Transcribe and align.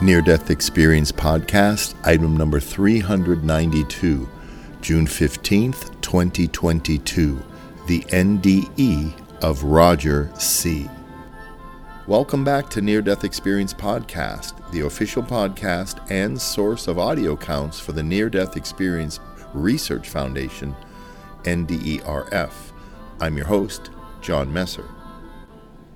Near 0.00 0.20
Death 0.20 0.52
Experience 0.52 1.10
Podcast, 1.10 1.96
item 2.06 2.36
number 2.36 2.60
392, 2.60 4.28
June 4.80 5.06
15th, 5.06 6.00
2022. 6.02 7.42
The 7.88 8.02
NDE 8.02 9.42
of 9.42 9.64
Roger 9.64 10.30
C. 10.38 10.88
Welcome 12.06 12.44
back 12.44 12.70
to 12.70 12.80
Near 12.80 13.02
Death 13.02 13.24
Experience 13.24 13.74
Podcast, 13.74 14.70
the 14.70 14.82
official 14.82 15.24
podcast 15.24 16.08
and 16.12 16.40
source 16.40 16.86
of 16.86 17.00
audio 17.00 17.36
counts 17.36 17.80
for 17.80 17.90
the 17.90 18.04
Near 18.04 18.30
Death 18.30 18.56
Experience 18.56 19.18
Research 19.52 20.08
Foundation, 20.08 20.76
NDERF. 21.42 22.52
I'm 23.20 23.36
your 23.36 23.46
host, 23.46 23.90
John 24.20 24.52
Messer. 24.52 24.88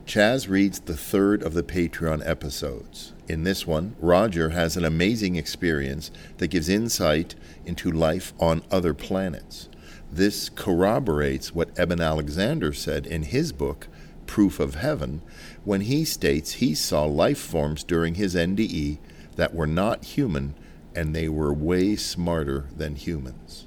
Chaz 0.06 0.48
reads 0.48 0.80
the 0.80 0.96
third 0.96 1.44
of 1.44 1.54
the 1.54 1.62
Patreon 1.62 2.28
episodes. 2.28 3.11
In 3.28 3.44
this 3.44 3.66
one, 3.66 3.94
Roger 4.00 4.50
has 4.50 4.76
an 4.76 4.84
amazing 4.84 5.36
experience 5.36 6.10
that 6.38 6.48
gives 6.48 6.68
insight 6.68 7.34
into 7.64 7.90
life 7.90 8.32
on 8.40 8.62
other 8.70 8.94
planets. 8.94 9.68
This 10.10 10.48
corroborates 10.48 11.54
what 11.54 11.78
Eben 11.78 12.00
Alexander 12.00 12.72
said 12.72 13.06
in 13.06 13.22
his 13.22 13.52
book, 13.52 13.88
Proof 14.26 14.60
of 14.60 14.74
Heaven, 14.74 15.22
when 15.64 15.82
he 15.82 16.04
states 16.04 16.54
he 16.54 16.74
saw 16.74 17.04
life 17.04 17.38
forms 17.38 17.84
during 17.84 18.16
his 18.16 18.34
NDE 18.34 18.98
that 19.36 19.54
were 19.54 19.66
not 19.66 20.04
human 20.04 20.54
and 20.94 21.14
they 21.14 21.28
were 21.28 21.52
way 21.52 21.96
smarter 21.96 22.66
than 22.76 22.96
humans. 22.96 23.66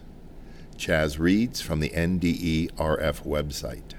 Chaz 0.77 1.17
reads 1.17 1.61
from 1.61 1.79
the 1.79 1.89
NDE 1.89 2.71
RF 2.73 3.25
website. 3.25 3.93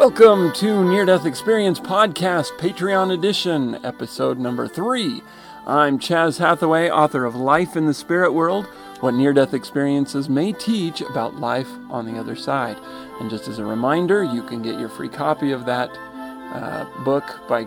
Welcome 0.00 0.54
to 0.54 0.82
Near 0.82 1.04
Death 1.04 1.26
Experience 1.26 1.78
Podcast, 1.78 2.56
Patreon 2.56 3.12
Edition, 3.12 3.78
episode 3.84 4.38
number 4.38 4.66
three. 4.66 5.20
I'm 5.66 5.98
Chaz 5.98 6.38
Hathaway, 6.38 6.88
author 6.88 7.26
of 7.26 7.34
Life 7.34 7.76
in 7.76 7.84
the 7.84 7.92
Spirit 7.92 8.32
World 8.32 8.64
What 9.00 9.12
Near 9.12 9.34
Death 9.34 9.52
Experiences 9.52 10.30
May 10.30 10.54
Teach 10.54 11.02
About 11.02 11.36
Life 11.36 11.68
on 11.90 12.06
the 12.06 12.18
Other 12.18 12.34
Side. 12.34 12.78
And 13.20 13.28
just 13.28 13.46
as 13.46 13.58
a 13.58 13.64
reminder, 13.66 14.24
you 14.24 14.42
can 14.42 14.62
get 14.62 14.80
your 14.80 14.88
free 14.88 15.10
copy 15.10 15.52
of 15.52 15.66
that 15.66 15.90
uh, 15.90 16.86
book 17.04 17.46
by 17.46 17.64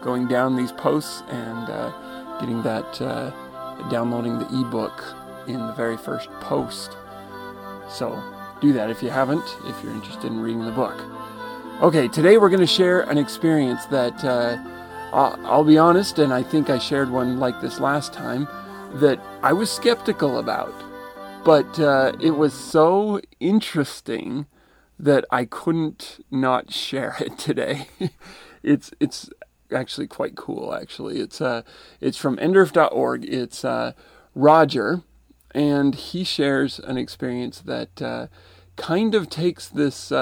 going 0.00 0.26
down 0.26 0.56
these 0.56 0.72
posts 0.72 1.22
and 1.28 1.68
uh, 1.68 2.38
getting 2.40 2.62
that, 2.62 3.02
uh, 3.02 3.28
downloading 3.90 4.38
the 4.38 4.46
ebook 4.58 5.04
in 5.46 5.58
the 5.58 5.74
very 5.74 5.98
first 5.98 6.30
post. 6.40 6.96
So 7.90 8.18
do 8.62 8.72
that 8.72 8.88
if 8.88 9.02
you 9.02 9.10
haven't, 9.10 9.44
if 9.66 9.84
you're 9.84 9.92
interested 9.92 10.32
in 10.32 10.40
reading 10.40 10.64
the 10.64 10.72
book. 10.72 10.98
Okay, 11.82 12.06
today 12.06 12.38
we're 12.38 12.50
going 12.50 12.60
to 12.60 12.68
share 12.68 13.00
an 13.02 13.18
experience 13.18 13.84
that 13.86 14.24
uh, 14.24 14.56
I'll, 15.12 15.64
be 15.64 15.76
honest, 15.76 16.20
and 16.20 16.32
I 16.32 16.40
think 16.40 16.70
I 16.70 16.78
shared 16.78 17.10
one 17.10 17.40
like 17.40 17.60
this 17.60 17.80
last 17.80 18.12
time, 18.12 18.46
that 18.94 19.20
I 19.42 19.52
was 19.52 19.72
skeptical 19.72 20.38
about. 20.38 20.72
But 21.44 21.78
uh, 21.80 22.12
it 22.20 22.30
was 22.30 22.54
so 22.54 23.20
interesting 23.40 24.46
that 25.00 25.24
I 25.32 25.46
couldn't 25.46 26.24
not 26.30 26.72
share 26.72 27.16
it 27.20 27.38
today. 27.38 27.88
it's 28.62 28.92
it's 29.00 29.28
actually 29.72 30.06
quite 30.06 30.36
cool. 30.36 30.74
Actually, 30.74 31.18
it's 31.18 31.40
uh 31.40 31.62
it's 32.00 32.16
from 32.16 32.36
nderf.org. 32.36 33.24
It's 33.24 33.64
uh, 33.64 33.92
Roger, 34.36 35.02
and 35.50 35.96
he 35.96 36.22
shares 36.22 36.78
an 36.78 36.96
experience 36.96 37.60
that 37.62 38.00
uh, 38.00 38.28
kind 38.76 39.14
of 39.16 39.28
takes 39.28 39.68
this. 39.68 40.12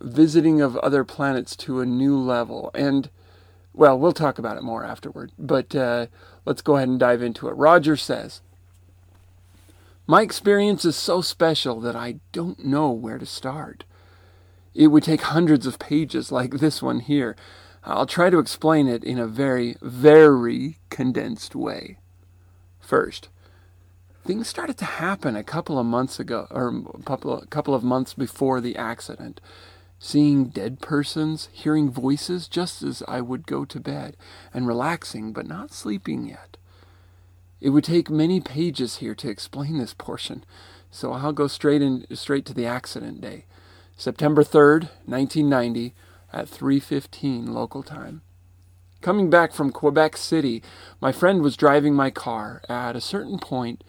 Visiting 0.00 0.60
of 0.60 0.76
other 0.78 1.04
planets 1.04 1.56
to 1.56 1.80
a 1.80 1.86
new 1.86 2.18
level. 2.18 2.70
And, 2.74 3.10
well, 3.72 3.98
we'll 3.98 4.12
talk 4.12 4.38
about 4.38 4.56
it 4.56 4.62
more 4.62 4.84
afterward. 4.84 5.32
But 5.38 5.74
uh, 5.74 6.06
let's 6.44 6.62
go 6.62 6.76
ahead 6.76 6.88
and 6.88 6.98
dive 6.98 7.22
into 7.22 7.48
it. 7.48 7.52
Roger 7.52 7.96
says, 7.96 8.40
My 10.06 10.22
experience 10.22 10.84
is 10.84 10.96
so 10.96 11.20
special 11.20 11.80
that 11.80 11.96
I 11.96 12.20
don't 12.32 12.64
know 12.64 12.90
where 12.90 13.18
to 13.18 13.26
start. 13.26 13.84
It 14.74 14.88
would 14.88 15.04
take 15.04 15.22
hundreds 15.22 15.66
of 15.66 15.78
pages 15.78 16.30
like 16.30 16.52
this 16.52 16.82
one 16.82 17.00
here. 17.00 17.34
I'll 17.82 18.06
try 18.06 18.30
to 18.30 18.38
explain 18.38 18.88
it 18.88 19.04
in 19.04 19.18
a 19.18 19.26
very, 19.26 19.76
very 19.80 20.78
condensed 20.90 21.54
way. 21.54 21.98
First, 22.80 23.28
things 24.24 24.48
started 24.48 24.76
to 24.78 24.84
happen 24.84 25.36
a 25.36 25.44
couple 25.44 25.78
of 25.78 25.86
months 25.86 26.18
ago, 26.18 26.48
or 26.50 26.82
a 26.94 27.02
couple 27.04 27.32
of, 27.32 27.48
couple 27.48 27.74
of 27.74 27.84
months 27.84 28.12
before 28.12 28.60
the 28.60 28.76
accident 28.76 29.40
seeing 30.06 30.44
dead 30.44 30.80
persons, 30.80 31.48
hearing 31.52 31.90
voices 31.90 32.46
just 32.46 32.80
as 32.80 33.02
I 33.08 33.20
would 33.20 33.44
go 33.44 33.64
to 33.64 33.80
bed, 33.80 34.16
and 34.54 34.64
relaxing 34.64 35.32
but 35.32 35.48
not 35.48 35.72
sleeping 35.72 36.26
yet. 36.26 36.56
It 37.60 37.70
would 37.70 37.82
take 37.82 38.08
many 38.08 38.40
pages 38.40 38.98
here 38.98 39.16
to 39.16 39.28
explain 39.28 39.78
this 39.78 39.94
portion, 39.94 40.44
so 40.92 41.12
I'll 41.12 41.32
go 41.32 41.48
straight 41.48 41.82
in 41.82 42.06
straight 42.14 42.46
to 42.46 42.54
the 42.54 42.66
accident 42.66 43.20
day. 43.20 43.46
September 43.96 44.44
3rd, 44.44 44.90
1990, 45.06 45.92
at 46.32 46.48
3:15 46.48 47.52
local 47.52 47.82
time. 47.82 48.22
Coming 49.00 49.28
back 49.28 49.52
from 49.52 49.72
Quebec 49.72 50.16
City, 50.16 50.62
my 51.00 51.10
friend 51.10 51.42
was 51.42 51.56
driving 51.56 51.94
my 51.94 52.10
car. 52.10 52.62
At 52.68 52.94
a 52.94 53.00
certain 53.00 53.40
point, 53.40 53.82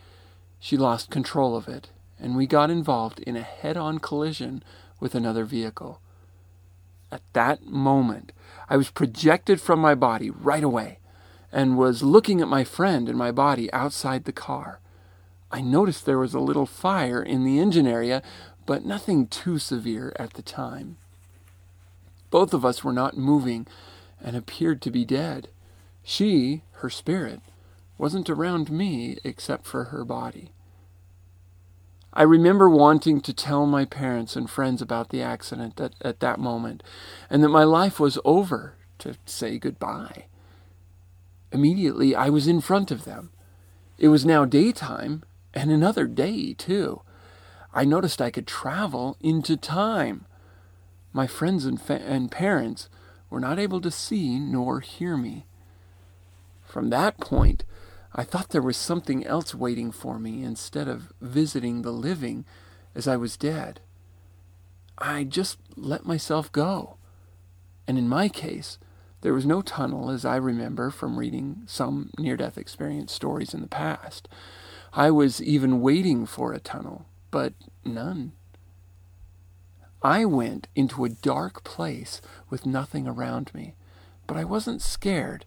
she 0.59 0.77
lost 0.77 1.11
control 1.11 1.55
of 1.55 1.67
it, 1.67 1.91
and 2.19 2.35
we 2.35 2.47
got 2.47 2.71
involved 2.71 3.19
in 3.19 3.35
a 3.35 3.41
head-on 3.41 3.99
collision 3.99 4.63
with 4.99 5.13
another 5.13 5.45
vehicle. 5.45 6.01
At 7.11 7.21
that 7.33 7.65
moment, 7.65 8.31
I 8.69 8.77
was 8.77 8.89
projected 8.89 9.61
from 9.61 9.79
my 9.79 9.95
body 9.95 10.29
right 10.29 10.63
away 10.63 10.99
and 11.51 11.77
was 11.77 12.03
looking 12.03 12.41
at 12.41 12.47
my 12.47 12.63
friend 12.63 13.07
and 13.07 13.17
my 13.17 13.31
body 13.31 13.71
outside 13.71 14.25
the 14.25 14.33
car. 14.33 14.79
I 15.49 15.61
noticed 15.61 16.05
there 16.05 16.19
was 16.19 16.33
a 16.33 16.39
little 16.39 16.65
fire 16.65 17.23
in 17.23 17.45
the 17.45 17.59
engine 17.59 17.87
area, 17.87 18.21
but 18.65 18.85
nothing 18.85 19.27
too 19.27 19.59
severe 19.59 20.13
at 20.17 20.33
the 20.33 20.41
time. 20.41 20.97
Both 22.29 22.53
of 22.53 22.65
us 22.65 22.83
were 22.83 22.93
not 22.93 23.17
moving 23.17 23.65
and 24.21 24.35
appeared 24.35 24.81
to 24.81 24.91
be 24.91 25.05
dead. 25.05 25.47
She, 26.03 26.63
her 26.73 26.89
spirit, 26.89 27.39
wasn't 27.97 28.29
around 28.29 28.69
me 28.69 29.17
except 29.23 29.65
for 29.65 29.85
her 29.85 30.03
body. 30.03 30.51
I 32.17 32.23
remember 32.23 32.67
wanting 32.67 33.21
to 33.21 33.31
tell 33.31 33.67
my 33.67 33.85
parents 33.85 34.35
and 34.35 34.49
friends 34.49 34.81
about 34.81 35.09
the 35.09 35.21
accident 35.21 35.79
at, 35.79 35.93
at 36.01 36.19
that 36.19 36.39
moment 36.39 36.81
and 37.29 37.43
that 37.43 37.49
my 37.49 37.63
life 37.63 37.99
was 37.99 38.17
over, 38.25 38.73
to 38.97 39.13
say 39.27 39.59
goodbye. 39.59 40.25
Immediately, 41.51 42.15
I 42.15 42.29
was 42.29 42.47
in 42.47 42.59
front 42.59 42.89
of 42.89 43.05
them. 43.05 43.29
It 43.99 44.07
was 44.07 44.25
now 44.25 44.45
daytime, 44.45 45.21
and 45.53 45.69
another 45.69 46.07
day, 46.07 46.55
too. 46.55 47.03
I 47.71 47.85
noticed 47.85 48.19
I 48.19 48.31
could 48.31 48.47
travel 48.47 49.15
into 49.21 49.55
time. 49.55 50.25
My 51.13 51.27
friends 51.27 51.65
and, 51.65 51.79
fa- 51.79 52.01
and 52.03 52.31
parents 52.31 52.89
were 53.29 53.39
not 53.39 53.59
able 53.59 53.79
to 53.81 53.91
see 53.91 54.39
nor 54.39 54.79
hear 54.79 55.17
me. 55.17 55.45
From 56.65 56.89
that 56.89 57.19
point, 57.19 57.63
I 58.19 58.23
thought 58.23 58.49
there 58.49 58.63
was 58.63 58.77
something 58.77 59.25
else 59.27 59.53
waiting 59.53 59.91
for 59.91 60.17
me 60.17 60.43
instead 60.43 60.87
of 60.87 61.13
visiting 61.21 61.83
the 61.83 61.91
living 61.91 62.45
as 62.95 63.07
I 63.07 63.15
was 63.15 63.37
dead. 63.37 63.79
I 64.97 65.23
just 65.23 65.59
let 65.75 66.07
myself 66.07 66.51
go. 66.51 66.97
And 67.87 67.95
in 67.95 68.09
my 68.09 68.27
case, 68.27 68.79
there 69.21 69.35
was 69.35 69.45
no 69.45 69.61
tunnel 69.61 70.09
as 70.09 70.25
I 70.25 70.35
remember 70.37 70.89
from 70.89 71.19
reading 71.19 71.61
some 71.67 72.09
near 72.17 72.35
death 72.35 72.57
experience 72.57 73.13
stories 73.13 73.53
in 73.53 73.61
the 73.61 73.67
past. 73.67 74.27
I 74.93 75.11
was 75.11 75.39
even 75.39 75.79
waiting 75.79 76.25
for 76.25 76.53
a 76.53 76.59
tunnel, 76.59 77.05
but 77.29 77.53
none. 77.85 78.31
I 80.01 80.25
went 80.25 80.67
into 80.75 81.05
a 81.05 81.09
dark 81.09 81.63
place 81.63 82.19
with 82.49 82.65
nothing 82.65 83.07
around 83.07 83.53
me, 83.53 83.75
but 84.25 84.37
I 84.37 84.43
wasn't 84.43 84.81
scared. 84.81 85.45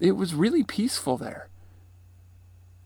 It 0.00 0.12
was 0.12 0.34
really 0.34 0.64
peaceful 0.64 1.16
there. 1.16 1.49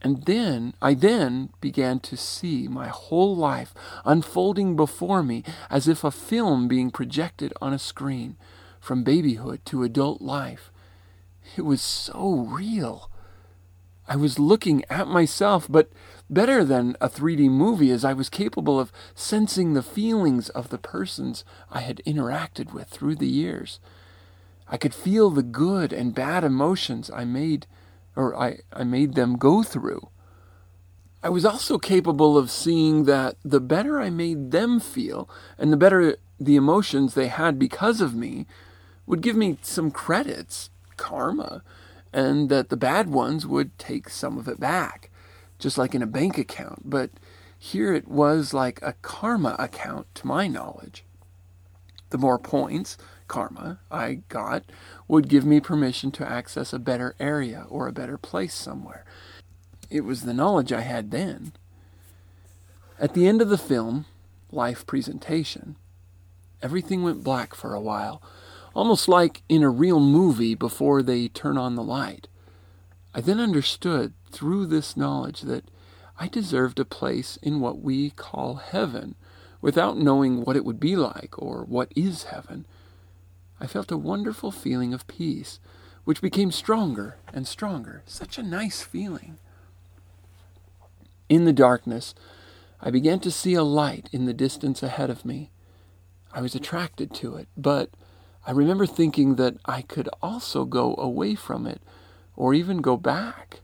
And 0.04 0.24
then, 0.26 0.74
I 0.82 0.92
then 0.92 1.48
began 1.62 1.98
to 2.00 2.16
see 2.18 2.68
my 2.68 2.88
whole 2.88 3.34
life 3.34 3.72
unfolding 4.04 4.76
before 4.76 5.22
me 5.22 5.42
as 5.70 5.88
if 5.88 6.04
a 6.04 6.10
film 6.10 6.68
being 6.68 6.90
projected 6.90 7.54
on 7.62 7.72
a 7.72 7.78
screen, 7.78 8.36
from 8.80 9.02
babyhood 9.02 9.64
to 9.64 9.82
adult 9.82 10.20
life. 10.20 10.70
It 11.56 11.62
was 11.62 11.80
so 11.80 12.46
real. 12.50 13.10
I 14.06 14.16
was 14.16 14.38
looking 14.38 14.84
at 14.90 15.08
myself, 15.08 15.66
but 15.70 15.90
better 16.28 16.64
than 16.64 16.98
a 17.00 17.08
3D 17.08 17.48
movie, 17.48 17.90
as 17.90 18.04
I 18.04 18.12
was 18.12 18.28
capable 18.28 18.78
of 18.78 18.92
sensing 19.14 19.72
the 19.72 19.82
feelings 19.82 20.50
of 20.50 20.68
the 20.68 20.76
persons 20.76 21.46
I 21.70 21.80
had 21.80 22.02
interacted 22.06 22.74
with 22.74 22.88
through 22.88 23.16
the 23.16 23.26
years. 23.26 23.80
I 24.68 24.76
could 24.76 24.92
feel 24.92 25.30
the 25.30 25.42
good 25.42 25.94
and 25.94 26.14
bad 26.14 26.44
emotions 26.44 27.10
I 27.10 27.24
made 27.24 27.66
or 28.16 28.36
I, 28.36 28.58
I 28.72 28.84
made 28.84 29.14
them 29.14 29.36
go 29.36 29.62
through. 29.62 30.08
I 31.22 31.30
was 31.30 31.44
also 31.44 31.78
capable 31.78 32.36
of 32.36 32.50
seeing 32.50 33.04
that 33.04 33.36
the 33.44 33.60
better 33.60 34.00
I 34.00 34.10
made 34.10 34.50
them 34.50 34.78
feel 34.78 35.28
and 35.56 35.72
the 35.72 35.76
better 35.76 36.18
the 36.38 36.56
emotions 36.56 37.14
they 37.14 37.28
had 37.28 37.58
because 37.58 38.00
of 38.00 38.14
me 38.14 38.46
would 39.06 39.20
give 39.20 39.36
me 39.36 39.58
some 39.62 39.90
credits, 39.90 40.70
karma, 40.96 41.62
and 42.12 42.48
that 42.48 42.68
the 42.68 42.76
bad 42.76 43.08
ones 43.10 43.46
would 43.46 43.78
take 43.78 44.08
some 44.08 44.38
of 44.38 44.48
it 44.48 44.60
back, 44.60 45.10
just 45.58 45.78
like 45.78 45.94
in 45.94 46.02
a 46.02 46.06
bank 46.06 46.38
account. 46.38 46.88
But 46.88 47.10
here 47.58 47.94
it 47.94 48.08
was 48.08 48.52
like 48.52 48.80
a 48.82 48.94
karma 49.02 49.56
account 49.58 50.06
to 50.16 50.26
my 50.26 50.46
knowledge. 50.46 51.04
The 52.10 52.18
more 52.18 52.38
points, 52.38 52.96
karma, 53.28 53.78
I 53.90 54.20
got 54.28 54.64
would 55.08 55.28
give 55.28 55.44
me 55.44 55.60
permission 55.60 56.10
to 56.12 56.28
access 56.28 56.72
a 56.72 56.78
better 56.78 57.14
area 57.18 57.66
or 57.68 57.86
a 57.86 57.92
better 57.92 58.18
place 58.18 58.54
somewhere. 58.54 59.04
It 59.90 60.02
was 60.02 60.22
the 60.22 60.34
knowledge 60.34 60.72
I 60.72 60.80
had 60.80 61.10
then. 61.10 61.52
At 62.98 63.14
the 63.14 63.26
end 63.26 63.42
of 63.42 63.48
the 63.48 63.58
film, 63.58 64.06
life 64.50 64.86
presentation, 64.86 65.76
everything 66.62 67.02
went 67.02 67.24
black 67.24 67.54
for 67.54 67.74
a 67.74 67.80
while 67.80 68.22
almost 68.74 69.06
like 69.08 69.42
in 69.48 69.62
a 69.62 69.70
real 69.70 70.00
movie 70.00 70.54
before 70.54 71.02
they 71.02 71.28
turn 71.28 71.56
on 71.56 71.76
the 71.76 71.82
light. 71.82 72.26
I 73.14 73.20
then 73.20 73.38
understood 73.38 74.12
through 74.30 74.66
this 74.66 74.96
knowledge 74.96 75.42
that 75.42 75.64
I 76.18 76.26
deserved 76.28 76.80
a 76.80 76.84
place 76.84 77.38
in 77.42 77.60
what 77.60 77.80
we 77.80 78.10
call 78.10 78.56
heaven 78.56 79.14
without 79.60 79.96
knowing 79.96 80.44
what 80.44 80.56
it 80.56 80.64
would 80.64 80.80
be 80.80 80.96
like 80.96 81.34
or 81.38 81.64
what 81.64 81.92
is 81.94 82.24
heaven. 82.24 82.66
I 83.60 83.66
felt 83.66 83.90
a 83.90 83.96
wonderful 83.96 84.50
feeling 84.50 84.92
of 84.92 85.06
peace, 85.06 85.60
which 86.04 86.20
became 86.20 86.50
stronger 86.50 87.16
and 87.32 87.46
stronger. 87.46 88.02
Such 88.06 88.38
a 88.38 88.42
nice 88.42 88.82
feeling. 88.82 89.38
In 91.28 91.44
the 91.44 91.52
darkness, 91.52 92.14
I 92.80 92.90
began 92.90 93.20
to 93.20 93.30
see 93.30 93.54
a 93.54 93.62
light 93.62 94.08
in 94.12 94.26
the 94.26 94.34
distance 94.34 94.82
ahead 94.82 95.08
of 95.08 95.24
me. 95.24 95.50
I 96.32 96.42
was 96.42 96.54
attracted 96.54 97.14
to 97.14 97.36
it, 97.36 97.48
but 97.56 97.90
I 98.46 98.50
remember 98.50 98.86
thinking 98.86 99.36
that 99.36 99.56
I 99.64 99.82
could 99.82 100.08
also 100.20 100.64
go 100.64 100.94
away 100.98 101.34
from 101.34 101.66
it 101.66 101.80
or 102.36 102.52
even 102.52 102.78
go 102.78 102.96
back. 102.96 103.60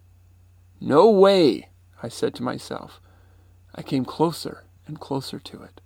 No 0.81 1.10
way, 1.10 1.69
I 2.02 2.08
said 2.08 2.34
to 2.37 2.42
myself. 2.42 3.00
I 3.75 3.82
came 3.82 4.04
closer 4.04 4.64
and 4.87 4.98
closer 4.98 5.38
to 5.38 5.62
it. 5.62 5.81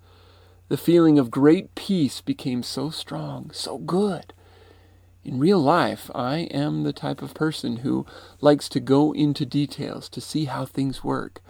The 0.69 0.77
feeling 0.79 1.19
of 1.19 1.31
great 1.31 1.75
peace 1.75 2.23
became 2.23 2.63
so 2.63 2.89
strong, 2.89 3.51
so 3.53 3.77
good. 3.77 4.33
In 5.23 5.39
real 5.39 5.59
life, 5.61 6.11
I 6.15 6.49
am 6.51 6.83
the 6.83 6.93
type 6.93 7.21
of 7.21 7.35
person 7.35 7.79
who 7.79 8.07
likes 8.41 8.69
to 8.71 8.81
go 8.81 9.13
into 9.13 9.45
details 9.45 10.09
to 10.09 10.23
see 10.23 10.47
how 10.47 10.65
things 10.65 11.05
work. 11.05 11.43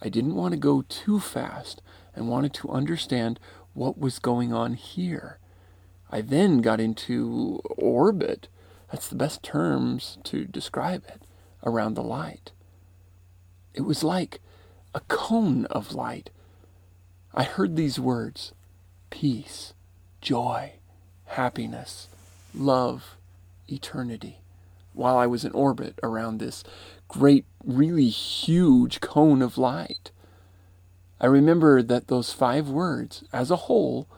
I 0.00 0.08
didn't 0.08 0.36
want 0.36 0.52
to 0.52 0.58
go 0.58 0.82
too 0.88 1.20
fast 1.20 1.82
and 2.14 2.28
wanted 2.28 2.54
to 2.54 2.70
understand 2.70 3.38
what 3.74 3.98
was 3.98 4.18
going 4.18 4.52
on 4.54 4.74
here. 4.74 5.38
I 6.10 6.22
then 6.22 6.62
got 6.62 6.80
into 6.80 7.60
orbit. 7.76 8.48
That's 8.90 9.08
the 9.08 9.16
best 9.16 9.42
terms 9.42 10.16
to 10.24 10.46
describe 10.46 11.04
it 11.08 11.22
around 11.64 11.94
the 11.94 12.02
light. 12.02 12.52
It 13.74 13.82
was 13.82 14.02
like 14.02 14.40
a 14.94 15.00
cone 15.00 15.66
of 15.66 15.92
light. 15.92 16.30
I 17.32 17.44
heard 17.44 17.76
these 17.76 18.00
words 18.00 18.52
peace, 19.10 19.72
joy, 20.20 20.74
happiness, 21.26 22.08
love, 22.54 23.16
eternity, 23.68 24.40
while 24.94 25.16
I 25.16 25.26
was 25.26 25.44
in 25.44 25.52
orbit 25.52 25.98
around 26.02 26.38
this 26.38 26.64
great, 27.08 27.44
really 27.64 28.08
huge 28.08 29.00
cone 29.00 29.42
of 29.42 29.58
light. 29.58 30.10
I 31.20 31.26
remember 31.26 31.82
that 31.82 32.08
those 32.08 32.32
five 32.32 32.68
words, 32.68 33.24
as 33.32 33.50
a 33.50 33.56
whole, 33.56 34.08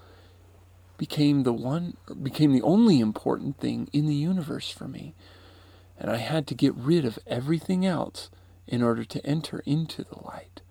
became 1.03 1.43
the 1.43 1.53
one 1.53 1.97
became 2.23 2.53
the 2.53 2.63
only 2.63 3.01
important 3.01 3.59
thing 3.59 3.89
in 3.93 4.07
the 4.07 4.15
universe 4.15 4.71
for 4.71 4.87
me 4.87 5.17
and 5.99 6.09
i 6.09 6.17
had 6.17 6.47
to 6.47 6.55
get 6.55 6.73
rid 6.77 7.05
of 7.05 7.19
everything 7.27 7.85
else 7.85 8.31
in 8.69 8.85
order 8.85 9.05
to 9.05 9.27
enter 9.27 9.65
into 9.67 10.05
the 10.05 10.23
light 10.23 10.62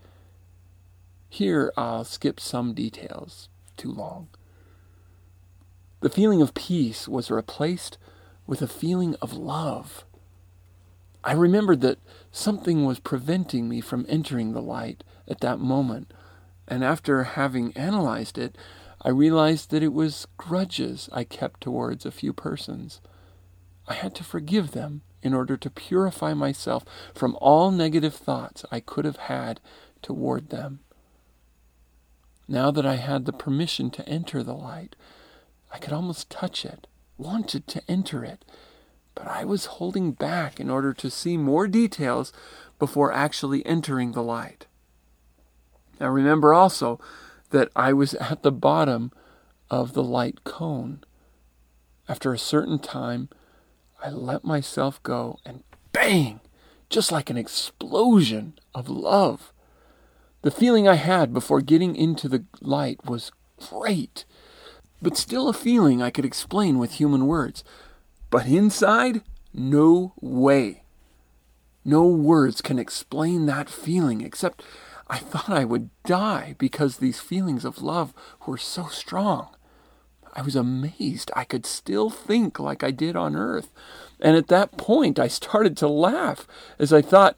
here 1.32 1.72
i'll 1.78 2.04
skip 2.04 2.40
some 2.40 2.74
details 2.74 3.48
too 3.78 3.92
long 3.92 4.28
the 6.02 6.10
feeling 6.10 6.42
of 6.42 6.54
peace 6.54 7.08
was 7.08 7.32
replaced 7.32 7.98
with 8.46 8.62
a 8.62 8.68
feeling 8.68 9.16
of 9.22 9.34
love 9.34 10.04
i 11.24 11.32
remembered 11.32 11.80
that 11.82 12.00
something 12.32 12.84
was 12.84 13.00
preventing 13.00 13.70
me 13.70 13.80
from 13.80 14.06
entering 14.10 14.52
the 14.52 14.62
light 14.62 15.04
at 15.28 15.40
that 15.40 15.60
moment 15.60 16.12
and 16.68 16.84
after 16.84 17.24
having 17.24 17.72
analyzed 17.78 18.38
it 18.38 18.58
I 19.04 19.10
realized 19.10 19.72
that 19.72 19.82
it 19.82 19.94
was 19.94 20.28
grudges 20.38 21.10
I 21.12 21.24
kept 21.24 21.62
towards 21.62 22.06
a 22.06 22.12
few 22.12 22.34
persons. 22.34 23.02
I 23.88 23.96
had 23.96 24.14
to 24.16 24.24
forgive 24.24 24.72
them 24.72 25.02
in 25.24 25.34
order 25.34 25.58
to 25.58 25.70
purify 25.72 26.36
myself 26.36 26.86
from 27.16 27.36
all 27.42 27.72
negative 27.72 28.14
thoughts 28.14 28.64
I 28.72 28.80
could 28.80 29.06
have 29.06 29.18
had 29.18 29.60
toward 30.04 30.50
them. 30.50 30.82
Now 32.52 32.70
that 32.72 32.86
I 32.86 32.98
had 32.98 33.24
the 33.24 33.32
permission 33.32 33.90
to 33.92 34.10
enter 34.10 34.44
the 34.44 34.54
light, 34.54 34.98
I 35.72 35.78
could 35.78 35.94
almost 35.94 36.30
touch 36.30 36.66
it, 36.66 36.86
wanted 37.18 37.66
to 37.68 37.82
enter 37.88 38.26
it, 38.26 38.44
but 39.16 39.26
I 39.26 39.46
was 39.46 39.78
holding 39.78 40.12
back 40.12 40.60
in 40.60 40.70
order 40.70 40.94
to 40.96 41.10
see 41.10 41.38
more 41.38 41.66
details 41.70 42.34
before 42.78 43.14
actually 43.14 43.66
entering 43.66 44.12
the 44.12 44.22
light. 44.22 44.68
Now 45.98 46.10
remember 46.10 46.54
also 46.54 47.00
that 47.52 47.70
I 47.74 47.94
was 47.94 48.16
at 48.16 48.44
the 48.44 48.52
bottom 48.52 49.14
of 49.70 49.94
the 49.94 50.04
light 50.04 50.44
cone. 50.44 51.06
After 52.10 52.34
a 52.34 52.38
certain 52.38 52.80
time, 52.80 53.30
I 54.04 54.10
let 54.10 54.44
myself 54.44 55.02
go 55.04 55.40
and 55.46 55.64
bang! 55.94 56.42
Just 56.90 57.14
like 57.14 57.30
an 57.30 57.38
explosion 57.38 58.60
of 58.76 58.90
love. 58.90 59.54
The 60.44 60.52
feeling 60.52 60.88
I 60.88 60.96
had 60.96 61.34
before 61.34 61.62
getting 61.62 61.96
into 61.96 62.28
the 62.28 62.46
light 62.62 63.06
was 63.06 63.32
great, 63.60 64.26
but 65.02 65.16
still 65.16 65.48
a 65.48 65.54
feeling 65.54 66.02
I 66.02 66.10
could 66.10 66.26
explain 66.26 66.80
with 66.80 66.94
human 66.94 67.28
words. 67.28 67.64
But 68.32 68.48
inside, 68.48 69.22
no 69.54 70.14
way. 70.20 70.84
No 71.86 72.08
words 72.08 72.62
can 72.62 72.80
explain 72.80 73.46
that 73.46 73.70
feeling 73.70 74.22
except 74.22 74.64
I 75.08 75.18
thought 75.18 75.50
I 75.50 75.66
would 75.66 75.90
die 76.06 76.56
because 76.58 76.98
these 76.98 77.20
feelings 77.20 77.66
of 77.66 77.82
love 77.82 78.14
were 78.48 78.58
so 78.58 78.88
strong. 78.88 79.50
I 80.34 80.42
was 80.42 80.56
amazed 80.56 81.30
I 81.36 81.44
could 81.44 81.66
still 81.66 82.10
think 82.10 82.60
like 82.60 82.84
I 82.84 82.92
did 82.92 83.16
on 83.16 83.36
earth. 83.36 83.72
And 84.20 84.38
at 84.38 84.48
that 84.48 84.78
point, 84.78 85.20
I 85.20 85.28
started 85.28 85.76
to 85.78 85.88
laugh 85.88 86.48
as 86.80 86.94
I 86.94 87.02
thought, 87.02 87.38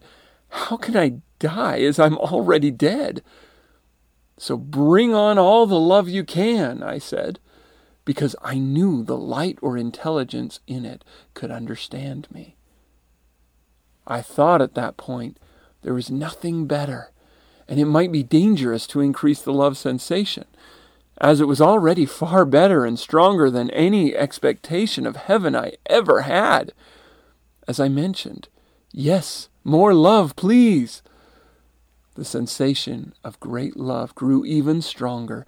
how 0.50 0.78
can 0.78 0.96
I 0.96 1.22
die 1.44 1.82
as 1.82 2.00
I'm 2.00 2.18
already 2.18 2.72
dead? 2.72 3.22
So 4.38 4.58
bring 4.58 5.14
on 5.14 5.38
all 5.38 5.68
the 5.68 5.80
love 5.80 6.10
you 6.10 6.24
can, 6.24 6.82
I 6.82 6.98
said, 6.98 7.40
because 8.06 8.36
I 8.42 8.58
knew 8.58 9.04
the 9.04 9.18
light 9.18 9.60
or 9.62 9.78
intelligence 9.78 10.60
in 10.68 10.86
it 10.86 11.04
could 11.34 11.52
understand 11.52 12.28
me. 12.32 12.56
I 14.08 14.22
thought 14.22 14.62
at 14.62 14.76
that 14.76 14.98
point 14.98 15.38
there 15.82 15.94
was 15.94 16.10
nothing 16.10 16.66
better 16.66 17.12
and 17.68 17.80
it 17.80 17.86
might 17.86 18.12
be 18.12 18.24
dangerous 18.24 18.88
to 18.88 19.00
increase 19.00 19.42
the 19.42 19.54
love 19.54 19.78
sensation, 19.78 20.46
as 21.20 21.40
it 21.40 21.48
was 21.48 21.62
already 21.62 22.06
far 22.06 22.46
better 22.46 22.86
and 22.86 23.00
stronger 23.00 23.50
than 23.50 23.70
any 23.72 24.16
expectation 24.16 25.06
of 25.06 25.16
heaven 25.16 25.56
I 25.56 25.74
ever 25.86 26.22
had. 26.22 26.74
As 27.68 27.80
I 27.80 27.88
mentioned, 27.88 28.50
yes, 28.92 29.48
more 29.64 29.94
love, 29.94 30.36
please. 30.36 31.02
The 32.16 32.26
sensation 32.26 33.14
of 33.24 33.40
great 33.40 33.76
love 33.76 34.14
grew 34.16 34.46
even 34.46 34.82
stronger, 34.82 35.46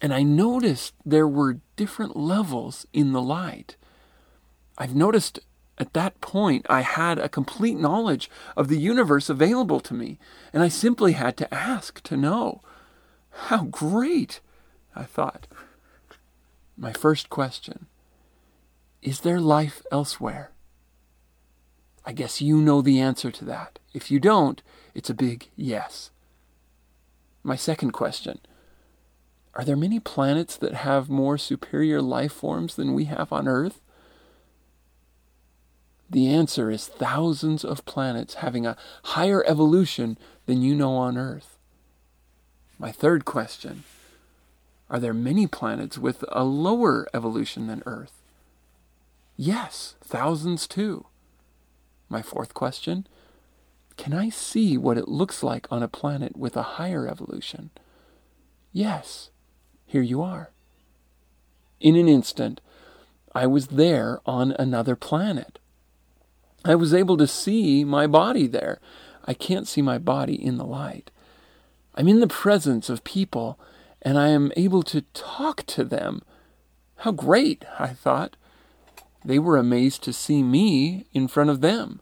and 0.00 0.14
I 0.14 0.22
noticed 0.22 0.94
there 1.04 1.28
were 1.28 1.60
different 1.76 2.16
levels 2.16 2.86
in 2.92 3.12
the 3.12 3.22
light. 3.22 3.76
I've 4.78 4.94
noticed 4.94 5.40
at 5.78 5.92
that 5.92 6.20
point 6.20 6.66
I 6.70 6.80
had 6.80 7.18
a 7.18 7.28
complete 7.28 7.78
knowledge 7.78 8.30
of 8.56 8.68
the 8.68 8.78
universe 8.78 9.28
available 9.28 9.80
to 9.80 9.94
me, 9.94 10.18
and 10.52 10.62
I 10.62 10.68
simply 10.68 11.12
had 11.12 11.36
to 11.38 11.54
ask 11.54 12.02
to 12.04 12.16
know. 12.16 12.62
How 13.30 13.64
great! 13.64 14.40
I 14.94 15.04
thought. 15.04 15.46
My 16.76 16.92
first 16.92 17.28
question 17.28 17.86
Is 19.02 19.20
there 19.20 19.40
life 19.40 19.82
elsewhere? 19.92 20.50
I 22.04 22.12
guess 22.12 22.40
you 22.40 22.58
know 22.58 22.80
the 22.80 23.00
answer 23.00 23.30
to 23.30 23.44
that. 23.44 23.78
If 23.92 24.10
you 24.10 24.20
don't, 24.20 24.62
it's 24.96 25.10
a 25.10 25.14
big 25.14 25.48
yes. 25.56 26.10
My 27.42 27.54
second 27.54 27.92
question 27.92 28.40
Are 29.54 29.62
there 29.62 29.76
many 29.76 30.00
planets 30.00 30.56
that 30.56 30.72
have 30.72 31.10
more 31.10 31.36
superior 31.36 32.00
life 32.00 32.32
forms 32.32 32.76
than 32.76 32.94
we 32.94 33.04
have 33.04 33.30
on 33.30 33.46
Earth? 33.46 33.82
The 36.08 36.28
answer 36.28 36.70
is 36.70 36.86
thousands 36.86 37.62
of 37.62 37.84
planets 37.84 38.34
having 38.36 38.64
a 38.64 38.78
higher 39.04 39.44
evolution 39.46 40.16
than 40.46 40.62
you 40.62 40.74
know 40.74 40.94
on 40.94 41.18
Earth. 41.18 41.58
My 42.78 42.90
third 42.90 43.26
question 43.26 43.84
Are 44.88 44.98
there 44.98 45.12
many 45.12 45.46
planets 45.46 45.98
with 45.98 46.24
a 46.30 46.42
lower 46.42 47.06
evolution 47.12 47.66
than 47.66 47.82
Earth? 47.84 48.22
Yes, 49.36 49.94
thousands 50.02 50.66
too. 50.66 51.04
My 52.08 52.22
fourth 52.22 52.54
question 52.54 53.06
Can 53.96 54.12
I 54.12 54.28
see 54.28 54.76
what 54.76 54.98
it 54.98 55.08
looks 55.08 55.42
like 55.42 55.66
on 55.70 55.82
a 55.82 55.88
planet 55.88 56.36
with 56.36 56.56
a 56.56 56.62
higher 56.62 57.08
evolution? 57.08 57.70
Yes, 58.72 59.30
here 59.86 60.02
you 60.02 60.22
are. 60.22 60.50
In 61.80 61.96
an 61.96 62.08
instant, 62.08 62.60
I 63.34 63.46
was 63.46 63.68
there 63.68 64.20
on 64.26 64.52
another 64.52 64.96
planet. 64.96 65.58
I 66.64 66.74
was 66.74 66.92
able 66.92 67.16
to 67.16 67.26
see 67.26 67.84
my 67.84 68.06
body 68.06 68.46
there. 68.46 68.80
I 69.24 69.34
can't 69.34 69.68
see 69.68 69.82
my 69.82 69.98
body 69.98 70.34
in 70.34 70.56
the 70.56 70.64
light. 70.64 71.10
I'm 71.94 72.08
in 72.08 72.20
the 72.20 72.26
presence 72.26 72.88
of 72.88 73.04
people 73.04 73.58
and 74.02 74.18
I 74.18 74.28
am 74.28 74.52
able 74.56 74.82
to 74.84 75.02
talk 75.14 75.64
to 75.66 75.84
them. 75.84 76.22
How 76.98 77.12
great, 77.12 77.64
I 77.78 77.88
thought. 77.88 78.36
They 79.24 79.38
were 79.38 79.56
amazed 79.56 80.02
to 80.04 80.12
see 80.12 80.42
me 80.42 81.06
in 81.12 81.28
front 81.28 81.50
of 81.50 81.60
them. 81.60 82.00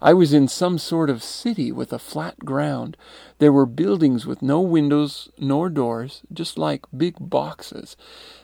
I 0.00 0.12
was 0.12 0.34
in 0.34 0.46
some 0.46 0.76
sort 0.76 1.08
of 1.08 1.22
city 1.22 1.72
with 1.72 1.92
a 1.92 1.98
flat 1.98 2.40
ground. 2.40 2.96
There 3.38 3.52
were 3.52 3.66
buildings 3.66 4.26
with 4.26 4.42
no 4.42 4.60
windows 4.60 5.30
nor 5.38 5.70
doors, 5.70 6.22
just 6.32 6.58
like 6.58 6.84
big 6.94 7.16
boxes. 7.18 7.96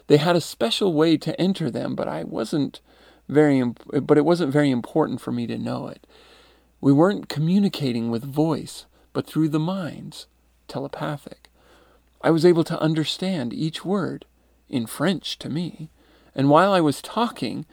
They 0.06 0.16
had 0.16 0.34
a 0.34 0.40
special 0.40 0.94
way 0.94 1.18
to 1.18 1.38
enter 1.40 1.70
them, 1.70 1.94
but 1.94 2.08
I 2.08 2.24
wasn't 2.24 2.80
very 3.28 3.62
but 4.02 4.18
it 4.18 4.24
wasn't 4.24 4.52
very 4.52 4.70
important 4.70 5.20
for 5.20 5.30
me 5.30 5.46
to 5.46 5.58
know 5.58 5.88
it. 5.88 6.06
We 6.80 6.92
weren't 6.92 7.28
communicating 7.28 8.10
with 8.10 8.24
voice, 8.24 8.86
but 9.12 9.26
through 9.26 9.50
the 9.50 9.60
minds, 9.60 10.26
telepathic. 10.68 11.50
I 12.22 12.30
was 12.30 12.46
able 12.46 12.64
to 12.64 12.80
understand 12.80 13.52
each 13.52 13.84
word 13.84 14.24
in 14.68 14.86
French 14.86 15.38
to 15.40 15.50
me, 15.50 15.90
and 16.34 16.48
while 16.48 16.72
I 16.72 16.80
was 16.80 17.02
talking, 17.02 17.66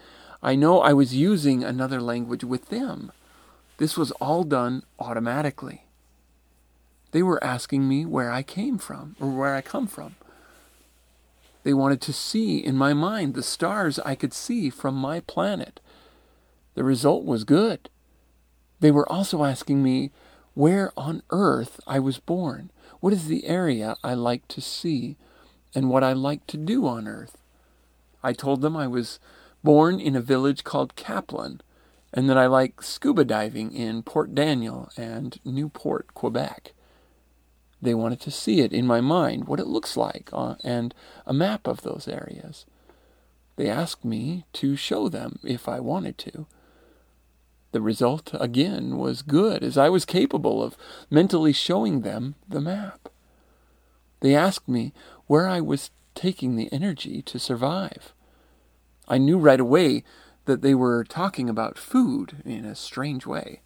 I 0.43 0.55
know 0.55 0.81
I 0.81 0.93
was 0.93 1.15
using 1.15 1.63
another 1.63 2.01
language 2.01 2.43
with 2.43 2.69
them. 2.69 3.11
This 3.79 3.97
was 3.97 4.11
all 4.11 4.43
done 4.43 4.83
automatically. 4.99 5.85
They 7.11 7.23
were 7.23 7.41
asking 7.41 7.87
me 7.87 8.05
where 8.05 8.29
I 8.29 8.43
came 8.43 8.77
from 8.77 9.15
or 9.21 9.29
where 9.29 9.55
I 9.55 9.61
come 9.61 9.87
from. 9.87 10.15
They 11.63 11.73
wanted 11.73 12.01
to 12.01 12.13
see 12.13 12.57
in 12.57 12.75
my 12.75 12.93
mind 12.93 13.33
the 13.33 13.41
stars 13.41 13.97
I 13.99 14.15
could 14.15 14.33
see 14.33 14.69
from 14.69 14.95
my 14.95 15.21
planet. 15.21 15.79
The 16.75 16.83
result 16.83 17.23
was 17.23 17.45
good. 17.45 17.89
They 18.81 18.91
were 18.91 19.09
also 19.09 19.45
asking 19.45 19.81
me 19.81 20.11
where 20.55 20.91
on 20.97 21.23
earth 21.29 21.79
I 21.87 21.99
was 21.99 22.19
born, 22.19 22.71
what 22.99 23.13
is 23.13 23.27
the 23.27 23.45
area 23.45 23.95
I 24.03 24.13
like 24.13 24.45
to 24.49 24.59
see, 24.61 25.15
and 25.73 25.89
what 25.89 26.03
I 26.03 26.11
like 26.11 26.45
to 26.47 26.57
do 26.57 26.85
on 26.85 27.07
earth. 27.07 27.37
I 28.21 28.33
told 28.33 28.61
them 28.61 28.75
I 28.75 28.87
was 28.87 29.19
born 29.63 30.01
in 30.01 30.17
a 30.17 30.21
village 30.21 30.65
called 30.65 30.97
Caplan, 30.97 31.61
and 32.13 32.29
that 32.29 32.37
I 32.37 32.47
like 32.47 32.81
scuba 32.81 33.23
diving 33.23 33.73
in 33.73 34.03
Port 34.03 34.33
Daniel 34.33 34.89
and 34.97 35.39
Newport, 35.45 36.13
Quebec. 36.13 36.73
They 37.81 37.93
wanted 37.93 38.19
to 38.21 38.31
see 38.31 38.59
it 38.61 38.73
in 38.73 38.85
my 38.85 38.99
mind, 38.99 39.45
what 39.45 39.59
it 39.59 39.67
looks 39.67 39.95
like, 39.95 40.29
uh, 40.33 40.55
and 40.63 40.93
a 41.25 41.33
map 41.33 41.67
of 41.67 41.81
those 41.81 42.07
areas. 42.07 42.65
They 43.55 43.69
asked 43.69 44.03
me 44.03 44.45
to 44.53 44.75
show 44.75 45.09
them 45.09 45.39
if 45.43 45.67
I 45.67 45.79
wanted 45.79 46.17
to. 46.19 46.45
The 47.71 47.81
result, 47.81 48.31
again, 48.33 48.97
was 48.97 49.21
good, 49.21 49.63
as 49.63 49.77
I 49.77 49.89
was 49.89 50.03
capable 50.03 50.63
of 50.63 50.75
mentally 51.09 51.53
showing 51.53 52.01
them 52.01 52.35
the 52.47 52.61
map. 52.61 53.09
They 54.21 54.35
asked 54.35 54.67
me 54.67 54.91
where 55.27 55.47
I 55.47 55.61
was 55.61 55.91
taking 56.15 56.55
the 56.55 56.71
energy 56.73 57.21
to 57.21 57.39
survive. 57.39 58.13
I 59.07 59.17
knew 59.17 59.37
right 59.37 59.59
away 59.59 60.03
that 60.49 60.61
they 60.61 60.75
were 60.75 61.03
talking 61.03 61.47
about 61.47 61.77
food 61.77 62.41
in 62.43 62.65
a 62.65 62.75
strange 62.75 63.25
way. 63.25 63.61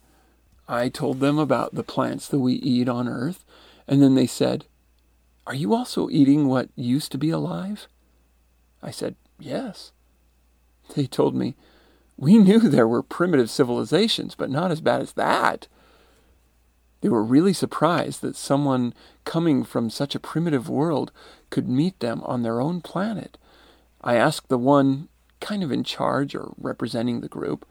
I 0.68 0.90
told 0.90 1.20
them 1.20 1.40
about 1.40 1.74
the 1.74 1.84
plants 1.84 2.28
that 2.28 2.40
we 2.40 2.54
eat 2.54 2.88
on 2.88 3.08
Earth 3.08 3.44
and 3.88 4.02
then 4.02 4.16
they 4.16 4.28
said, 4.28 4.66
Are 5.48 5.56
you 5.56 5.74
also 5.74 6.10
eating 6.10 6.48
what 6.48 6.70
used 6.76 7.12
to 7.14 7.18
be 7.18 7.30
alive? 7.30 7.88
I 8.82 8.92
said, 8.92 9.16
Yes. 9.40 9.92
They 10.96 11.08
told 11.08 11.34
me, 11.34 11.56
We 12.18 12.38
knew 12.38 12.60
there 12.60 12.88
were 12.88 13.02
primitive 13.02 13.50
civilizations, 13.50 14.36
but 14.36 14.50
not 14.50 14.72
as 14.72 14.82
bad 14.82 15.02
as 15.02 15.14
that. 15.14 15.68
They 17.02 17.10
were 17.10 17.24
really 17.24 17.54
surprised 17.54 18.22
that 18.22 18.36
someone 18.36 18.94
coming 19.26 19.64
from 19.64 19.90
such 19.90 20.16
a 20.16 20.20
primitive 20.20 20.70
world 20.70 21.12
could 21.50 21.68
meet 21.68 22.00
them 22.00 22.22
on 22.24 22.44
their 22.44 22.62
own 22.62 22.82
planet. 22.82 23.38
I 24.02 24.16
asked 24.16 24.50
the 24.50 24.58
one 24.58 25.10
kind 25.44 25.62
of 25.64 25.72
in 25.72 25.84
charge 25.84 26.34
or 26.34 26.54
representing 26.58 27.22
the 27.22 27.28
group, 27.28 27.68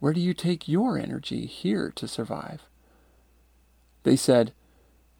Where 0.00 0.12
do 0.12 0.20
you 0.20 0.34
take 0.34 0.66
your 0.66 0.98
energy 0.98 1.46
here 1.46 1.92
to 1.94 2.08
survive? 2.08 2.62
They 4.02 4.16
said, 4.16 4.52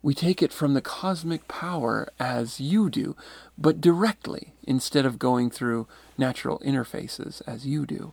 we 0.04 0.12
take 0.12 0.42
it 0.42 0.52
from 0.52 0.74
the 0.74 0.82
cosmic 0.82 1.48
power 1.48 2.06
as 2.20 2.60
you 2.60 2.90
do, 2.90 3.16
but 3.56 3.80
directly 3.80 4.52
instead 4.62 5.06
of 5.06 5.18
going 5.18 5.48
through 5.48 5.88
natural 6.18 6.58
interfaces 6.58 7.40
as 7.46 7.66
you 7.66 7.86
do. 7.86 8.12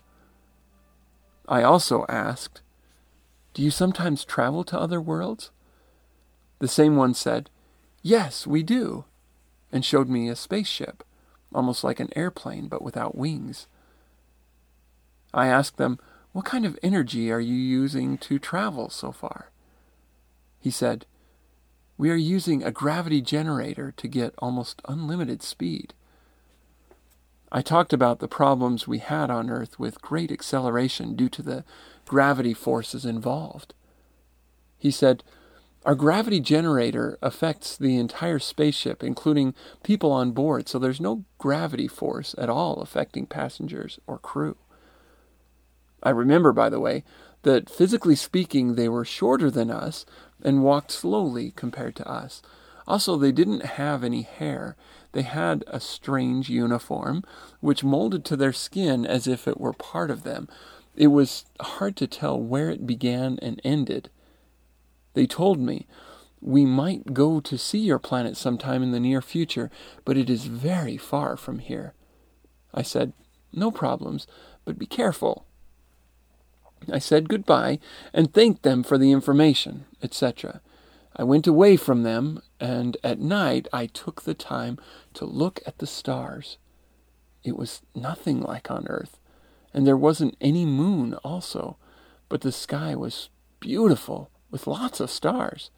I 1.50 1.64
also 1.64 2.06
asked, 2.08 2.62
Do 3.54 3.62
you 3.62 3.72
sometimes 3.72 4.24
travel 4.24 4.64
to 4.64 4.80
other 4.80 5.02
worlds? 5.02 5.52
The 6.60 6.70
same 6.70 6.96
one 6.96 7.14
said, 7.14 7.50
Yes, 8.02 8.48
we 8.48 8.64
do, 8.64 9.04
and 9.70 9.84
showed 9.84 10.08
me 10.08 10.30
a 10.30 10.36
spaceship, 10.38 11.04
almost 11.54 11.84
like 11.84 12.00
an 12.00 12.10
airplane 12.16 12.68
but 12.68 12.82
without 12.82 13.16
wings. 13.16 13.68
I 15.34 15.48
asked 15.48 15.78
them, 15.78 16.00
What 16.32 16.46
kind 16.46 16.66
of 16.66 16.80
energy 16.84 17.32
are 17.32 17.40
you 17.40 17.56
using 17.56 18.18
to 18.20 18.40
travel 18.40 18.90
so 18.90 19.12
far? 19.12 19.52
He 20.60 20.72
said, 20.72 21.06
we 22.02 22.10
are 22.10 22.16
using 22.16 22.64
a 22.64 22.72
gravity 22.72 23.22
generator 23.22 23.94
to 23.96 24.08
get 24.08 24.34
almost 24.40 24.82
unlimited 24.88 25.44
speed. 25.44 25.94
I 27.52 27.62
talked 27.62 27.94
about 27.94 28.18
the 28.18 28.28
problems 28.28 28.88
we 28.88 28.98
had 28.98 29.30
on 29.30 29.52
Earth 29.52 29.78
with 29.78 30.02
great 30.02 30.32
acceleration 30.32 31.16
due 31.16 31.30
to 31.30 31.44
the 31.44 31.64
gravity 32.08 32.56
forces 32.56 33.06
involved. 33.06 33.76
He 34.80 34.90
said, 34.90 35.24
Our 35.84 35.96
gravity 35.96 36.40
generator 36.40 37.18
affects 37.24 37.76
the 37.76 37.98
entire 37.98 38.38
spaceship, 38.38 39.04
including 39.04 39.56
people 39.84 40.12
on 40.12 40.32
board, 40.32 40.70
so 40.70 40.78
there's 40.78 41.02
no 41.02 41.26
gravity 41.40 41.88
force 41.88 42.36
at 42.38 42.50
all 42.50 42.82
affecting 42.82 43.26
passengers 43.26 44.00
or 44.06 44.20
crew. 44.20 44.58
I 46.04 46.12
remember, 46.12 46.52
by 46.52 46.70
the 46.70 46.80
way, 46.80 47.04
that 47.42 47.68
physically 47.68 48.16
speaking, 48.16 48.76
they 48.76 48.90
were 48.90 49.06
shorter 49.06 49.50
than 49.50 49.72
us, 49.72 50.06
and 50.44 50.64
walked 50.64 50.92
slowly 50.92 51.52
compared 51.56 51.96
to 51.96 52.08
us. 52.08 52.44
Also, 52.88 53.18
they 53.18 53.32
didn't 53.32 53.66
have 53.66 54.04
any 54.04 54.22
hair. 54.22 54.76
They 55.14 55.24
had 55.24 55.64
a 55.68 55.80
strange 55.80 56.48
uniform, 56.48 57.24
which 57.60 57.84
molded 57.84 58.24
to 58.26 58.36
their 58.36 58.54
skin 58.54 59.06
as 59.06 59.28
if 59.28 59.48
it 59.48 59.60
were 59.60 59.74
part 59.74 60.12
of 60.12 60.22
them. 60.24 60.48
It 60.96 61.08
was 61.08 61.46
hard 61.60 61.96
to 61.98 62.08
tell 62.08 62.40
where 62.40 62.70
it 62.70 62.86
began 62.86 63.40
and 63.42 63.60
ended. 63.64 64.10
They 65.14 65.26
told 65.26 65.60
me, 65.60 65.88
We 66.40 66.66
might 66.66 67.14
go 67.14 67.40
to 67.40 67.58
see 67.58 67.80
your 67.80 68.00
planet 68.00 68.38
sometime 68.38 68.84
in 68.84 68.92
the 68.92 69.00
near 69.00 69.22
future, 69.22 69.70
but 70.06 70.18
it 70.18 70.30
is 70.30 70.46
very 70.46 70.98
far 70.98 71.38
from 71.38 71.60
here. 71.60 71.94
I 72.74 72.82
said, 72.82 73.14
No 73.52 73.72
problems, 73.72 74.28
but 74.66 74.80
be 74.80 74.86
careful. 74.86 75.46
I 76.92 77.00
said 77.00 77.30
goodbye 77.30 77.80
and 78.14 78.34
thanked 78.34 78.64
them 78.64 78.84
for 78.84 78.98
the 78.98 79.12
information, 79.12 79.86
etc. 80.02 80.62
I 81.16 81.24
went 81.24 81.46
away 81.46 81.76
from 81.76 82.04
them, 82.04 82.42
and 82.60 82.98
at 83.04 83.20
night 83.20 83.68
I 83.74 83.86
took 83.86 84.22
the 84.22 84.34
time 84.34 84.80
to 85.14 85.26
look 85.26 85.60
at 85.68 85.78
the 85.78 85.88
stars. 85.88 86.58
It 87.44 87.58
was 87.58 87.82
nothing 87.94 88.42
like 88.42 88.72
on 88.72 88.88
earth, 88.88 89.20
and 89.74 89.86
there 89.86 89.98
wasn't 89.98 90.38
any 90.40 90.66
moon 90.66 91.16
also, 91.16 91.78
but 92.30 92.42
the 92.42 92.52
sky 92.52 92.96
was 92.96 93.30
beautiful 93.60 94.31
with 94.52 94.68
lots 94.68 95.00
of 95.00 95.10
stars. 95.10 95.72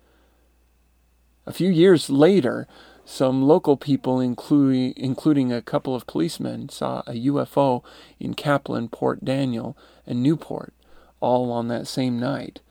A 1.46 1.54
few 1.54 1.70
years 1.70 2.10
later, 2.10 2.68
some 3.06 3.44
local 3.44 3.76
people, 3.76 4.20
including, 4.20 4.94
including 4.96 5.52
a 5.52 5.62
couple 5.62 5.96
of 5.96 6.08
policemen, 6.08 6.70
saw 6.70 7.04
a 7.06 7.14
UFO 7.28 7.84
in 8.20 8.34
Caplan, 8.34 8.90
Port 8.90 9.26
Daniel, 9.26 9.78
and 10.08 10.24
Newport, 10.24 10.74
all 11.20 11.52
on 11.52 11.68
that 11.68 11.88
same 11.88 12.20
night. 12.20 12.62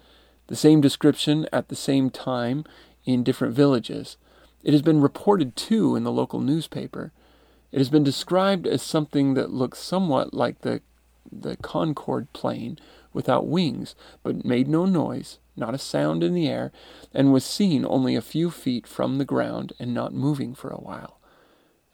The 0.47 0.57
same 0.57 0.81
description 0.81 1.47
at 1.53 1.69
the 1.69 1.77
same 1.77 2.11
time 2.11 2.65
in 3.05 3.23
different 3.23 3.55
villages. 3.55 4.17
It 4.63 4.73
has 4.73 4.83
been 4.83 5.01
reported 5.01 5.55
too 5.55 5.97
in 5.97 6.05
the 6.05 6.13
local 6.13 6.41
newspaper. 6.41 7.13
It 7.71 7.79
has 7.79 7.91
been 7.91 8.05
described 8.05 8.67
as 8.67 8.83
something 8.83 9.35
that 9.35 9.51
looks 9.51 9.79
somewhat 9.79 10.33
like 10.33 10.61
the, 10.61 10.81
the 11.31 11.57
Concorde 11.57 12.33
plane 12.33 12.79
without 13.13 13.47
wings, 13.47 13.95
but 14.23 14.45
made 14.45 14.69
no 14.69 14.87
noise, 14.87 15.39
not 15.57 15.75
a 15.75 15.79
sound 15.79 16.23
in 16.23 16.35
the 16.35 16.49
air, 16.49 16.73
and 17.13 17.33
was 17.33 17.45
seen 17.45 17.85
only 17.85 18.17
a 18.17 18.23
few 18.23 18.51
feet 18.51 18.87
from 18.87 19.19
the 19.19 19.25
ground 19.25 19.73
and 19.79 19.93
not 19.93 20.15
moving 20.15 20.55
for 20.55 20.71
a 20.71 20.81
while. 20.81 21.19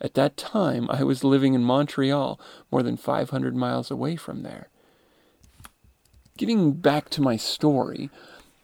At 0.01 0.15
that 0.15 0.37
time, 0.37 0.89
I 0.91 1.03
was 1.03 1.25
living 1.25 1.55
in 1.55 1.65
Montreal, 1.65 2.41
more 2.71 2.83
than 2.83 2.97
500 2.97 3.57
miles 3.57 3.91
away 3.91 4.17
from 4.17 4.43
there. 4.43 4.69
Getting 6.37 6.73
back 6.75 7.11
to 7.11 7.23
my 7.23 7.37
story, 7.37 8.11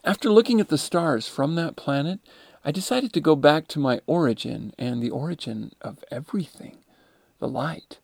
after 0.05 0.31
looking 0.31 0.61
at 0.61 0.69
the 0.69 0.79
stars 0.79 1.27
from 1.27 1.57
that 1.57 1.75
planet, 1.75 2.21
I 2.65 2.71
decided 2.71 3.13
to 3.13 3.21
go 3.21 3.35
back 3.35 3.67
to 3.69 3.81
my 3.81 4.01
origin 4.07 4.73
and 4.79 5.03
the 5.03 5.11
origin 5.11 5.73
of 5.81 6.05
everything 6.11 6.79
the 7.41 7.49
light. 7.49 7.99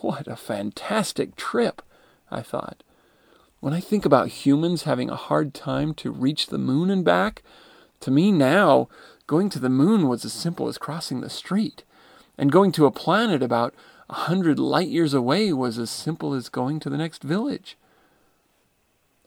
What 0.00 0.26
a 0.26 0.36
fantastic 0.36 1.36
trip, 1.36 1.82
I 2.30 2.42
thought. 2.42 2.82
When 3.66 3.74
I 3.74 3.80
think 3.80 4.04
about 4.04 4.28
humans 4.28 4.84
having 4.84 5.10
a 5.10 5.16
hard 5.16 5.52
time 5.52 5.92
to 5.94 6.12
reach 6.12 6.46
the 6.46 6.56
moon 6.56 6.88
and 6.88 7.04
back, 7.04 7.42
to 7.98 8.12
me 8.12 8.30
now, 8.30 8.88
going 9.26 9.48
to 9.50 9.58
the 9.58 9.68
moon 9.68 10.06
was 10.06 10.24
as 10.24 10.32
simple 10.32 10.68
as 10.68 10.78
crossing 10.78 11.20
the 11.20 11.28
street. 11.28 11.82
And 12.38 12.52
going 12.52 12.70
to 12.70 12.86
a 12.86 12.92
planet 12.92 13.42
about 13.42 13.74
a 14.08 14.14
hundred 14.14 14.60
light 14.60 14.86
years 14.86 15.14
away 15.14 15.52
was 15.52 15.80
as 15.80 15.90
simple 15.90 16.32
as 16.32 16.48
going 16.48 16.78
to 16.78 16.88
the 16.88 16.96
next 16.96 17.24
village. 17.24 17.76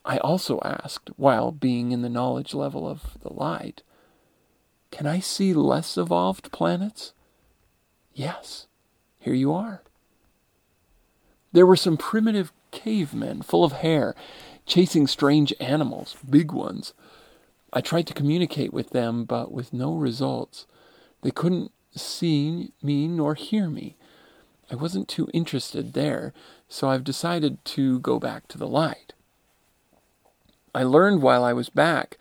I 0.05 0.19
also 0.19 0.62
asked, 0.63 1.10
while 1.17 1.51
being 1.51 1.91
in 1.91 2.01
the 2.01 2.08
knowledge 2.08 2.53
level 2.53 2.88
of 2.88 3.17
the 3.19 3.34
light, 3.34 3.84
can 4.89 5.05
I 5.05 5.19
see 5.19 5.53
less 5.53 5.98
evolved 5.98 6.50
planets? 6.53 7.12
Yes, 8.13 8.67
here 9.19 9.34
you 9.34 9.51
are. 9.51 9.81
There 11.51 11.65
were 11.65 11.75
some 11.75 11.98
primitive 11.98 12.53
cavemen 12.72 13.42
full 13.42 13.64
of 13.64 13.74
hair, 13.74 14.16
chasing 14.66 15.08
strange 15.08 15.54
animals, 15.60 16.16
big 16.28 16.52
ones. 16.52 16.94
I 17.72 17.82
tried 17.82 18.08
to 18.08 18.14
communicate 18.14 18.74
with 18.74 18.92
them, 18.92 19.26
but 19.26 19.52
with 19.52 19.74
no 19.74 19.94
results. 19.94 20.66
They 21.22 21.32
couldn't 21.32 21.72
see 21.96 22.72
me 22.82 23.08
nor 23.08 23.36
hear 23.36 23.70
me. 23.70 23.96
I 24.72 24.76
wasn't 24.76 25.08
too 25.08 25.28
interested 25.34 25.94
there, 25.94 26.34
so 26.68 26.90
I've 26.90 27.04
decided 27.04 27.64
to 27.66 28.00
go 28.00 28.20
back 28.20 28.48
to 28.50 28.58
the 28.58 28.68
light. 28.68 29.14
I 30.74 30.84
learned 30.84 31.22
while 31.22 31.44
I 31.44 31.54
was 31.54 31.70
back 31.70 32.18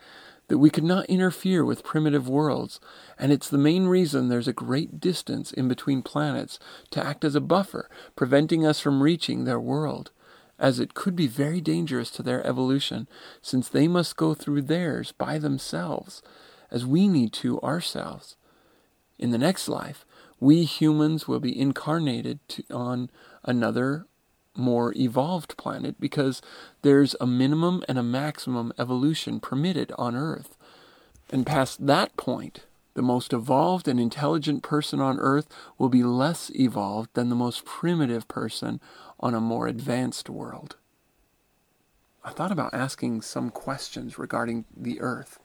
that 0.49 0.59
we 0.59 0.71
could 0.71 0.85
not 0.85 1.05
interfere 1.07 1.63
with 1.63 1.85
primitive 1.85 2.27
worlds, 2.27 2.81
and 3.19 3.31
it's 3.31 3.51
the 3.51 3.59
main 3.59 3.87
reason 3.87 4.29
there's 4.29 4.49
a 4.49 4.55
great 4.55 4.99
distance 4.99 5.53
in 5.53 5.69
between 5.69 6.03
planets 6.03 6.59
to 6.91 7.05
act 7.05 7.25
as 7.25 7.35
a 7.35 7.41
buffer, 7.41 7.91
preventing 8.17 8.65
us 8.65 8.81
from 8.81 9.03
reaching 9.03 9.45
their 9.45 9.61
world 9.61 10.11
as 10.59 10.81
it 10.81 10.95
could 10.95 11.15
be 11.15 11.27
very 11.27 11.61
dangerous 11.61 12.11
to 12.11 12.23
their 12.23 12.47
evolution, 12.47 13.09
since 13.41 13.69
they 13.69 13.89
must 13.89 14.17
go 14.17 14.35
through 14.35 14.63
theirs 14.63 15.13
by 15.13 15.39
themselves, 15.39 16.23
as 16.71 16.85
we 16.85 17.09
need 17.09 17.33
to 17.33 17.61
ourselves. 17.61 18.37
In 19.19 19.31
the 19.31 19.39
next 19.39 19.69
life, 19.69 20.05
we 20.41 20.65
humans 20.65 21.27
will 21.27 21.41
be 21.41 21.59
incarnated 21.59 22.41
to, 22.49 22.65
on 22.71 23.11
another, 23.45 24.07
more 24.55 24.93
evolved 24.97 25.57
planet 25.57 26.01
because 26.01 26.43
there's 26.83 27.15
a 27.21 27.27
minimum 27.27 27.85
and 27.89 27.99
a 27.99 28.03
maximum 28.03 28.73
evolution 28.79 29.41
permitted 29.41 29.93
on 29.97 30.17
Earth. 30.17 30.57
And 31.31 31.47
past 31.47 31.87
that 31.87 32.17
point, 32.17 32.65
the 32.95 33.03
most 33.03 33.33
evolved 33.33 33.87
and 33.87 34.01
intelligent 34.01 34.63
person 34.63 35.01
on 35.01 35.21
Earth 35.21 35.47
will 35.79 35.89
be 35.89 36.03
less 36.03 36.51
evolved 36.55 37.11
than 37.15 37.29
the 37.29 37.37
most 37.37 37.65
primitive 37.65 38.27
person 38.27 38.81
on 39.21 39.35
a 39.35 39.41
more 39.41 39.67
advanced 39.67 40.31
world. 40.31 40.77
I 42.25 42.31
thought 42.31 42.53
about 42.53 42.75
asking 42.75 43.23
some 43.23 43.51
questions 43.51 44.19
regarding 44.19 44.65
the 44.77 45.01
Earth. 45.01 45.39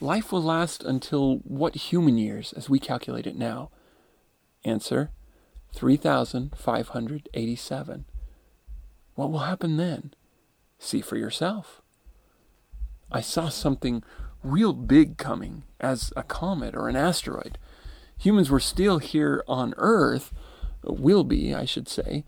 Life 0.00 0.32
will 0.32 0.42
last 0.42 0.82
until 0.82 1.36
what 1.38 1.74
human 1.74 2.16
years 2.18 2.52
as 2.52 2.70
we 2.70 2.78
calculate 2.78 3.26
it 3.26 3.36
now? 3.36 3.70
Answer 4.64 5.10
3,587. 5.74 8.04
What 9.14 9.30
will 9.30 9.40
happen 9.40 9.76
then? 9.76 10.14
See 10.78 11.00
for 11.00 11.16
yourself. 11.16 11.82
I 13.12 13.20
saw 13.20 13.48
something 13.48 14.04
real 14.42 14.72
big 14.72 15.18
coming 15.18 15.64
as 15.78 16.12
a 16.16 16.22
comet 16.22 16.74
or 16.74 16.88
an 16.88 16.96
asteroid. 16.96 17.58
Humans 18.18 18.50
were 18.50 18.60
still 18.60 18.98
here 18.98 19.44
on 19.46 19.74
Earth, 19.76 20.32
will 20.82 21.24
be, 21.24 21.54
I 21.54 21.64
should 21.64 21.88
say. 21.88 22.24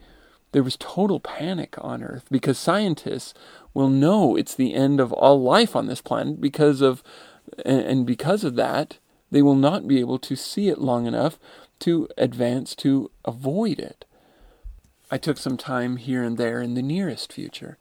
There 0.52 0.62
was 0.62 0.76
total 0.76 1.18
panic 1.18 1.76
on 1.78 2.02
Earth 2.02 2.26
because 2.30 2.58
scientists 2.58 3.32
will 3.72 3.88
know 3.88 4.36
it's 4.36 4.54
the 4.54 4.74
end 4.74 5.00
of 5.00 5.12
all 5.12 5.42
life 5.42 5.74
on 5.74 5.86
this 5.86 6.02
planet 6.02 6.40
because 6.40 6.82
of, 6.82 7.02
and 7.64 8.06
because 8.06 8.44
of 8.44 8.54
that, 8.56 8.98
they 9.30 9.40
will 9.40 9.54
not 9.54 9.88
be 9.88 9.98
able 9.98 10.18
to 10.18 10.36
see 10.36 10.68
it 10.68 10.78
long 10.78 11.06
enough 11.06 11.38
to 11.80 12.06
advance 12.18 12.74
to 12.76 13.10
avoid 13.24 13.78
it. 13.80 14.04
I 15.10 15.18
took 15.18 15.38
some 15.38 15.56
time 15.56 15.96
here 15.96 16.22
and 16.22 16.36
there 16.36 16.60
in 16.60 16.74
the 16.74 16.82
nearest 16.82 17.32
future. 17.32 17.78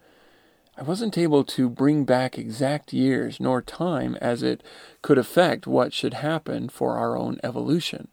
I 0.78 0.84
wasn't 0.84 1.18
able 1.18 1.44
to 1.44 1.70
bring 1.70 2.06
back 2.06 2.38
exact 2.38 2.94
years 2.94 3.40
nor 3.40 3.62
time 3.62 4.18
as 4.22 4.42
it 4.42 4.64
could 5.02 5.18
affect 5.18 5.68
what 5.68 5.94
should 5.94 6.16
happen 6.16 6.70
for 6.70 6.98
our 6.98 7.18
own 7.18 7.40
evolution. 7.44 8.08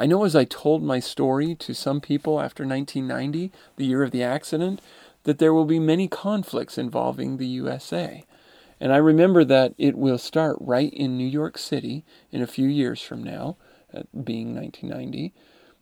I 0.00 0.06
know 0.06 0.24
as 0.24 0.36
I 0.36 0.44
told 0.44 0.82
my 0.82 1.00
story 1.00 1.56
to 1.56 1.74
some 1.74 2.00
people 2.00 2.40
after 2.40 2.64
1990, 2.64 3.50
the 3.74 3.84
year 3.84 4.04
of 4.04 4.12
the 4.12 4.22
accident, 4.22 4.80
that 5.24 5.40
there 5.40 5.52
will 5.52 5.64
be 5.64 5.80
many 5.80 6.06
conflicts 6.06 6.78
involving 6.78 7.36
the 7.36 7.46
USA. 7.46 8.24
And 8.80 8.92
I 8.92 8.98
remember 8.98 9.44
that 9.44 9.74
it 9.76 9.98
will 9.98 10.18
start 10.18 10.56
right 10.60 10.92
in 10.92 11.18
New 11.18 11.26
York 11.26 11.58
City 11.58 12.04
in 12.30 12.40
a 12.40 12.46
few 12.46 12.68
years 12.68 13.02
from 13.02 13.24
now, 13.24 13.56
uh, 13.92 14.02
being 14.22 14.54
1990. 14.54 15.34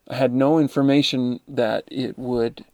I 0.09 0.15
had 0.15 0.33
no 0.33 0.59
information 0.59 1.41
that 1.47 1.85
it 1.89 2.19
would 2.19 2.65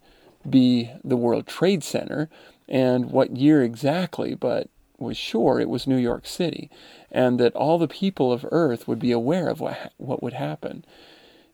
be 0.49 0.93
the 1.03 1.17
World 1.17 1.49
Trade 1.49 1.83
Center 1.83 2.31
and 2.69 3.11
what 3.11 3.37
year 3.37 3.65
exactly, 3.65 4.37
but 4.37 4.69
was 5.03 5.17
sure 5.17 5.59
it 5.59 5.69
was 5.69 5.89
New 5.89 5.97
York 5.97 6.25
City 6.25 6.71
and 7.11 7.41
that 7.41 7.57
all 7.57 7.79
the 7.79 7.89
people 7.89 8.33
of 8.33 8.47
Earth 8.53 8.87
would 8.87 9.01
be 9.01 9.11
aware 9.11 9.49
of 9.49 9.59
what, 9.59 9.93
what 9.97 10.23
would 10.23 10.35
happen. 10.35 10.85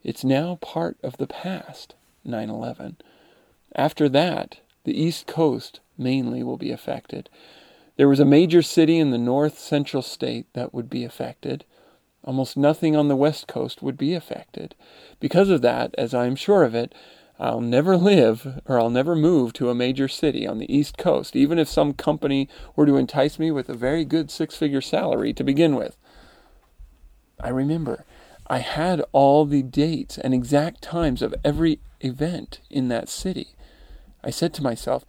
It's 0.09 0.25
now 0.25 0.55
part 0.63 0.97
of 1.03 1.19
the 1.19 1.27
past, 1.27 1.95
9 2.25 2.49
11. 2.49 2.97
After 3.75 4.09
that, 4.09 4.61
the 4.85 4.99
East 4.99 5.27
Coast 5.27 5.81
mainly 5.99 6.43
will 6.43 6.57
be 6.57 6.71
affected. 6.71 7.29
There 7.99 8.09
was 8.09 8.19
a 8.19 8.25
major 8.25 8.63
city 8.63 8.99
in 8.99 9.11
the 9.11 9.19
north 9.19 9.59
central 9.59 10.03
state 10.03 10.47
that 10.55 10.73
would 10.73 10.89
be 10.89 11.05
affected. 11.05 11.67
Almost 12.25 12.57
nothing 12.57 12.97
on 12.97 13.09
the 13.09 13.17
west 13.17 13.49
coast 13.49 13.83
would 13.83 13.99
be 13.99 14.15
affected. 14.15 14.75
Because 15.21 15.51
of 15.51 15.61
that, 15.61 15.95
as 15.99 16.15
I 16.15 16.25
am 16.25 16.37
sure 16.37 16.65
of 16.65 16.75
it, 16.75 16.95
I'll 17.39 17.61
never 17.61 17.95
live 17.95 18.63
or 18.65 18.81
I'll 18.81 18.89
never 18.89 19.15
move 19.15 19.53
to 19.53 19.69
a 19.69 19.75
major 19.75 20.09
city 20.09 20.47
on 20.47 20.57
the 20.57 20.75
East 20.75 20.97
Coast, 20.97 21.37
even 21.37 21.59
if 21.59 21.69
some 21.69 21.93
company 21.93 22.49
were 22.75 22.87
to 22.87 22.97
entice 22.97 23.39
me 23.39 23.51
with 23.51 23.69
a 23.69 23.75
very 23.75 24.07
good 24.07 24.31
six 24.31 24.57
figure 24.57 24.81
salary 24.81 25.35
to 25.35 25.45
begin 25.45 25.77
with. 25.77 25.99
I 27.39 27.51
remember 27.51 28.07
I 28.49 28.59
had 28.59 29.03
all 29.13 29.45
the 29.45 29.63
dates 29.63 30.17
and 30.19 30.33
exact 30.33 30.83
times 30.83 31.21
of 31.21 31.35
every 31.45 31.81
event 32.01 32.61
in 32.71 32.89
that 32.89 33.09
city. 33.09 33.49
I 34.25 34.31
said 34.31 34.55
to 34.55 34.63
myself, 34.63 35.05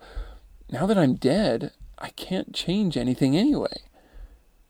now 0.69 0.85
that 0.85 0.97
I'm 0.97 1.15
dead, 1.15 1.71
I 1.97 2.09
can't 2.09 2.53
change 2.53 2.97
anything 2.97 3.35
anyway. 3.35 3.81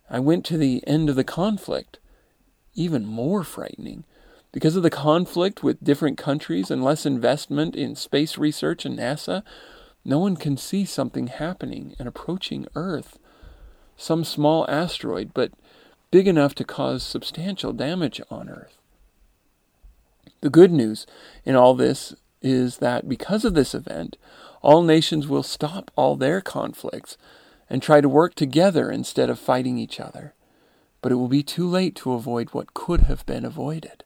I 0.09 0.19
went 0.19 0.45
to 0.45 0.57
the 0.57 0.83
end 0.87 1.09
of 1.09 1.15
the 1.15 1.23
conflict. 1.23 1.99
Even 2.75 3.05
more 3.05 3.43
frightening. 3.43 4.05
Because 4.51 4.75
of 4.75 4.83
the 4.83 4.89
conflict 4.89 5.63
with 5.63 5.83
different 5.83 6.17
countries 6.17 6.71
and 6.71 6.83
less 6.83 7.05
investment 7.05 7.75
in 7.75 7.95
space 7.95 8.37
research 8.37 8.85
and 8.85 8.97
NASA, 8.97 9.43
no 10.05 10.19
one 10.19 10.35
can 10.35 10.57
see 10.57 10.85
something 10.85 11.27
happening 11.27 11.95
and 11.99 12.07
approaching 12.07 12.67
Earth. 12.75 13.19
Some 13.97 14.23
small 14.23 14.65
asteroid, 14.69 15.31
but 15.33 15.51
big 16.11 16.27
enough 16.27 16.55
to 16.55 16.63
cause 16.63 17.03
substantial 17.03 17.73
damage 17.73 18.21
on 18.29 18.49
Earth. 18.49 18.77
The 20.41 20.49
good 20.49 20.71
news 20.71 21.05
in 21.45 21.55
all 21.55 21.75
this 21.75 22.15
is 22.41 22.77
that 22.77 23.09
because 23.09 23.43
of 23.43 23.53
this 23.53 23.75
event, 23.75 24.17
all 24.61 24.81
nations 24.81 25.27
will 25.27 25.43
stop 25.43 25.91
all 25.95 26.15
their 26.15 26.41
conflicts 26.41 27.17
and 27.69 27.81
try 27.81 28.01
to 28.01 28.09
work 28.09 28.35
together 28.35 28.89
instead 28.89 29.29
of 29.29 29.39
fighting 29.39 29.77
each 29.77 29.99
other. 29.99 30.33
But 31.01 31.11
it 31.11 31.15
will 31.15 31.27
be 31.27 31.43
too 31.43 31.67
late 31.67 31.95
to 31.97 32.13
avoid 32.13 32.49
what 32.49 32.73
could 32.73 33.01
have 33.01 33.25
been 33.25 33.45
avoided. 33.45 34.03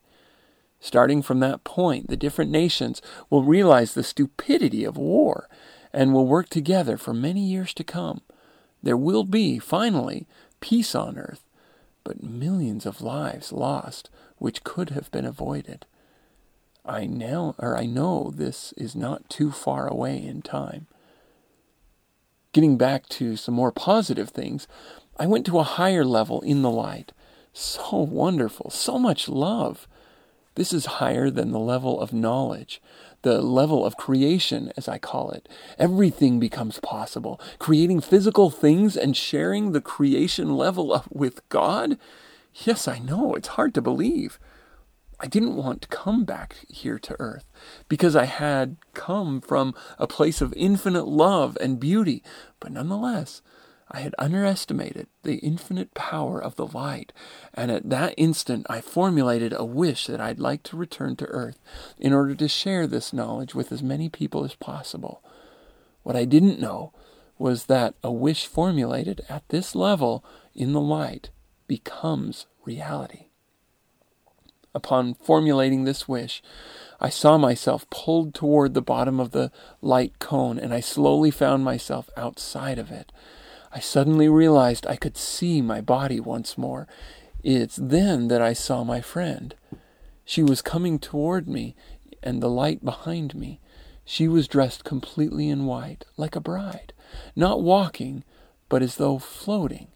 Starting 0.80 1.22
from 1.22 1.40
that 1.40 1.64
point, 1.64 2.08
the 2.10 2.18
different 2.18 2.52
nations 2.52 3.02
will 3.30 3.44
realize 3.44 3.94
the 3.94 4.04
stupidity 4.04 4.84
of 4.84 4.98
war 4.98 5.48
and 5.94 6.14
will 6.14 6.28
work 6.28 6.50
together 6.50 6.98
for 6.98 7.14
many 7.14 7.40
years 7.40 7.74
to 7.76 7.84
come. 7.84 8.22
There 8.82 8.98
will 8.98 9.24
be, 9.24 9.60
finally, 9.60 10.28
peace 10.60 10.94
on 10.94 11.18
earth, 11.18 11.44
but 12.04 12.24
millions 12.24 12.86
of 12.86 13.02
lives 13.02 13.52
lost 13.52 14.10
which 14.38 14.64
could 14.64 14.90
have 14.92 15.12
been 15.12 15.26
avoided. 15.26 15.86
I 16.86 17.06
now 17.06 17.56
or 17.58 17.78
I 17.78 17.86
know 17.86 18.32
this 18.36 18.74
is 18.76 18.96
not 18.96 19.30
too 19.30 19.52
far 19.52 19.88
away 19.88 20.22
in 20.22 20.42
time. 20.42 20.88
Getting 22.52 22.78
back 22.78 23.08
to 23.10 23.36
some 23.36 23.56
more 23.56 23.72
positive 23.72 24.30
things, 24.30 24.68
I 25.18 25.26
went 25.26 25.46
to 25.48 25.60
a 25.60 25.64
higher 25.64 26.04
level 26.04 26.42
in 26.42 26.62
the 26.62 26.70
light. 26.70 27.12
So 27.54 27.98
wonderful, 27.98 28.70
so 28.70 29.00
much 29.00 29.30
love. 29.30 29.88
This 30.56 30.74
is 30.74 30.86
higher 30.86 31.30
than 31.30 31.52
the 31.52 31.60
level 31.60 32.00
of 32.00 32.14
knowledge, 32.14 32.82
the 33.24 33.42
level 33.42 33.86
of 33.86 33.98
creation, 33.98 34.72
as 34.78 34.88
I 34.88 35.00
call 35.00 35.32
it. 35.32 35.50
Everything 35.80 36.40
becomes 36.40 36.80
possible. 36.80 37.42
Creating 37.58 38.00
physical 38.00 38.50
things 38.50 38.96
and 38.96 39.18
sharing 39.18 39.72
the 39.72 39.82
creation 39.82 40.56
level 40.56 41.04
with 41.10 41.48
God? 41.50 41.98
Yes, 42.54 42.88
I 42.88 43.00
know, 43.00 43.34
it's 43.34 43.50
hard 43.50 43.74
to 43.74 43.82
believe. 43.82 44.40
I 45.20 45.28
didn't 45.28 45.56
want 45.56 45.82
to 45.84 45.88
come 45.88 46.26
back 46.26 46.58
here 46.68 47.00
to 47.00 47.16
earth 47.20 47.46
because 47.88 48.16
I 48.16 48.26
had 48.26 48.76
come 48.94 49.40
from 49.40 49.74
a 49.98 50.06
place 50.06 50.42
of 50.42 50.54
infinite 50.58 51.08
love 51.08 51.58
and 51.62 51.80
beauty, 51.80 52.22
but 52.60 52.74
nonetheless, 52.74 53.42
I 53.96 54.00
had 54.00 54.16
underestimated 54.18 55.08
the 55.22 55.36
infinite 55.36 55.94
power 55.94 56.42
of 56.42 56.56
the 56.56 56.66
light, 56.66 57.14
and 57.54 57.70
at 57.70 57.92
that 57.92 58.16
instant 58.18 58.66
I 58.68 58.82
formulated 58.82 59.54
a 59.56 59.64
wish 59.64 60.08
that 60.08 60.20
I'd 60.20 60.40
like 60.40 60.64
to 60.64 60.78
return 60.78 61.16
to 61.18 61.28
earth 61.28 61.60
in 62.00 62.12
order 62.12 62.34
to 62.34 62.48
share 62.48 62.88
this 62.88 63.14
knowledge 63.14 63.54
with 63.54 63.72
as 63.72 63.84
many 63.84 64.10
people 64.10 64.44
as 64.44 64.56
possible. 64.56 65.22
What 66.02 66.16
I 66.16 66.26
didn't 66.26 66.60
know 66.60 66.92
was 67.38 67.66
that 67.66 67.94
a 68.04 68.12
wish 68.12 68.48
formulated 68.48 69.22
at 69.30 69.48
this 69.50 69.76
level 69.76 70.26
in 70.56 70.74
the 70.74 70.82
light 70.82 71.30
becomes 71.68 72.48
reality. 72.66 73.28
Upon 74.74 75.14
formulating 75.14 75.84
this 75.84 76.08
wish, 76.08 76.42
I 77.00 77.10
saw 77.10 77.38
myself 77.38 77.88
pulled 77.92 78.34
toward 78.34 78.74
the 78.74 78.82
bottom 78.82 79.20
of 79.20 79.32
the 79.32 79.52
light 79.82 80.18
cone, 80.18 80.58
and 80.58 80.74
I 80.74 80.80
slowly 80.80 81.30
found 81.30 81.64
myself 81.64 82.10
outside 82.18 82.80
of 82.80 82.90
it. 82.90 83.12
I 83.76 83.80
suddenly 83.80 84.30
realized 84.30 84.86
I 84.86 84.96
could 84.96 85.18
see 85.18 85.60
my 85.60 85.82
body 85.82 86.20
once 86.20 86.60
more. 86.60 86.88
It's 87.44 87.76
then 87.76 88.28
that 88.28 88.42
I 88.42 88.54
saw 88.54 88.84
my 88.84 89.02
friend. 89.02 89.56
She 90.24 90.44
was 90.44 90.62
coming 90.62 91.00
toward 91.00 91.48
me, 91.48 91.76
and 92.22 92.42
the 92.42 92.50
light 92.50 92.86
behind 92.86 93.34
me. 93.34 93.60
She 94.06 94.28
was 94.28 94.48
dressed 94.48 94.84
completely 94.84 95.50
in 95.50 95.66
white, 95.66 96.06
like 96.18 96.36
a 96.36 96.42
bride, 96.42 96.94
not 97.36 97.64
walking, 97.64 98.24
but 98.70 98.84
as 98.84 98.98
though 98.98 99.18
floating. 99.18 99.88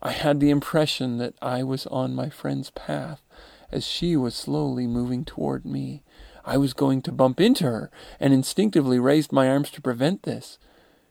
I 0.00 0.12
had 0.12 0.38
the 0.38 0.50
impression 0.50 1.18
that 1.18 1.34
I 1.42 1.64
was 1.64 1.86
on 1.88 2.14
my 2.14 2.28
friend's 2.28 2.70
path, 2.70 3.20
as 3.72 3.84
she 3.84 4.16
was 4.16 4.34
slowly 4.34 4.86
moving 4.86 5.24
toward 5.24 5.64
me. 5.64 6.02
I 6.44 6.56
was 6.56 6.72
going 6.72 7.02
to 7.02 7.12
bump 7.12 7.40
into 7.40 7.64
her, 7.64 7.90
and 8.20 8.32
instinctively 8.32 8.98
raised 8.98 9.32
my 9.32 9.48
arms 9.48 9.70
to 9.72 9.82
prevent 9.82 10.22
this. 10.22 10.58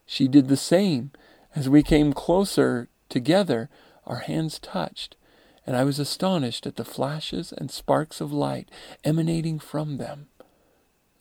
She 0.06 0.28
did 0.28 0.48
the 0.48 0.58
same. 0.58 1.12
As 1.56 1.68
we 1.68 1.84
came 1.84 2.14
closer 2.14 2.88
together, 3.10 3.70
our 4.06 4.20
hands 4.20 4.58
touched, 4.60 5.16
and 5.68 5.76
I 5.76 5.84
was 5.84 6.00
astonished 6.00 6.66
at 6.66 6.78
the 6.78 6.86
flashes 6.86 7.54
and 7.56 7.70
sparks 7.70 8.22
of 8.22 8.32
light 8.32 8.70
emanating 9.04 9.60
from 9.60 9.98
them. 9.98 10.28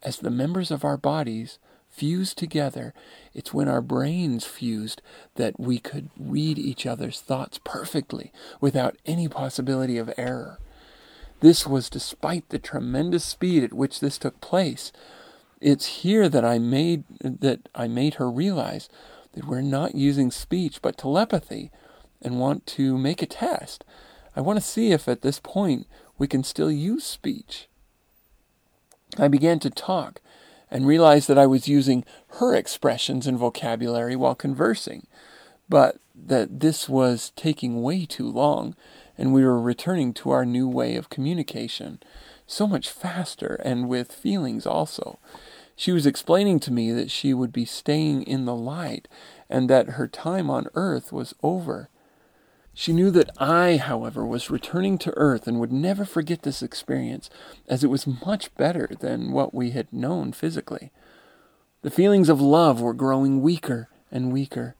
As 0.03 0.19
the 0.19 0.31
members 0.31 0.71
of 0.71 0.85
our 0.85 0.97
bodies 0.97 1.59
fused 1.89 2.39
together, 2.39 2.95
it's 3.35 3.53
when 3.53 3.69
our 3.69 3.83
brains 3.83 4.45
fused 4.45 5.03
that 5.35 5.59
we 5.59 5.79
could 5.79 6.09
read 6.19 6.59
each 6.59 6.87
other's 6.87 7.21
thoughts 7.21 7.59
perfectly 7.65 8.33
without 8.61 8.97
any 9.05 9.29
possibility 9.29 9.99
of 9.99 10.15
error. 10.17 10.59
This 11.41 11.67
was 11.67 11.91
despite 11.91 12.49
the 12.49 12.59
tremendous 12.59 13.25
speed 13.25 13.65
at 13.65 13.73
which 13.73 14.01
this 14.01 14.17
took 14.17 14.41
place. 14.41 14.93
It's 15.61 15.87
here 15.87 16.29
that 16.29 16.45
I 16.45 16.59
made 16.59 17.05
that 17.21 17.69
I 17.75 17.89
made 17.89 18.15
her 18.15 18.31
realize 18.31 18.89
that 19.33 19.47
we're 19.47 19.61
not 19.61 19.95
using 19.95 20.31
speech 20.31 20.83
but 20.83 20.99
telepathy 20.99 21.71
and 22.23 22.41
want 22.41 22.67
to 22.67 22.99
make 22.99 23.23
a 23.23 23.27
test. 23.27 23.85
I 24.37 24.41
want 24.41 24.59
to 24.59 24.65
see 24.65 24.93
if 24.93 25.09
at 25.09 25.23
this 25.23 25.41
point 25.41 25.87
we 26.19 26.27
can 26.27 26.45
still 26.45 26.71
use 26.71 27.05
speech. 27.05 27.69
I 29.19 29.29
began 29.29 29.59
to 29.61 29.71
talk 29.71 30.21
and 30.71 30.87
realized 30.87 31.29
that 31.29 31.39
I 31.39 31.47
was 31.47 31.69
using 31.69 32.05
her 32.39 32.55
expressions 32.55 33.27
and 33.27 33.39
vocabulary 33.39 34.15
while 34.15 34.35
conversing, 34.35 35.07
but 35.69 35.97
that 36.15 36.61
this 36.61 36.89
was 36.89 37.33
taking 37.35 37.83
way 37.83 38.07
too 38.07 38.29
long 38.29 38.77
and 39.19 39.33
we 39.33 39.45
were 39.45 39.61
returning 39.61 40.15
to 40.15 40.31
our 40.31 40.47
new 40.47 40.69
way 40.69 40.97
of 40.97 41.11
communication, 41.11 42.01
so 42.47 42.67
much 42.67 42.89
faster 42.89 43.61
and 43.65 43.89
with 43.89 44.13
feelings 44.13 44.67
also. 44.67 45.19
She 45.81 45.93
was 45.93 46.05
explaining 46.05 46.61
to 46.61 46.73
me 46.75 46.93
that 46.93 47.11
she 47.11 47.33
would 47.33 47.55
be 47.55 47.65
staying 47.65 48.25
in 48.25 48.45
the 48.45 48.55
light 48.55 49.09
and 49.49 49.71
that 49.71 49.93
her 49.93 50.07
time 50.07 50.51
on 50.51 50.67
earth 50.75 51.11
was 51.11 51.35
over. 51.43 51.89
She 52.75 52.93
knew 52.93 53.11
that 53.13 53.31
I, 53.39 53.79
however, 53.79 54.27
was 54.27 54.51
returning 54.51 54.99
to 54.99 55.15
earth 55.17 55.49
and 55.49 55.59
would 55.59 55.73
never 55.73 56.05
forget 56.05 56.43
this 56.43 56.63
experience, 56.63 57.31
as 57.67 57.83
it 57.83 57.87
was 57.87 58.07
much 58.07 58.55
better 58.57 58.91
than 59.01 59.33
what 59.33 59.55
we 59.55 59.71
had 59.71 59.91
known 59.91 60.33
physically. 60.33 60.93
The 61.81 61.91
feelings 61.91 62.29
of 62.29 62.43
love 62.43 62.83
were 62.83 62.93
growing 62.93 63.41
weaker 63.41 63.89
and 64.13 64.31
weaker, 64.31 64.77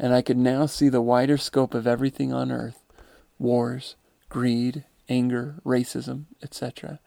and 0.00 0.12
I 0.12 0.20
could 0.20 0.36
now 0.36 0.66
see 0.66 0.88
the 0.88 1.00
wider 1.00 1.36
scope 1.36 1.74
of 1.74 1.86
everything 1.86 2.32
on 2.32 2.50
earth 2.50 2.82
wars, 3.38 3.94
greed, 4.28 4.82
anger, 5.08 5.60
racism, 5.64 6.24
etc. 6.42 6.98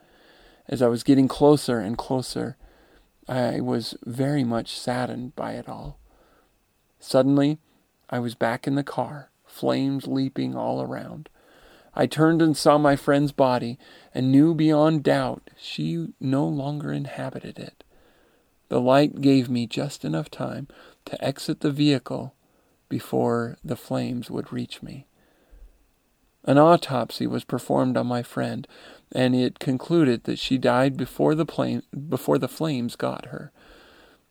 As 0.66 0.80
I 0.80 0.88
was 0.88 1.02
getting 1.02 1.28
closer 1.28 1.78
and 1.78 1.98
closer, 1.98 2.56
I 3.28 3.60
was 3.60 3.96
very 4.04 4.44
much 4.44 4.78
saddened 4.78 5.34
by 5.34 5.52
it 5.52 5.68
all. 5.68 5.98
Suddenly, 6.98 7.58
I 8.10 8.18
was 8.18 8.34
back 8.34 8.66
in 8.66 8.74
the 8.74 8.82
car, 8.82 9.30
flames 9.46 10.06
leaping 10.06 10.54
all 10.54 10.82
around. 10.82 11.28
I 11.94 12.06
turned 12.06 12.42
and 12.42 12.56
saw 12.56 12.76
my 12.76 12.96
friend's 12.96 13.32
body 13.32 13.78
and 14.12 14.32
knew 14.32 14.54
beyond 14.54 15.04
doubt 15.04 15.50
she 15.56 16.08
no 16.20 16.46
longer 16.46 16.92
inhabited 16.92 17.58
it. 17.58 17.84
The 18.68 18.80
light 18.80 19.20
gave 19.20 19.48
me 19.48 19.66
just 19.66 20.04
enough 20.04 20.30
time 20.30 20.68
to 21.04 21.24
exit 21.24 21.60
the 21.60 21.70
vehicle 21.70 22.34
before 22.88 23.56
the 23.64 23.76
flames 23.76 24.30
would 24.30 24.52
reach 24.52 24.82
me. 24.82 25.06
An 26.44 26.58
autopsy 26.58 27.26
was 27.26 27.44
performed 27.44 27.96
on 27.96 28.06
my 28.06 28.22
friend, 28.22 28.66
and 29.14 29.34
it 29.34 29.58
concluded 29.58 30.24
that 30.24 30.38
she 30.38 30.58
died 30.58 30.96
before 30.96 31.34
the, 31.34 31.46
plane, 31.46 31.82
before 32.08 32.38
the 32.38 32.48
flames 32.48 32.96
got 32.96 33.26
her. 33.26 33.52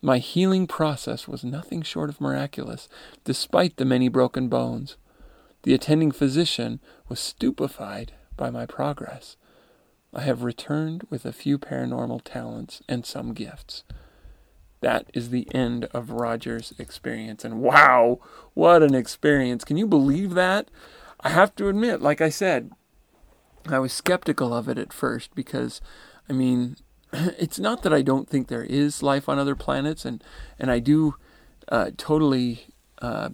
My 0.02 0.18
healing 0.18 0.68
process 0.68 1.28
was 1.28 1.46
nothing 1.46 1.82
short 1.82 2.10
of 2.10 2.20
miraculous, 2.20 2.90
despite 3.24 3.78
the 3.78 3.86
many 3.86 4.10
broken 4.10 4.50
bones. 4.50 4.98
The 5.64 5.74
attending 5.74 6.12
physician 6.12 6.82
was 7.08 7.22
stupefied 7.22 8.12
by 8.36 8.50
my 8.50 8.66
progress. 8.66 9.38
I 10.14 10.22
have 10.22 10.44
returned 10.44 11.08
with 11.10 11.26
a 11.26 11.32
few 11.32 11.58
paranormal 11.58 12.22
talents 12.26 12.82
and 12.90 13.06
some 13.06 13.34
gifts. 13.34 13.86
That 14.82 15.10
is 15.14 15.30
the 15.30 15.48
end 15.56 15.86
of 15.94 16.12
Roger's 16.12 16.74
experience. 16.78 17.46
And 17.46 17.62
wow, 17.62 18.20
what 18.54 18.84
an 18.84 18.94
experience! 18.94 19.64
Can 19.64 19.78
you 19.78 19.88
believe 19.88 20.34
that? 20.34 20.70
I 21.22 21.30
have 21.30 21.56
to 21.56 21.70
admit, 21.70 22.02
like 22.02 22.20
I 22.20 22.28
said, 22.28 22.72
I 23.68 23.80
was 23.80 23.94
skeptical 23.94 24.54
of 24.54 24.68
it 24.68 24.78
at 24.78 24.94
first 24.94 25.34
because, 25.36 25.82
I 26.30 26.34
mean, 26.34 26.76
it's 27.14 27.60
not 27.60 27.84
that 27.84 27.94
I 27.94 28.02
don't 28.02 28.30
think 28.30 28.48
there 28.48 28.64
is 28.64 29.04
life 29.04 29.30
on 29.30 29.40
other 29.40 29.56
planets, 29.56 30.06
and 30.06 30.24
and 30.60 30.72
I 30.72 30.80
do 30.80 31.16
uh, 31.70 31.92
totally 31.98 32.68
uh, 33.02 33.30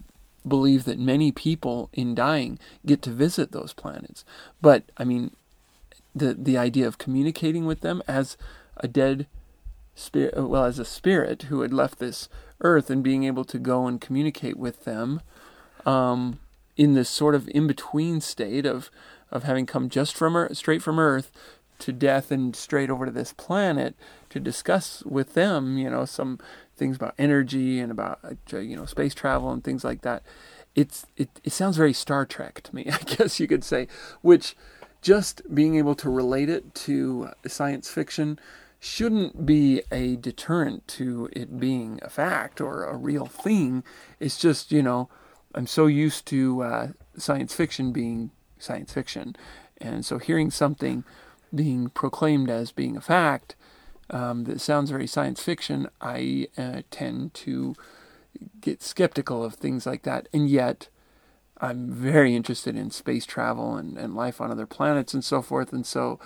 believe 0.47 0.85
that 0.85 0.99
many 0.99 1.31
people 1.31 1.89
in 1.93 2.15
dying 2.15 2.59
get 2.85 3.01
to 3.03 3.11
visit 3.11 3.51
those 3.51 3.73
planets. 3.73 4.23
But 4.61 4.83
I 4.97 5.03
mean, 5.03 5.35
the 6.13 6.33
the 6.33 6.57
idea 6.57 6.87
of 6.87 6.97
communicating 6.97 7.65
with 7.65 7.81
them 7.81 8.01
as 8.07 8.37
a 8.77 8.87
dead 8.87 9.27
spirit, 9.95 10.35
well, 10.37 10.65
as 10.65 10.79
a 10.79 10.85
spirit 10.85 11.43
who 11.43 11.61
had 11.61 11.73
left 11.73 11.99
this 11.99 12.29
earth, 12.61 12.89
and 12.89 13.03
being 13.03 13.23
able 13.23 13.45
to 13.45 13.57
go 13.59 13.87
and 13.87 14.01
communicate 14.01 14.57
with 14.57 14.83
them. 14.85 15.21
Um, 15.85 16.39
in 16.79 16.93
this 16.93 17.09
sort 17.09 17.35
of 17.35 17.49
in 17.49 17.67
between 17.67 18.21
state 18.21 18.65
of 18.65 18.89
of 19.31 19.43
having 19.43 19.65
come 19.65 19.89
just 19.89 20.15
from 20.15 20.47
straight 20.53 20.81
from 20.81 20.99
Earth 20.99 21.31
to 21.79 21.93
death 21.93 22.29
and 22.31 22.55
straight 22.55 22.89
over 22.89 23.05
to 23.05 23.11
this 23.11 23.33
planet 23.33 23.95
to 24.29 24.39
discuss 24.39 25.03
with 25.05 25.33
them, 25.33 25.77
you 25.77 25.89
know, 25.89 26.05
some 26.05 26.39
things 26.75 26.97
about 26.97 27.15
energy 27.17 27.79
and 27.79 27.91
about 27.91 28.19
uh, 28.23 28.57
you 28.57 28.75
know 28.75 28.85
space 28.85 29.13
travel 29.13 29.51
and 29.51 29.63
things 29.63 29.83
like 29.83 30.01
that. 30.01 30.23
It's 30.75 31.05
it, 31.17 31.29
it 31.43 31.51
sounds 31.51 31.77
very 31.77 31.93
Star 31.93 32.25
Trek 32.25 32.61
to 32.63 32.75
me, 32.75 32.87
I 32.91 32.97
guess 32.99 33.39
you 33.39 33.47
could 33.47 33.63
say, 33.63 33.87
which 34.21 34.55
just 35.01 35.41
being 35.53 35.75
able 35.77 35.95
to 35.95 36.09
relate 36.09 36.49
it 36.49 36.75
to 36.75 37.29
science 37.47 37.89
fiction 37.89 38.39
shouldn't 38.79 39.45
be 39.45 39.81
a 39.91 40.15
deterrent 40.15 40.87
to 40.87 41.29
it 41.33 41.59
being 41.59 41.99
a 42.01 42.09
fact 42.09 42.61
or 42.61 42.85
a 42.85 42.95
real 42.95 43.25
thing. 43.25 43.83
It's 44.19 44.37
just, 44.37 44.71
you 44.71 44.81
know, 44.81 45.09
I'm 45.53 45.67
so 45.67 45.87
used 45.87 46.25
to 46.27 46.61
uh, 46.61 46.87
science 47.17 47.53
fiction 47.53 47.91
being 47.91 48.31
science 48.60 48.93
fiction. 48.93 49.36
And 49.80 50.06
so 50.06 50.17
hearing 50.17 50.52
something 50.52 51.04
being 51.54 51.89
proclaimed 51.89 52.50
as 52.50 52.72
being 52.72 52.95
a 52.95 53.02
fact 53.02 53.56
um, 54.10 54.43
that 54.45 54.62
sounds 54.62 54.89
very 54.89 55.08
science 55.08 55.41
fiction, 55.41 55.88
I 56.02 56.48
uh, 56.58 56.82
tend 56.91 57.34
to 57.36 57.76
get 58.62 58.82
skeptical 58.82 59.43
of 59.43 59.56
things 59.56 59.86
like 59.86 60.04
that. 60.04 60.28
And 60.34 60.50
yet, 60.50 60.89
I'm 61.62 61.91
very 61.91 62.36
interested 62.36 62.76
in 62.76 62.89
space 62.91 63.26
travel 63.26 63.76
and, 63.76 63.98
and 63.98 64.15
life 64.15 64.39
on 64.39 64.52
other 64.52 64.65
planets 64.65 65.13
and 65.13 65.24
so 65.24 65.41
forth. 65.41 65.74
And 65.74 65.86
so, 65.86 66.19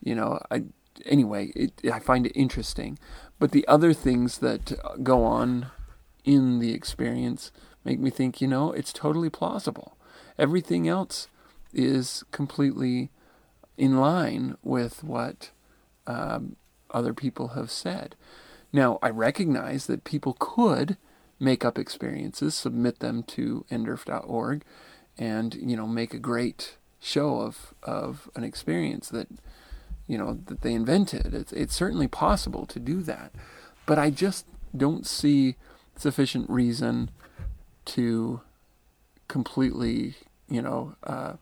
you 0.00 0.14
know, 0.14 0.40
I 0.50 0.64
anyway, 1.06 1.52
it, 1.56 1.72
I 1.90 1.98
find 1.98 2.26
it 2.26 2.32
interesting. 2.38 2.98
But 3.38 3.52
the 3.52 3.66
other 3.66 3.92
things 3.92 4.38
that 4.38 4.72
go 5.02 5.24
on 5.24 5.68
in 6.24 6.58
the 6.60 6.72
experience 6.72 7.50
make 7.84 7.98
me 7.98 8.10
think, 8.10 8.40
you 8.40 8.48
know, 8.48 8.72
it's 8.72 8.92
totally 8.92 9.30
plausible. 9.30 9.96
Everything 10.38 10.88
else 10.88 11.28
is 11.74 12.24
completely 12.30 13.10
in 13.76 13.98
line 13.98 14.56
with 14.62 15.02
what 15.02 15.50
um, 16.06 16.56
other 16.90 17.12
people 17.12 17.48
have 17.48 17.70
said. 17.70 18.14
Now, 18.72 18.98
I 19.02 19.10
recognize 19.10 19.86
that 19.86 20.04
people 20.04 20.36
could 20.38 20.96
make 21.38 21.64
up 21.64 21.78
experiences, 21.78 22.54
submit 22.54 23.00
them 23.00 23.22
to 23.24 23.64
nderf.org, 23.70 24.62
and 25.16 25.54
you 25.54 25.76
know 25.76 25.86
make 25.86 26.14
a 26.14 26.18
great 26.18 26.76
show 27.00 27.40
of 27.40 27.74
of 27.82 28.30
an 28.34 28.42
experience 28.44 29.08
that 29.10 29.28
you 30.06 30.18
know 30.18 30.40
that 30.46 30.62
they 30.62 30.72
invented. 30.72 31.34
It's 31.34 31.52
it's 31.52 31.74
certainly 31.74 32.08
possible 32.08 32.66
to 32.66 32.80
do 32.80 33.02
that, 33.02 33.32
but 33.86 33.98
I 33.98 34.10
just 34.10 34.46
don't 34.76 35.06
see 35.06 35.56
sufficient 35.96 36.50
reason 36.50 37.10
to 37.84 38.40
completely 39.28 40.14
you 40.48 40.62
know 40.62 40.96
uh, 41.04 41.34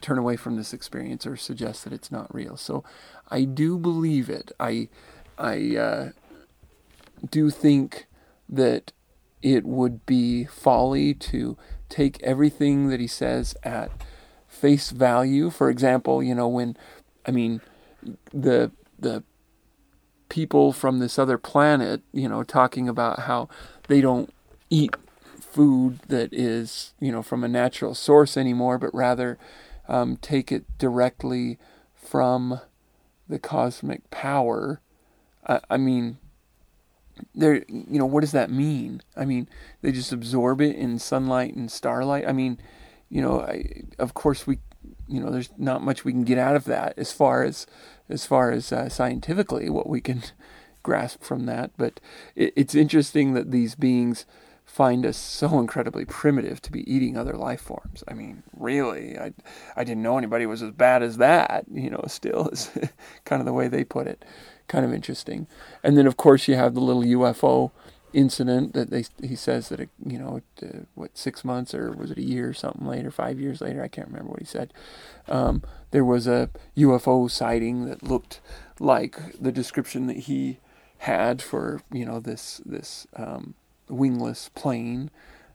turn 0.00 0.18
away 0.18 0.36
from 0.36 0.56
this 0.56 0.72
experience 0.72 1.26
or 1.26 1.36
suggest 1.36 1.84
that 1.84 1.92
it's 1.92 2.10
not 2.10 2.32
real. 2.34 2.56
So 2.56 2.84
I 3.28 3.44
do 3.44 3.78
believe 3.78 4.28
it. 4.28 4.52
I 4.58 4.88
I 5.38 5.76
uh, 5.76 6.10
do 7.30 7.50
think 7.50 8.06
that 8.48 8.92
it 9.42 9.64
would 9.64 10.06
be 10.06 10.44
folly 10.44 11.14
to 11.14 11.56
take 11.88 12.22
everything 12.22 12.88
that 12.88 13.00
he 13.00 13.06
says 13.06 13.54
at 13.62 13.90
face 14.48 14.90
value. 14.90 15.50
For 15.50 15.70
example, 15.70 16.22
you 16.22 16.34
know 16.34 16.48
when 16.48 16.76
I 17.26 17.30
mean 17.30 17.60
the 18.32 18.70
the 18.98 19.22
people 20.28 20.72
from 20.72 20.98
this 20.98 21.18
other 21.18 21.38
planet, 21.38 22.02
you 22.12 22.28
know, 22.28 22.42
talking 22.42 22.88
about 22.88 23.20
how 23.20 23.48
they 23.88 24.00
don't 24.00 24.32
eat 24.70 24.96
food 25.40 26.00
that 26.08 26.32
is, 26.32 26.92
you 26.98 27.12
know, 27.12 27.22
from 27.22 27.44
a 27.44 27.48
natural 27.48 27.94
source 27.94 28.36
anymore, 28.36 28.78
but 28.78 28.92
rather 28.92 29.38
um, 29.88 30.16
take 30.16 30.50
it 30.50 30.64
directly 30.78 31.58
from 31.94 32.60
the 33.28 33.38
cosmic 33.38 34.10
power. 34.10 34.80
I, 35.46 35.60
I 35.70 35.76
mean, 35.76 36.18
there, 37.34 37.64
you 37.68 37.98
know, 37.98 38.06
what 38.06 38.20
does 38.20 38.32
that 38.32 38.50
mean? 38.50 39.02
I 39.16 39.24
mean, 39.24 39.48
they 39.82 39.92
just 39.92 40.12
absorb 40.12 40.60
it 40.60 40.76
in 40.76 40.98
sunlight 40.98 41.54
and 41.54 41.70
starlight. 41.70 42.26
I 42.26 42.32
mean, 42.32 42.58
you 43.08 43.22
know, 43.22 43.40
I, 43.40 43.84
of 43.98 44.14
course 44.14 44.46
we, 44.46 44.58
you 45.08 45.20
know, 45.20 45.30
there's 45.30 45.50
not 45.56 45.82
much 45.82 46.04
we 46.04 46.12
can 46.12 46.24
get 46.24 46.38
out 46.38 46.56
of 46.56 46.64
that 46.64 46.94
as 46.96 47.12
far 47.12 47.44
as 47.44 47.66
as 48.08 48.26
far 48.26 48.50
as 48.50 48.70
uh, 48.70 48.88
scientifically 48.88 49.70
what 49.70 49.88
we 49.88 50.00
can 50.00 50.22
grasp 50.82 51.22
from 51.22 51.46
that. 51.46 51.70
But 51.76 52.00
it, 52.34 52.52
it's 52.56 52.74
interesting 52.74 53.34
that 53.34 53.50
these 53.50 53.74
beings 53.74 54.26
find 54.74 55.06
us 55.06 55.16
so 55.16 55.58
incredibly 55.60 56.04
primitive 56.04 56.60
to 56.60 56.72
be 56.72 56.92
eating 56.92 57.16
other 57.16 57.34
life 57.34 57.60
forms. 57.60 58.02
I 58.08 58.14
mean, 58.14 58.42
really, 58.56 59.16
I, 59.16 59.32
I 59.76 59.84
didn't 59.84 60.02
know 60.02 60.18
anybody 60.18 60.46
was 60.46 60.62
as 60.62 60.72
bad 60.72 61.02
as 61.02 61.18
that, 61.18 61.66
you 61.70 61.90
know, 61.90 62.02
still 62.08 62.48
is 62.48 62.70
kind 63.24 63.40
of 63.40 63.46
the 63.46 63.52
way 63.52 63.68
they 63.68 63.84
put 63.84 64.08
it. 64.08 64.24
Kind 64.66 64.84
of 64.84 64.92
interesting. 64.92 65.46
And 65.84 65.96
then, 65.96 66.06
of 66.06 66.16
course, 66.16 66.48
you 66.48 66.56
have 66.56 66.74
the 66.74 66.80
little 66.80 67.02
UFO 67.02 67.70
incident 68.12 68.74
that 68.74 68.90
they 68.90 69.04
he 69.26 69.34
says 69.34 69.68
that 69.68 69.80
it, 69.80 69.88
you 70.06 70.16
know 70.16 70.40
uh, 70.62 70.84
what 70.94 71.18
six 71.18 71.44
months 71.44 71.74
or 71.74 71.90
was 71.90 72.12
it 72.12 72.16
a 72.16 72.22
year 72.22 72.48
or 72.48 72.54
something 72.54 72.86
later 72.86 73.10
five 73.10 73.40
years 73.40 73.60
later 73.60 73.82
I 73.82 73.88
can't 73.88 74.06
remember 74.06 74.30
what 74.30 74.38
he 74.38 74.46
said 74.46 74.72
um, 75.26 75.64
there 75.90 76.04
was 76.04 76.28
a 76.28 76.48
UFO 76.76 77.28
sighting 77.28 77.86
that 77.86 78.04
looked 78.04 78.40
like 78.78 79.18
the 79.40 79.50
description 79.50 80.06
that 80.06 80.16
he 80.16 80.60
had 80.98 81.42
for 81.42 81.80
you 81.92 82.06
know 82.06 82.20
this 82.20 82.60
this 82.64 83.08
um, 83.16 83.54
wingless 83.94 84.50
plane 84.54 85.10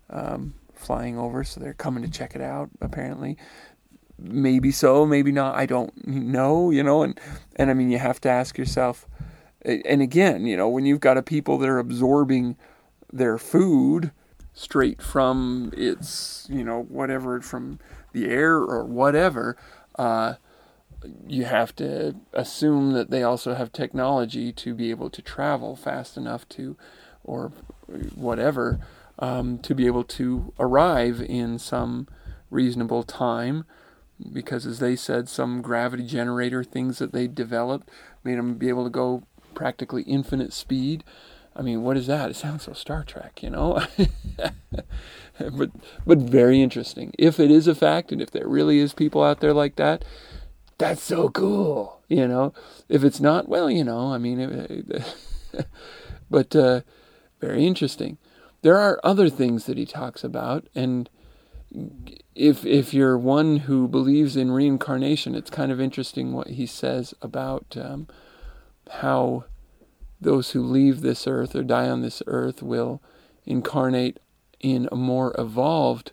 um, 0.09 0.53
flying 0.73 1.17
over 1.17 1.43
so 1.43 1.59
they're 1.59 1.73
coming 1.73 2.03
to 2.03 2.09
check 2.09 2.35
it 2.35 2.41
out 2.41 2.69
apparently. 2.81 3.37
Maybe 4.17 4.71
so 4.71 5.05
maybe 5.05 5.31
not 5.31 5.55
I 5.55 5.65
don't 5.65 6.07
know 6.07 6.71
you 6.71 6.83
know 6.83 7.03
and 7.03 7.19
and 7.55 7.69
I 7.69 7.73
mean 7.73 7.89
you 7.89 7.99
have 7.99 8.19
to 8.21 8.29
ask 8.29 8.57
yourself 8.57 9.07
and 9.63 10.01
again, 10.01 10.45
you 10.45 10.55
know, 10.55 10.69
when 10.69 10.85
you've 10.85 10.99
got 10.99 11.17
a 11.17 11.21
people 11.21 11.57
that 11.57 11.69
are 11.69 11.79
absorbing 11.79 12.55
their 13.11 13.37
food 13.37 14.11
straight 14.53 15.01
from 15.01 15.71
its, 15.75 16.47
you 16.49 16.63
know, 16.63 16.83
whatever 16.83 17.41
from 17.41 17.79
the 18.13 18.25
air 18.25 18.55
or 18.55 18.85
whatever, 18.85 19.57
uh, 19.97 20.35
you 21.27 21.45
have 21.45 21.75
to 21.75 22.15
assume 22.33 22.93
that 22.93 23.09
they 23.09 23.23
also 23.23 23.53
have 23.53 23.71
technology 23.71 24.51
to 24.51 24.73
be 24.73 24.89
able 24.89 25.09
to 25.09 25.21
travel 25.21 25.75
fast 25.75 26.17
enough 26.17 26.47
to, 26.49 26.77
or 27.23 27.51
whatever, 28.15 28.79
um, 29.17 29.59
to 29.59 29.75
be 29.75 29.85
able 29.85 30.03
to 30.03 30.53
arrive 30.59 31.21
in 31.21 31.59
some 31.59 32.07
reasonable 32.49 33.03
time. 33.03 33.65
Because, 34.33 34.65
as 34.65 34.79
they 34.79 34.97
said, 34.97 35.29
some 35.29 35.61
gravity 35.61 36.05
generator 36.05 36.63
things 36.63 36.99
that 36.99 37.13
they 37.13 37.27
developed 37.27 37.89
made 38.23 38.37
them 38.37 38.55
be 38.55 38.67
able 38.67 38.83
to 38.83 38.89
go 38.89 39.23
practically 39.53 40.03
infinite 40.03 40.51
speed. 40.51 41.03
I 41.55 41.61
mean, 41.61 41.83
what 41.83 41.97
is 41.97 42.07
that? 42.07 42.29
It 42.29 42.35
sounds 42.35 42.63
so 42.63 42.73
Star 42.73 43.03
Trek, 43.03 43.41
you 43.41 43.49
know? 43.49 43.81
but 45.51 45.71
but 46.05 46.17
very 46.17 46.61
interesting. 46.61 47.13
If 47.17 47.39
it 47.39 47.51
is 47.51 47.67
a 47.67 47.75
fact 47.75 48.11
and 48.11 48.21
if 48.21 48.31
there 48.31 48.47
really 48.47 48.79
is 48.79 48.93
people 48.93 49.23
out 49.23 49.39
there 49.39 49.53
like 49.53 49.75
that, 49.77 50.05
that's 50.77 51.01
so 51.01 51.29
cool, 51.29 52.01
you 52.07 52.27
know? 52.27 52.53
If 52.87 53.03
it's 53.03 53.19
not, 53.19 53.49
well, 53.49 53.69
you 53.69 53.83
know, 53.83 54.13
I 54.13 54.17
mean, 54.17 54.39
it, 54.39 55.15
but 56.29 56.55
uh, 56.55 56.81
very 57.39 57.65
interesting. 57.65 58.17
There 58.61 58.77
are 58.77 58.99
other 59.03 59.29
things 59.29 59.65
that 59.65 59.77
he 59.77 59.85
talks 59.85 60.23
about 60.23 60.67
and 60.75 61.09
if 62.35 62.65
if 62.65 62.93
you're 62.93 63.17
one 63.17 63.57
who 63.57 63.87
believes 63.87 64.35
in 64.35 64.51
reincarnation, 64.51 65.35
it's 65.35 65.51
kind 65.51 65.71
of 65.71 65.79
interesting 65.79 66.33
what 66.33 66.47
he 66.47 66.65
says 66.65 67.13
about 67.21 67.77
um, 67.79 68.07
how 68.89 69.45
those 70.19 70.51
who 70.51 70.63
leave 70.63 71.01
this 71.01 71.27
earth 71.27 71.55
or 71.55 71.63
die 71.63 71.87
on 71.87 72.01
this 72.01 72.23
earth 72.27 72.61
will 72.61 73.01
incarnate 73.45 74.19
in 74.59 74.89
a 74.91 74.95
more 74.95 75.33
evolved 75.37 76.11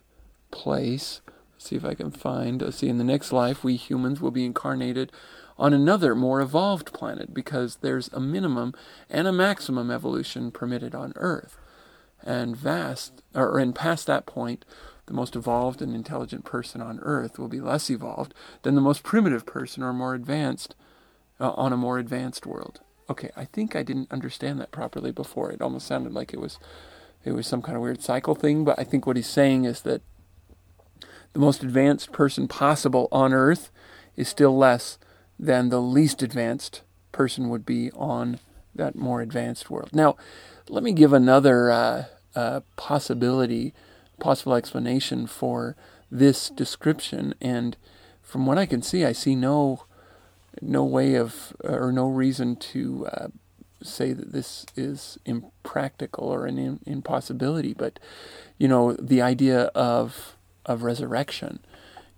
place. 0.51 1.21
Let's 1.55 1.71
see 1.71 1.77
if 1.77 1.85
I 1.85 1.95
can 1.95 2.11
find. 2.11 2.63
Let's 2.63 2.79
see, 2.79 2.89
in 2.89 2.99
the 2.99 3.05
next 3.05 3.33
life, 3.33 3.65
we 3.65 3.77
humans 3.77 4.21
will 4.21 4.31
be 4.31 4.45
incarnated 4.45 5.11
on 5.59 5.73
another 5.73 6.15
more 6.15 6.41
evolved 6.41 6.93
planet 6.93 7.33
because 7.33 7.77
there's 7.77 8.09
a 8.13 8.21
minimum 8.21 8.75
and 9.09 9.27
a 9.27 9.33
maximum 9.33 9.91
evolution 9.91 10.51
permitted 10.51 10.95
on 10.95 11.13
Earth. 11.17 11.59
And 12.23 12.57
vast, 12.57 13.23
or 13.35 13.59
and 13.59 13.75
past 13.75 14.07
that 14.07 14.27
point, 14.27 14.65
the 15.07 15.15
most 15.15 15.37
evolved 15.37 15.81
and 15.81 15.95
intelligent 15.95 16.45
person 16.45 16.81
on 16.83 16.99
Earth 17.01 17.39
will 17.39 17.49
be 17.49 17.61
less 17.61 17.89
evolved 17.91 18.35
than 18.63 18.75
the 18.75 18.81
most 18.81 19.03
primitive 19.03 19.47
person 19.47 19.83
or 19.83 19.93
more 19.93 20.15
advanced 20.15 20.75
uh, 21.41 21.51
on 21.53 21.73
a 21.73 21.77
more 21.77 21.99
advanced 21.99 22.47
world. 22.47 22.81
Okay, 23.09 23.31
I 23.37 23.45
think 23.45 23.77
I 23.77 23.83
didn't 23.83 24.11
understand 24.11 24.61
that 24.61 24.73
properly 24.73 25.13
before. 25.13 25.53
It 25.53 25.63
almost 25.63 25.87
sounded 25.87 26.13
like 26.13 26.33
it 26.33 26.41
was 26.41 26.59
it 27.25 27.33
was 27.33 27.47
some 27.47 27.63
kind 27.63 27.77
of 27.77 27.83
weird 27.83 28.03
cycle 28.03 28.35
thing, 28.35 28.65
but 28.65 28.79
I 28.79 28.85
think 28.85 29.07
what 29.07 29.17
he's 29.17 29.27
saying 29.27 29.65
is 29.65 29.83
that 29.83 30.01
the 31.33 31.41
most 31.41 31.63
advanced 31.63 32.13
person 32.13 32.47
possible 32.47 33.09
on 33.11 33.33
earth 33.33 33.71
is 34.17 34.29
still 34.29 34.57
less 34.57 34.97
than 35.39 35.69
the 35.69 35.81
least 35.81 36.23
advanced 36.23 36.83
person 37.13 37.49
would 37.49 37.65
be 37.65 37.91
on 37.93 38.39
that 38.75 38.95
more 38.95 39.21
advanced 39.21 39.71
world. 39.71 39.91
Now, 39.93 40.17
let 40.69 40.83
me 40.83 40.93
give 40.93 41.13
another 41.13 41.71
uh, 41.71 42.05
uh, 42.35 42.61
possibility, 42.77 43.73
possible 44.21 44.55
explanation 44.55 45.27
for 45.27 45.77
this 46.11 46.51
description. 46.51 47.35
And 47.41 47.77
from 48.23 48.47
what 48.47 48.59
I 48.59 48.67
can 48.67 48.83
see, 48.83 49.05
I 49.05 49.13
see 49.13 49.35
no 49.35 49.85
no 50.63 50.83
way 50.85 51.17
of 51.17 51.55
or 51.63 51.93
no 51.93 52.09
reason 52.09 52.57
to 52.57 53.07
uh, 53.13 53.29
say 53.83 54.13
that 54.13 54.33
this 54.33 54.65
is 54.75 55.19
impractical 55.27 56.29
or 56.29 56.47
an 56.47 56.59
in, 56.59 56.81
impossibility. 56.87 57.75
But 57.75 57.99
you 58.59 58.69
know, 58.69 58.95
the 58.95 59.23
idea 59.23 59.65
of 59.75 60.37
of 60.65 60.83
resurrection, 60.83 61.61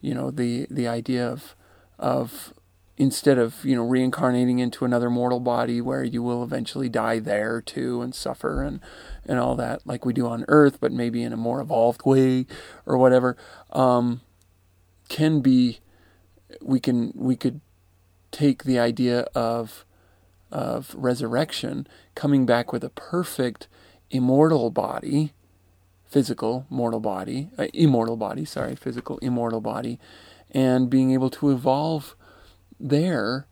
you 0.01 0.15
know, 0.15 0.31
the 0.31 0.67
the 0.71 0.89
idea 0.89 1.29
of 1.29 1.55
of 1.99 2.53
instead 2.99 3.39
of 3.39 3.65
you 3.65 3.77
know 3.77 3.87
reincarnating 3.87 4.59
into 4.59 4.85
another 4.85 5.09
mortal 5.09 5.39
body 5.39 5.81
where 5.81 6.03
you 6.03 6.21
will 6.21 6.43
eventually 6.43 6.89
die 6.89 7.21
there 7.21 7.63
too 7.63 8.03
and 8.03 8.15
suffer 8.15 8.63
and 8.63 8.81
and 9.25 9.39
all 9.39 9.55
that 9.55 9.87
like 9.87 10.05
we 10.05 10.13
do 10.13 10.27
on 10.27 10.45
earth 10.49 10.79
but 10.81 10.93
maybe 10.93 11.23
in 11.23 11.33
a 11.33 11.37
more 11.37 11.61
evolved 11.61 12.03
way 12.05 12.45
or 12.85 12.99
whatever 12.99 13.37
um, 13.73 14.21
can 15.09 15.41
be 15.41 15.79
we 16.61 16.81
can 16.81 17.13
we 17.15 17.37
could 17.37 17.61
take 18.33 18.65
the 18.65 18.79
idea 18.79 19.21
of 19.35 19.85
of 20.51 20.95
resurrection 20.99 21.87
coming 22.17 22.45
back 22.45 22.73
with 22.73 22.83
a 22.83 22.91
perfect 22.91 23.69
immortal 24.11 24.71
body 24.71 25.33
physical 26.05 26.67
mortal 26.69 27.01
body 27.01 27.51
uh, 27.59 27.67
immortal 27.73 28.17
body 28.17 28.45
sorry 28.45 28.75
physical 28.75 29.19
immortal 29.19 29.61
body 29.61 30.01
and 30.51 30.91
being 30.91 31.13
able 31.13 31.31
to 31.31 31.51
evolve 31.51 32.17
there, 32.81 33.47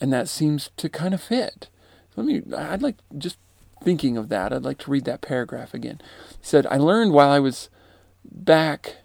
and 0.00 0.12
that 0.12 0.28
seems 0.28 0.70
to 0.76 0.88
kind 0.88 1.14
of 1.14 1.22
fit. 1.22 1.68
Let 2.16 2.26
me, 2.26 2.42
I'd 2.56 2.82
like, 2.82 2.96
just 3.16 3.38
thinking 3.82 4.16
of 4.16 4.28
that, 4.30 4.52
I'd 4.52 4.64
like 4.64 4.78
to 4.78 4.90
read 4.90 5.04
that 5.04 5.20
paragraph 5.20 5.74
again. 5.74 6.00
He 6.30 6.36
said, 6.46 6.66
I 6.66 6.76
learned 6.76 7.12
while 7.12 7.30
I 7.30 7.38
was 7.38 7.68
back, 8.24 8.96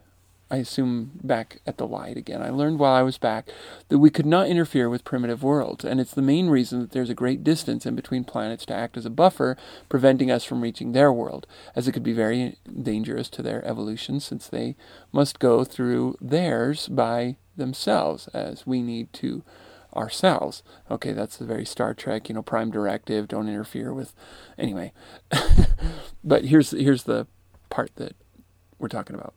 I 0.51 0.57
assume 0.57 1.11
back 1.23 1.61
at 1.65 1.77
the 1.77 1.87
light 1.87 2.17
again, 2.17 2.41
I 2.41 2.49
learned 2.49 2.77
while 2.77 2.93
I 2.93 3.03
was 3.03 3.17
back 3.17 3.49
that 3.87 3.99
we 3.99 4.09
could 4.09 4.25
not 4.25 4.49
interfere 4.49 4.89
with 4.89 5.05
primitive 5.05 5.43
worlds, 5.43 5.85
and 5.85 6.01
it's 6.01 6.13
the 6.13 6.21
main 6.21 6.49
reason 6.49 6.81
that 6.81 6.91
there's 6.91 7.09
a 7.09 7.15
great 7.15 7.41
distance 7.41 7.85
in 7.85 7.95
between 7.95 8.25
planets 8.25 8.65
to 8.65 8.73
act 8.73 8.97
as 8.97 9.05
a 9.05 9.09
buffer, 9.09 9.55
preventing 9.87 10.29
us 10.29 10.43
from 10.43 10.59
reaching 10.59 10.91
their 10.91 11.11
world, 11.13 11.47
as 11.73 11.87
it 11.87 11.93
could 11.93 12.03
be 12.03 12.11
very 12.11 12.57
dangerous 12.83 13.29
to 13.29 13.41
their 13.41 13.63
evolution 13.65 14.19
since 14.19 14.45
they 14.45 14.75
must 15.13 15.39
go 15.39 15.63
through 15.63 16.17
theirs 16.19 16.89
by 16.89 17.37
themselves 17.55 18.27
as 18.33 18.67
we 18.67 18.81
need 18.81 19.13
to 19.13 19.43
ourselves. 19.95 20.63
Okay, 20.89 21.13
that's 21.13 21.37
the 21.37 21.45
very 21.45 21.65
Star 21.65 21.93
Trek, 21.93 22.27
you 22.27 22.35
know, 22.35 22.41
prime 22.41 22.71
directive, 22.71 23.29
don't 23.29 23.47
interfere 23.47 23.93
with 23.93 24.13
anyway. 24.57 24.91
but 26.25 26.43
here's 26.43 26.71
here's 26.71 27.03
the 27.03 27.25
part 27.69 27.95
that 27.95 28.17
we're 28.79 28.89
talking 28.89 29.15
about. 29.15 29.33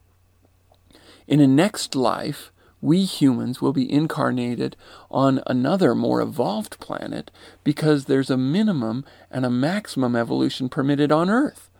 In 1.27 1.41
a 1.41 1.47
next 1.47 1.95
life, 1.95 2.51
we 2.81 3.05
humans 3.05 3.63
will 3.63 3.73
be 3.73 3.91
incarnated 3.91 4.77
on 5.11 5.43
another 5.47 5.95
more 5.95 6.21
evolved 6.21 6.79
planet 6.81 7.31
because 7.63 8.05
there's 8.05 8.31
a 8.31 8.37
minimum 8.37 9.05
and 9.31 9.47
a 9.47 9.51
maximum 9.51 10.15
evolution 10.15 10.69
permitted 10.69 11.11
on 11.11 11.31
Earth. 11.31 11.71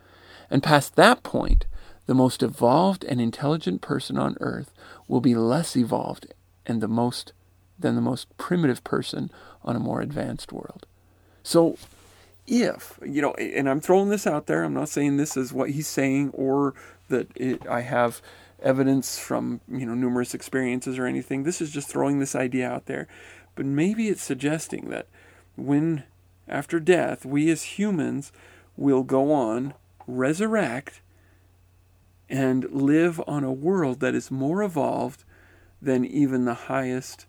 And 0.49 0.63
past 0.63 0.95
that 0.95 1.21
point, 1.21 1.65
the 2.05 2.15
most 2.15 2.43
evolved 2.43 3.03
and 3.03 3.19
intelligent 3.19 3.81
person 3.81 4.17
on 4.17 4.37
earth 4.39 4.71
will 5.07 5.21
be 5.21 5.35
less 5.35 5.75
evolved 5.75 6.33
and 6.65 6.81
the 6.81 6.87
most 6.87 7.33
than 7.77 7.95
the 7.95 8.01
most 8.01 8.35
primitive 8.37 8.83
person 8.83 9.29
on 9.63 9.75
a 9.75 9.79
more 9.79 10.01
advanced 10.01 10.53
world. 10.53 10.85
So 11.43 11.77
if, 12.47 12.99
you 13.05 13.21
know, 13.21 13.33
and 13.33 13.69
I'm 13.69 13.81
throwing 13.81 14.09
this 14.09 14.25
out 14.25 14.47
there, 14.47 14.63
I'm 14.63 14.73
not 14.73 14.89
saying 14.89 15.17
this 15.17 15.35
is 15.35 15.51
what 15.51 15.71
he's 15.71 15.87
saying 15.87 16.29
or 16.33 16.73
that 17.09 17.27
it, 17.35 17.67
I 17.67 17.81
have 17.81 18.21
evidence 18.61 19.19
from, 19.19 19.61
you 19.67 19.85
know, 19.85 19.93
numerous 19.93 20.33
experiences 20.33 20.97
or 20.97 21.05
anything. 21.05 21.43
This 21.43 21.61
is 21.61 21.71
just 21.71 21.87
throwing 21.87 22.19
this 22.19 22.35
idea 22.35 22.69
out 22.69 22.85
there. 22.85 23.07
But 23.55 23.65
maybe 23.65 24.09
it's 24.09 24.23
suggesting 24.23 24.89
that 24.89 25.07
when 25.55 26.03
after 26.47 26.79
death, 26.79 27.25
we 27.25 27.49
as 27.49 27.63
humans 27.63 28.31
will 28.77 29.03
go 29.03 29.31
on, 29.31 29.73
resurrect, 30.07 31.01
and 32.29 32.69
live 32.71 33.21
on 33.27 33.43
a 33.43 33.51
world 33.51 33.99
that 33.99 34.15
is 34.15 34.31
more 34.31 34.63
evolved 34.63 35.23
than 35.81 36.05
even 36.05 36.45
the 36.45 36.53
highest 36.53 37.25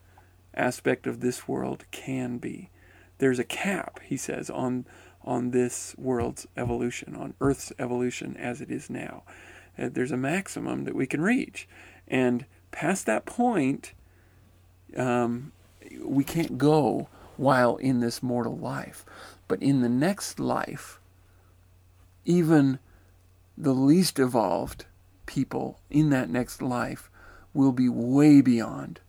aspect 0.55 1.07
of 1.07 1.21
this 1.21 1.47
world 1.47 1.85
can 1.91 2.39
be. 2.39 2.71
There's 3.19 3.39
a 3.39 3.45
cap, 3.45 4.01
he 4.03 4.17
says, 4.17 4.51
on 4.51 4.87
on 5.23 5.51
this 5.51 5.93
world's 5.99 6.47
evolution, 6.57 7.17
on 7.17 7.35
Earth's 7.41 7.73
evolution 7.81 8.37
as 8.37 8.61
it 8.61 8.71
is 8.71 8.89
now. 8.89 9.25
There's 9.77 10.13
a 10.13 10.17
maximum 10.17 10.85
that 10.85 10.95
we 10.95 11.07
can 11.07 11.21
reach, 11.21 11.69
and 12.09 12.47
past 12.71 13.07
that 13.07 13.27
point, 13.27 13.93
um, 14.97 15.53
we 16.03 16.25
can't 16.25 16.59
go 16.59 17.09
while 17.37 17.77
in 17.77 18.01
this 18.01 18.23
mortal 18.23 18.57
life. 18.57 19.05
But 19.49 19.63
in 19.63 19.83
the 19.83 19.89
next 19.89 20.41
life, 20.41 20.99
even 22.25 22.79
the 23.57 23.73
least 23.73 24.19
evolved 24.19 24.87
people 25.27 25.79
in 25.91 26.11
that 26.11 26.29
next 26.29 26.63
life 26.63 27.11
will 27.55 27.73
be 27.73 27.89
way 27.89 28.41
beyond 28.41 29.01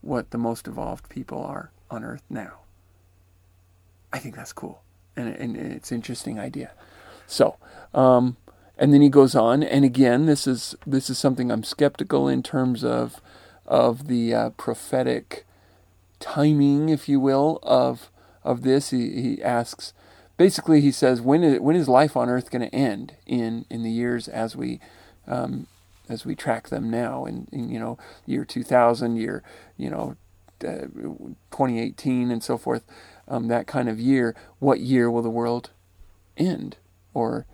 what 0.00 0.30
the 0.30 0.38
most 0.38 0.66
evolved 0.66 1.08
people 1.08 1.42
are 1.42 1.70
on 1.90 2.04
Earth 2.04 2.22
now. 2.30 2.58
I 4.12 4.18
think 4.18 4.34
that's 4.34 4.52
cool, 4.52 4.82
and, 5.16 5.28
and 5.28 5.56
it's 5.56 5.90
an 5.90 5.96
interesting 5.96 6.38
idea. 6.38 6.72
So, 7.26 7.56
um, 7.94 8.36
and 8.80 8.94
then 8.94 9.02
he 9.02 9.10
goes 9.10 9.34
on, 9.34 9.62
and 9.62 9.84
again, 9.84 10.24
this 10.24 10.46
is 10.46 10.74
this 10.86 11.10
is 11.10 11.18
something 11.18 11.52
I'm 11.52 11.62
skeptical 11.62 12.28
in 12.28 12.42
terms 12.42 12.82
of 12.82 13.20
of 13.66 14.08
the 14.08 14.34
uh, 14.34 14.50
prophetic 14.50 15.44
timing, 16.18 16.88
if 16.88 17.06
you 17.06 17.20
will, 17.20 17.58
of 17.62 18.10
of 18.42 18.62
this. 18.62 18.88
He, 18.88 19.20
he 19.20 19.42
asks, 19.42 19.92
basically, 20.38 20.80
he 20.80 20.92
says, 20.92 21.20
when 21.20 21.44
is, 21.44 21.60
when 21.60 21.76
is 21.76 21.90
life 21.90 22.16
on 22.16 22.30
Earth 22.30 22.50
going 22.50 22.66
to 22.66 22.74
end 22.74 23.12
in 23.26 23.66
in 23.68 23.82
the 23.82 23.90
years 23.90 24.28
as 24.28 24.56
we 24.56 24.80
um, 25.28 25.66
as 26.08 26.24
we 26.24 26.34
track 26.34 26.70
them 26.70 26.88
now 26.90 27.26
in, 27.26 27.48
in, 27.52 27.68
you 27.68 27.78
know 27.78 27.98
year 28.24 28.46
2000 28.46 29.16
year 29.16 29.42
you 29.76 29.90
know 29.90 30.16
uh, 30.66 30.86
2018 31.52 32.30
and 32.30 32.42
so 32.42 32.58
forth 32.58 32.82
um, 33.28 33.46
that 33.46 33.66
kind 33.66 33.88
of 33.88 34.00
year 34.00 34.34
what 34.58 34.80
year 34.80 35.08
will 35.10 35.22
the 35.22 35.30
world 35.30 35.70
end 36.36 36.76
or 37.14 37.46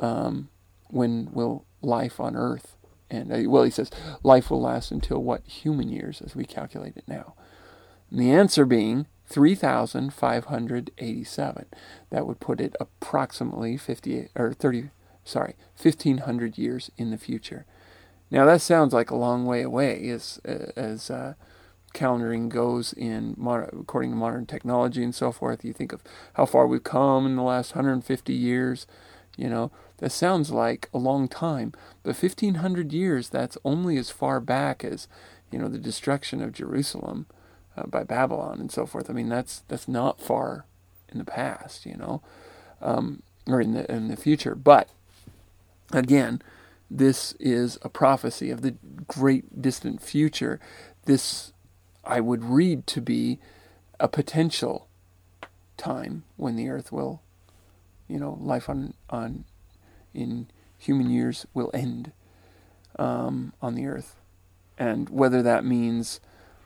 um, 0.00 0.48
when 0.90 1.28
will 1.32 1.64
life 1.82 2.20
on 2.20 2.36
earth 2.36 2.76
and 3.10 3.32
uh, 3.32 3.40
well 3.48 3.62
he 3.62 3.70
says 3.70 3.90
life 4.22 4.50
will 4.50 4.60
last 4.60 4.90
until 4.90 5.22
what 5.22 5.46
human 5.46 5.88
years 5.88 6.20
as 6.20 6.34
we 6.34 6.44
calculate 6.44 6.96
it 6.96 7.04
now 7.06 7.34
and 8.10 8.20
the 8.20 8.30
answer 8.30 8.64
being 8.64 9.06
3587 9.26 11.66
that 12.10 12.26
would 12.26 12.40
put 12.40 12.60
it 12.60 12.74
approximately 12.80 13.76
50 13.76 14.28
or 14.34 14.52
30 14.52 14.90
sorry 15.24 15.54
1500 15.80 16.58
years 16.58 16.90
in 16.96 17.10
the 17.10 17.18
future 17.18 17.64
now 18.30 18.44
that 18.44 18.60
sounds 18.60 18.92
like 18.92 19.10
a 19.10 19.16
long 19.16 19.46
way 19.46 19.62
away 19.62 20.10
as 20.10 20.38
as 20.44 21.10
uh, 21.10 21.34
calendaring 21.94 22.48
goes 22.48 22.92
in 22.92 23.34
according 23.72 24.10
to 24.10 24.16
modern 24.16 24.46
technology 24.46 25.02
and 25.02 25.14
so 25.14 25.32
forth. 25.32 25.64
You 25.64 25.72
think 25.72 25.92
of 25.92 26.02
how 26.34 26.46
far 26.46 26.66
we've 26.66 26.84
come 26.84 27.26
in 27.26 27.36
the 27.36 27.42
last 27.42 27.74
150 27.74 28.32
years. 28.32 28.86
You 29.36 29.48
know 29.48 29.70
that 29.98 30.12
sounds 30.12 30.50
like 30.50 30.88
a 30.92 30.98
long 30.98 31.28
time, 31.28 31.72
but 32.02 32.16
1500 32.16 32.92
years 32.92 33.28
that's 33.28 33.58
only 33.64 33.96
as 33.96 34.10
far 34.10 34.40
back 34.40 34.84
as 34.84 35.08
you 35.50 35.58
know 35.58 35.68
the 35.68 35.78
destruction 35.78 36.42
of 36.42 36.52
Jerusalem 36.52 37.26
uh, 37.76 37.86
by 37.86 38.04
Babylon 38.04 38.60
and 38.60 38.70
so 38.70 38.86
forth. 38.86 39.10
I 39.10 39.12
mean 39.12 39.28
that's 39.28 39.62
that's 39.68 39.88
not 39.88 40.20
far 40.20 40.66
in 41.10 41.18
the 41.18 41.24
past, 41.24 41.86
you 41.86 41.96
know, 41.96 42.22
um, 42.80 43.22
or 43.46 43.60
in 43.60 43.72
the 43.72 43.90
in 43.90 44.08
the 44.08 44.16
future. 44.16 44.54
But 44.54 44.88
again, 45.92 46.42
this 46.90 47.32
is 47.40 47.78
a 47.82 47.88
prophecy 47.88 48.50
of 48.50 48.62
the 48.62 48.76
great 49.06 49.60
distant 49.60 50.00
future. 50.00 50.60
This 51.06 51.52
I 52.04 52.20
would 52.20 52.44
read 52.44 52.86
to 52.88 53.00
be 53.00 53.38
a 53.98 54.08
potential 54.08 54.86
time 55.76 56.24
when 56.36 56.56
the 56.56 56.68
earth 56.68 56.92
will, 56.92 57.20
you 58.06 58.18
know, 58.18 58.38
life 58.40 58.68
on 58.68 58.94
on 59.10 59.44
in 60.14 60.46
human 60.76 61.10
years 61.10 61.46
will 61.54 61.70
end 61.74 62.12
um, 62.98 63.52
on 63.60 63.74
the 63.74 63.86
earth, 63.86 64.16
and 64.78 65.08
whether 65.08 65.42
that 65.42 65.64
means 65.64 66.20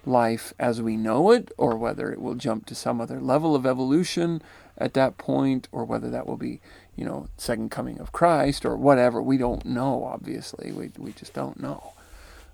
life 0.04 0.52
as 0.58 0.82
we 0.82 0.96
know 0.96 1.30
it, 1.30 1.52
or 1.56 1.76
whether 1.76 2.10
it 2.12 2.20
will 2.20 2.34
jump 2.34 2.66
to 2.66 2.74
some 2.74 3.00
other 3.00 3.20
level 3.20 3.54
of 3.54 3.64
evolution 3.64 4.42
at 4.76 4.94
that 4.94 5.16
point, 5.16 5.68
or 5.70 5.84
whether 5.84 6.10
that 6.10 6.26
will 6.26 6.36
be 6.36 6.60
you 6.96 7.04
know, 7.04 7.28
second 7.36 7.70
coming 7.70 7.98
of 7.98 8.12
Christ 8.12 8.64
or 8.64 8.76
whatever. 8.76 9.22
We 9.22 9.38
don't 9.38 9.64
know, 9.64 10.04
obviously. 10.04 10.72
We, 10.72 10.90
we 10.98 11.12
just 11.12 11.32
don't 11.32 11.60
know. 11.60 11.94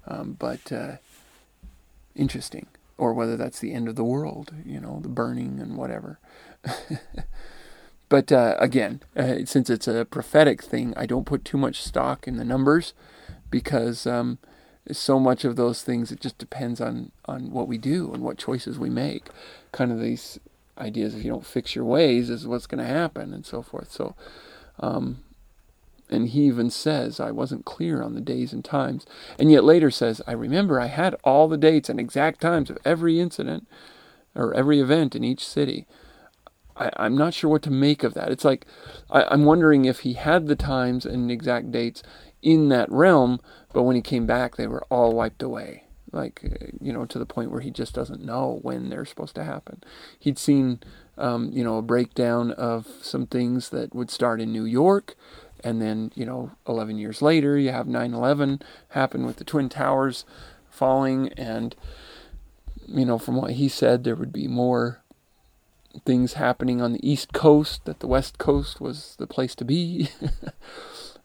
Um, 0.06 0.36
but 0.38 0.70
uh, 0.70 0.96
interesting. 2.14 2.66
Or 2.96 3.12
whether 3.12 3.36
that's 3.36 3.60
the 3.60 3.72
end 3.72 3.88
of 3.88 3.96
the 3.96 4.04
world, 4.04 4.52
you 4.64 4.80
know, 4.80 5.00
the 5.00 5.08
burning 5.08 5.60
and 5.60 5.76
whatever. 5.76 6.18
but 8.08 8.32
uh, 8.32 8.56
again, 8.58 9.02
uh, 9.16 9.44
since 9.44 9.68
it's 9.68 9.88
a 9.88 10.04
prophetic 10.04 10.62
thing, 10.62 10.94
I 10.96 11.06
don't 11.06 11.26
put 11.26 11.44
too 11.44 11.58
much 11.58 11.82
stock 11.82 12.26
in 12.26 12.36
the 12.36 12.44
numbers 12.44 12.94
because 13.50 14.06
um, 14.06 14.38
so 14.90 15.18
much 15.18 15.44
of 15.44 15.56
those 15.56 15.82
things 15.82 16.10
it 16.10 16.20
just 16.20 16.38
depends 16.38 16.80
on 16.80 17.12
on 17.26 17.50
what 17.50 17.68
we 17.68 17.78
do 17.78 18.12
and 18.12 18.22
what 18.22 18.38
choices 18.38 18.78
we 18.78 18.90
make. 18.90 19.28
Kind 19.72 19.92
of 19.92 20.00
these 20.00 20.38
ideas 20.78 21.14
if 21.14 21.24
you 21.24 21.30
don't 21.30 21.46
fix 21.46 21.74
your 21.74 21.84
ways 21.84 22.30
is 22.30 22.46
what's 22.46 22.66
going 22.66 22.84
to 22.84 22.92
happen 22.92 23.34
and 23.34 23.44
so 23.44 23.62
forth. 23.62 23.90
So 23.90 24.14
um, 24.80 25.18
and 26.10 26.28
he 26.28 26.44
even 26.44 26.70
says 26.70 27.20
i 27.20 27.30
wasn't 27.30 27.64
clear 27.64 28.02
on 28.02 28.14
the 28.14 28.20
days 28.20 28.52
and 28.52 28.64
times. 28.64 29.04
And 29.38 29.50
yet 29.52 29.64
later 29.64 29.90
says 29.90 30.22
i 30.26 30.32
remember 30.32 30.80
i 30.80 30.86
had 30.86 31.14
all 31.24 31.48
the 31.48 31.58
dates 31.58 31.88
and 31.88 32.00
exact 32.00 32.40
times 32.40 32.70
of 32.70 32.78
every 32.84 33.20
incident 33.20 33.66
or 34.34 34.54
every 34.54 34.80
event 34.80 35.14
in 35.14 35.24
each 35.24 35.46
city 35.46 35.86
I, 36.78 37.06
am 37.06 37.16
not 37.16 37.34
sure 37.34 37.50
what 37.50 37.62
to 37.62 37.70
make 37.70 38.04
of 38.04 38.14
that. 38.14 38.30
It's 38.30 38.44
like 38.44 38.66
I, 39.10 39.24
I'm 39.24 39.44
wondering 39.44 39.84
if 39.84 40.00
he 40.00 40.14
had 40.14 40.46
the 40.46 40.56
times 40.56 41.04
and 41.04 41.30
exact 41.30 41.72
dates 41.72 42.02
in 42.42 42.68
that 42.68 42.90
realm, 42.90 43.40
but 43.72 43.82
when 43.82 43.96
he 43.96 44.02
came 44.02 44.26
back, 44.26 44.56
they 44.56 44.66
were 44.66 44.84
all 44.90 45.14
wiped 45.14 45.42
away. 45.42 45.84
Like, 46.12 46.42
uh, 46.44 46.66
you 46.80 46.92
know, 46.92 47.04
to 47.04 47.18
the 47.18 47.26
point 47.26 47.50
where 47.50 47.60
he 47.60 47.70
just 47.70 47.94
doesn't 47.94 48.24
know 48.24 48.60
when 48.62 48.88
they're 48.88 49.04
supposed 49.04 49.34
to 49.34 49.44
happen. 49.44 49.82
He'd 50.18 50.38
seen, 50.38 50.80
um, 51.18 51.50
you 51.52 51.62
know, 51.62 51.76
a 51.76 51.82
breakdown 51.82 52.52
of 52.52 52.86
some 53.02 53.26
things 53.26 53.70
that 53.70 53.94
would 53.94 54.10
start 54.10 54.40
in 54.40 54.52
New 54.52 54.64
York. 54.64 55.16
And 55.62 55.82
then, 55.82 56.12
you 56.14 56.24
know, 56.24 56.52
11 56.66 56.98
years 56.98 57.20
later, 57.20 57.58
you 57.58 57.72
have 57.72 57.88
9 57.88 58.14
11 58.14 58.62
happen 58.90 59.26
with 59.26 59.36
the 59.36 59.44
Twin 59.44 59.68
Towers 59.68 60.24
falling. 60.70 61.28
And, 61.30 61.74
you 62.86 63.04
know, 63.04 63.18
from 63.18 63.36
what 63.36 63.52
he 63.52 63.68
said, 63.68 64.04
there 64.04 64.14
would 64.14 64.32
be 64.32 64.46
more 64.46 65.02
things 66.04 66.34
happening 66.34 66.80
on 66.80 66.92
the 66.92 67.08
East 67.08 67.32
Coast, 67.32 67.84
that 67.84 68.00
the 68.00 68.06
West 68.06 68.38
Coast 68.38 68.80
was 68.80 69.16
the 69.18 69.26
place 69.26 69.54
to 69.56 69.64
be. 69.64 70.10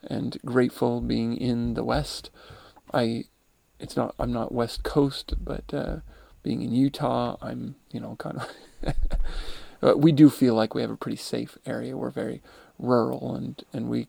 and 0.08 0.38
grateful 0.46 1.02
being 1.02 1.36
in 1.36 1.74
the 1.74 1.84
West. 1.84 2.30
I, 2.94 3.26
it's 3.80 3.96
not 3.96 4.16
I'm 4.20 4.32
not 4.32 4.52
West 4.52 4.84
Coast, 4.84 5.34
but 5.44 5.74
uh, 5.74 5.98
being 6.42 6.62
in 6.62 6.74
Utah, 6.74 7.38
I'm 7.42 7.76
you 7.92 8.00
know 8.00 8.16
kind 8.18 8.42
of. 9.82 9.98
we 9.98 10.12
do 10.12 10.30
feel 10.30 10.56
like 10.56 10.74
we 10.74 10.82
have 10.82 10.92
a 10.92 10.98
pretty 10.98 11.18
safe 11.18 11.58
area. 11.66 11.98
We're 11.98 12.12
very 12.12 12.42
rural, 12.78 13.36
and 13.36 13.64
and 13.72 13.90
we 13.90 14.08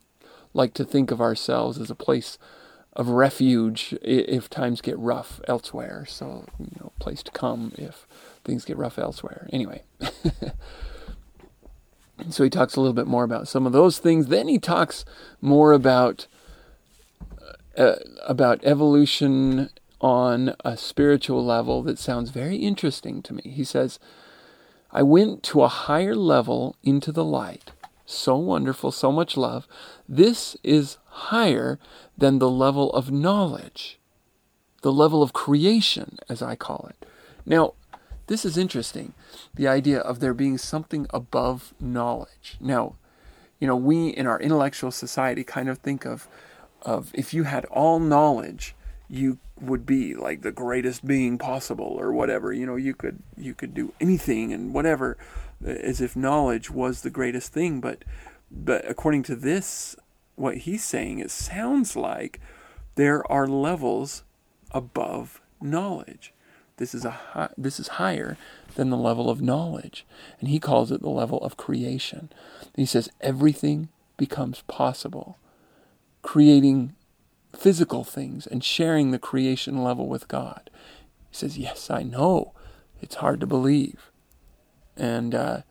like 0.53 0.73
to 0.75 0.85
think 0.85 1.11
of 1.11 1.21
ourselves 1.21 1.79
as 1.79 1.89
a 1.89 1.95
place 1.95 2.37
of 2.93 3.09
refuge 3.09 3.93
if 4.01 4.49
times 4.49 4.79
get 4.79 4.97
rough 4.97 5.41
elsewhere. 5.47 6.05
So 6.07 6.45
you 6.59 6.77
know, 6.79 6.91
place 6.99 7.23
to 7.23 7.31
come 7.31 7.73
if 7.77 8.07
things 8.45 8.63
get 8.63 8.77
rough 8.77 8.97
elsewhere. 8.97 9.49
Anyway. 9.51 9.83
so 12.29 12.43
he 12.43 12.49
talks 12.49 12.75
a 12.75 12.81
little 12.81 12.93
bit 12.93 13.07
more 13.07 13.23
about 13.23 13.47
some 13.47 13.65
of 13.65 13.73
those 13.73 13.99
things. 13.99 14.27
Then 14.27 14.47
he 14.47 14.59
talks 14.59 15.03
more 15.41 15.73
about 15.73 16.27
uh, 17.77 17.95
about 18.25 18.63
evolution 18.63 19.69
on 19.99 20.55
a 20.63 20.77
spiritual 20.77 21.43
level 21.43 21.83
that 21.83 21.99
sounds 21.99 22.29
very 22.29 22.57
interesting 22.57 23.21
to 23.23 23.33
me. 23.33 23.41
He 23.43 23.63
says, 23.63 23.99
"I 24.91 25.03
went 25.03 25.43
to 25.43 25.63
a 25.63 25.67
higher 25.67 26.15
level 26.15 26.77
into 26.83 27.11
the 27.11 27.25
light. 27.25 27.71
So 28.05 28.37
wonderful, 28.37 28.91
so 28.91 29.11
much 29.11 29.35
love. 29.35 29.67
This 30.07 30.55
is 30.63 30.99
higher 31.05 31.79
than 32.15 32.37
the 32.37 32.51
level 32.51 32.93
of 32.93 33.11
knowledge, 33.11 33.99
the 34.83 34.93
level 34.93 35.23
of 35.23 35.33
creation, 35.33 36.19
as 36.29 36.41
I 36.41 36.55
call 36.55 36.89
it." 36.89 37.05
Now, 37.45 37.73
this 38.27 38.45
is 38.45 38.57
interesting, 38.57 39.13
the 39.53 39.67
idea 39.67 39.99
of 39.99 40.19
there 40.19 40.33
being 40.33 40.57
something 40.57 41.07
above 41.11 41.73
knowledge. 41.79 42.57
Now, 42.59 42.95
you 43.59 43.67
know, 43.67 43.75
we 43.75 44.09
in 44.09 44.27
our 44.27 44.39
intellectual 44.39 44.91
society 44.91 45.43
kind 45.43 45.69
of 45.69 45.77
think 45.79 46.05
of 46.05 46.27
of 46.81 47.11
if 47.13 47.33
you 47.33 47.43
had 47.43 47.65
all 47.65 47.99
knowledge, 47.99 48.75
you 49.09 49.39
would 49.59 49.85
be 49.85 50.13
like 50.13 50.41
the 50.41 50.51
greatest 50.51 51.05
being 51.05 51.37
possible 51.37 51.95
or 51.99 52.11
whatever. 52.11 52.51
You 52.51 52.65
know, 52.65 52.75
you 52.75 52.93
could 52.93 53.19
you 53.37 53.53
could 53.53 53.73
do 53.73 53.93
anything 54.01 54.51
and 54.53 54.73
whatever 54.73 55.17
uh, 55.65 55.69
as 55.69 56.01
if 56.01 56.15
knowledge 56.15 56.69
was 56.69 57.01
the 57.01 57.09
greatest 57.09 57.53
thing, 57.53 57.79
but 57.79 58.03
but 58.51 58.89
according 58.89 59.23
to 59.23 59.35
this 59.35 59.95
what 60.35 60.57
he's 60.57 60.83
saying 60.83 61.19
it 61.19 61.31
sounds 61.31 61.95
like 61.95 62.41
there 62.95 63.29
are 63.31 63.47
levels 63.47 64.23
above 64.71 65.41
knowledge. 65.61 66.33
This 66.77 66.93
is 66.93 67.05
a 67.05 67.11
high, 67.11 67.49
this 67.57 67.79
is 67.79 67.87
higher 67.87 68.37
than 68.75 68.89
the 68.89 68.97
level 68.97 69.29
of 69.29 69.41
knowledge, 69.41 70.05
and 70.39 70.49
he 70.49 70.59
calls 70.59 70.91
it 70.91 71.01
the 71.01 71.09
level 71.09 71.39
of 71.39 71.55
creation. 71.55 72.29
And 72.61 72.75
he 72.75 72.85
says 72.85 73.09
everything 73.21 73.89
becomes 74.17 74.61
possible, 74.67 75.37
creating 76.21 76.93
physical 77.55 78.03
things 78.03 78.45
and 78.45 78.63
sharing 78.63 79.11
the 79.11 79.19
creation 79.19 79.83
level 79.83 80.07
with 80.07 80.27
God. 80.27 80.69
He 81.29 81.37
says, 81.37 81.57
"Yes, 81.57 81.89
I 81.89 82.03
know. 82.03 82.51
It's 83.01 83.15
hard 83.15 83.39
to 83.39 83.47
believe," 83.47 84.11
and 84.97 85.33
uh, 85.33 85.61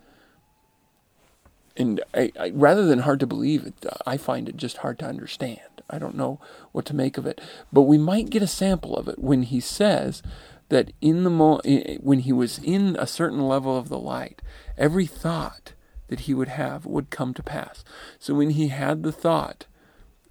and 1.76 2.00
I, 2.14 2.32
I, 2.38 2.50
rather 2.50 2.86
than 2.86 3.00
hard 3.00 3.20
to 3.20 3.26
believe, 3.26 3.66
it, 3.66 3.86
I 4.07 4.16
find 4.16 4.48
it 4.48 4.57
just 4.57 4.78
hard 4.78 4.98
to 5.00 5.07
understand. 5.07 5.61
I 5.90 5.98
don't 5.98 6.16
know 6.16 6.40
what 6.72 6.86
to 6.86 6.94
make 6.94 7.18
of 7.18 7.26
it, 7.26 7.40
but 7.72 7.82
we 7.82 7.98
might 7.98 8.30
get 8.30 8.42
a 8.42 8.46
sample 8.46 8.96
of 8.96 9.09
it 9.09 9.18
when 9.18 9.42
he 9.42 9.61
says 9.61 10.22
that 10.68 10.92
in 11.00 11.24
the 11.24 11.30
mo- 11.30 11.60
when 12.00 12.20
he 12.20 12.32
was 12.32 12.58
in 12.58 12.96
a 12.98 13.06
certain 13.06 13.46
level 13.46 13.76
of 13.76 13.88
the 13.88 13.98
light, 13.98 14.42
every 14.76 15.06
thought 15.06 15.72
that 16.08 16.20
he 16.20 16.34
would 16.34 16.48
have 16.48 16.86
would 16.86 17.10
come 17.10 17.34
to 17.34 17.42
pass. 17.42 17.84
So 18.18 18.34
when 18.34 18.50
he 18.50 18.68
had 18.68 19.02
the 19.02 19.12
thought 19.12 19.66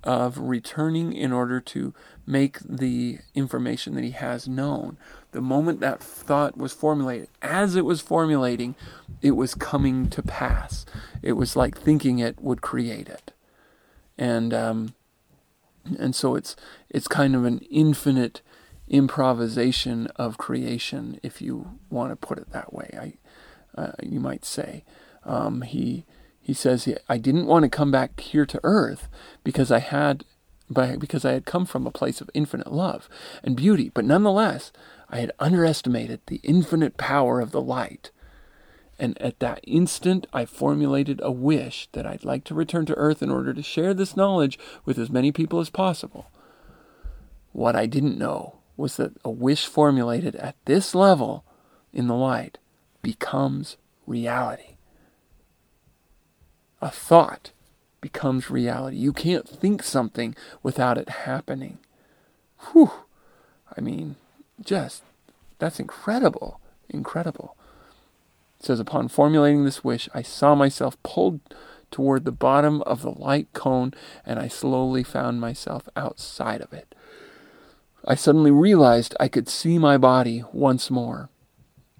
of 0.03 0.37
returning 0.37 1.13
in 1.13 1.31
order 1.31 1.61
to 1.61 1.93
make 2.25 2.59
the 2.59 3.19
information 3.33 3.95
that 3.95 4.03
he 4.03 4.11
has 4.11 4.47
known, 4.47 4.97
the 5.31 5.41
moment 5.41 5.79
that 5.79 6.03
thought 6.03 6.57
was 6.57 6.73
formulated, 6.73 7.29
as 7.41 7.75
it 7.75 7.85
was 7.85 8.01
formulating, 8.01 8.75
it 9.21 9.31
was 9.31 9.55
coming 9.55 10.09
to 10.09 10.21
pass. 10.21 10.85
It 11.21 11.33
was 11.33 11.55
like 11.55 11.77
thinking 11.77 12.19
it 12.19 12.41
would 12.41 12.61
create 12.61 13.07
it, 13.07 13.31
and 14.17 14.53
um, 14.53 14.93
and 15.97 16.15
so 16.15 16.35
it's 16.35 16.55
it's 16.89 17.07
kind 17.07 17.35
of 17.35 17.45
an 17.45 17.59
infinite 17.69 18.41
improvisation 18.87 20.07
of 20.15 20.37
creation, 20.37 21.19
if 21.23 21.41
you 21.41 21.79
want 21.89 22.11
to 22.11 22.15
put 22.15 22.37
it 22.37 22.51
that 22.51 22.73
way. 22.73 22.89
I, 22.99 23.81
uh, 23.81 23.91
you 24.01 24.19
might 24.19 24.45
say. 24.45 24.83
Um, 25.25 25.61
he 25.61 26.05
he 26.39 26.53
says 26.53 26.87
I 27.07 27.17
didn't 27.17 27.45
want 27.45 27.63
to 27.63 27.69
come 27.69 27.89
back 27.89 28.19
here 28.19 28.45
to 28.45 28.59
earth 28.63 29.07
because 29.43 29.71
I 29.71 29.79
had, 29.79 30.25
but 30.69 30.99
because 30.99 31.23
I 31.23 31.31
had 31.31 31.45
come 31.45 31.65
from 31.65 31.87
a 31.87 31.91
place 31.91 32.19
of 32.19 32.29
infinite 32.33 32.71
love 32.71 33.07
and 33.43 33.55
beauty. 33.55 33.89
But 33.89 34.03
nonetheless, 34.03 34.73
I 35.09 35.19
had 35.19 35.31
underestimated 35.39 36.19
the 36.27 36.41
infinite 36.43 36.97
power 36.97 37.39
of 37.39 37.51
the 37.51 37.61
light. 37.61 38.11
And 38.99 39.19
at 39.21 39.39
that 39.39 39.61
instant, 39.63 40.27
I 40.33 40.45
formulated 40.45 41.19
a 41.23 41.31
wish 41.31 41.87
that 41.93 42.05
I'd 42.05 42.25
like 42.25 42.43
to 42.45 42.53
return 42.53 42.85
to 42.87 42.95
Earth 42.95 43.23
in 43.23 43.31
order 43.31 43.53
to 43.53 43.63
share 43.63 43.93
this 43.93 44.15
knowledge 44.15 44.59
with 44.85 44.99
as 44.99 45.09
many 45.09 45.31
people 45.31 45.59
as 45.59 45.69
possible. 45.69 46.29
What 47.53 47.75
I 47.75 47.85
didn't 47.85 48.17
know 48.17 48.59
was 48.75 48.97
that 48.97 49.13
a 49.23 49.29
wish 49.29 49.67
formulated 49.67 50.35
at 50.35 50.55
this 50.65 50.95
level 50.95 51.43
in 51.93 52.07
the 52.07 52.15
light 52.15 52.57
becomes 53.01 53.77
reality. 54.07 54.75
A 56.81 56.89
thought 56.89 57.51
becomes 58.01 58.49
reality. 58.49 58.97
You 58.97 59.13
can't 59.13 59.47
think 59.47 59.83
something 59.83 60.35
without 60.61 60.97
it 60.97 61.09
happening. 61.09 61.77
Whew. 62.71 62.91
I 63.75 63.81
mean, 63.81 64.15
just, 64.61 65.03
that's 65.59 65.79
incredible. 65.79 66.59
Incredible. 66.89 67.55
It 68.59 68.65
says, 68.65 68.79
Upon 68.79 69.07
formulating 69.07 69.63
this 69.63 69.83
wish, 69.83 70.09
I 70.13 70.21
saw 70.21 70.55
myself 70.55 71.01
pulled 71.03 71.39
toward 71.91 72.25
the 72.25 72.31
bottom 72.31 72.81
of 72.81 73.01
the 73.01 73.11
light 73.11 73.47
cone, 73.53 73.93
and 74.25 74.39
I 74.39 74.47
slowly 74.47 75.03
found 75.03 75.39
myself 75.39 75.87
outside 75.95 76.59
of 76.59 76.73
it. 76.73 76.93
I 78.05 78.15
suddenly 78.15 78.51
realized 78.51 79.15
I 79.19 79.27
could 79.27 79.47
see 79.47 79.77
my 79.77 79.97
body 79.97 80.43
once 80.51 80.91
more. 80.91 81.29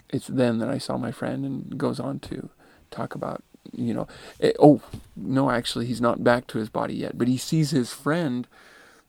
It's 0.10 0.28
then 0.28 0.60
that 0.60 0.70
I 0.70 0.78
saw 0.78 0.98
my 0.98 1.12
friend 1.12 1.46
and 1.46 1.78
goes 1.78 2.00
on 2.00 2.20
to 2.22 2.50
talk 2.92 3.16
about, 3.16 3.44
you 3.72 3.94
know, 3.94 4.08
it, 4.40 4.56
eh, 4.56 4.58
oh, 4.60 4.82
no, 5.16 5.50
actually, 5.50 5.86
he's 5.86 6.02
not 6.02 6.24
back 6.24 6.46
to 6.48 6.60
his 6.60 6.70
body 6.70 6.96
yet, 6.96 7.18
but 7.18 7.28
he 7.28 7.38
sees 7.38 7.72
his 7.72 7.92
friend 7.92 8.48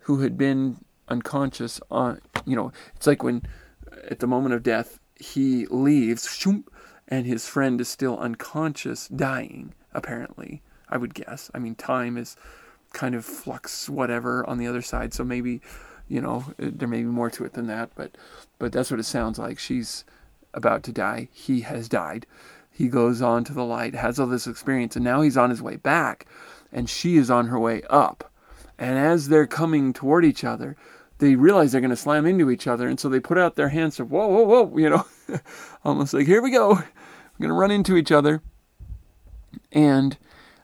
who 0.00 0.20
had 0.20 0.38
been 0.38 0.78
unconscious 1.08 1.80
on, 1.90 2.20
you 2.46 2.56
know, 2.56 2.72
it's 2.96 3.06
like 3.06 3.22
when 3.22 3.42
at 4.10 4.20
the 4.20 4.26
moment 4.26 4.54
of 4.54 4.62
death 4.62 4.98
he 5.16 5.66
leaves, 5.66 6.26
shoom, 6.26 6.64
and 7.08 7.26
his 7.26 7.46
friend 7.46 7.80
is 7.80 7.88
still 7.88 8.18
unconscious, 8.18 9.08
dying, 9.08 9.74
apparently, 9.92 10.62
I 10.88 10.96
would 10.96 11.14
guess. 11.14 11.50
I 11.54 11.58
mean, 11.58 11.74
time 11.74 12.16
is 12.16 12.36
kind 12.92 13.14
of 13.14 13.24
flux, 13.24 13.88
whatever, 13.88 14.48
on 14.48 14.58
the 14.58 14.66
other 14.66 14.82
side, 14.82 15.12
so 15.12 15.24
maybe 15.24 15.60
you 16.08 16.20
know, 16.20 16.44
there 16.58 16.88
may 16.88 16.98
be 16.98 17.04
more 17.04 17.30
to 17.30 17.44
it 17.44 17.54
than 17.54 17.66
that, 17.68 17.90
but 17.94 18.16
but 18.58 18.72
that's 18.72 18.90
what 18.90 19.00
it 19.00 19.04
sounds 19.04 19.38
like. 19.38 19.58
She's 19.58 20.04
about 20.52 20.82
to 20.84 20.92
die. 20.92 21.28
He 21.32 21.62
has 21.62 21.88
died. 21.88 22.26
He 22.70 22.88
goes 22.88 23.22
on 23.22 23.44
to 23.44 23.52
the 23.52 23.64
light, 23.64 23.94
has 23.94 24.18
all 24.18 24.26
this 24.26 24.46
experience, 24.46 24.96
and 24.96 25.04
now 25.04 25.22
he's 25.22 25.36
on 25.36 25.50
his 25.50 25.62
way 25.62 25.76
back, 25.76 26.26
and 26.72 26.90
she 26.90 27.16
is 27.16 27.30
on 27.30 27.46
her 27.46 27.58
way 27.58 27.82
up. 27.88 28.30
And 28.78 28.98
as 28.98 29.28
they're 29.28 29.46
coming 29.46 29.92
toward 29.92 30.24
each 30.24 30.42
other, 30.42 30.76
they 31.18 31.36
realize 31.36 31.70
they're 31.70 31.80
going 31.80 31.90
to 31.90 31.96
slam 31.96 32.26
into 32.26 32.50
each 32.50 32.66
other, 32.66 32.88
and 32.88 32.98
so 32.98 33.08
they 33.08 33.20
put 33.20 33.38
out 33.38 33.54
their 33.54 33.68
hands 33.68 34.00
of 34.00 34.10
whoa, 34.10 34.26
whoa, 34.26 34.42
whoa, 34.42 34.76
you 34.76 34.90
know, 34.90 35.06
almost 35.84 36.12
like 36.12 36.26
here 36.26 36.42
we 36.42 36.50
go, 36.50 36.70
we're 36.70 37.38
going 37.38 37.48
to 37.48 37.54
run 37.54 37.70
into 37.70 37.96
each 37.96 38.10
other. 38.10 38.42
And 39.70 40.16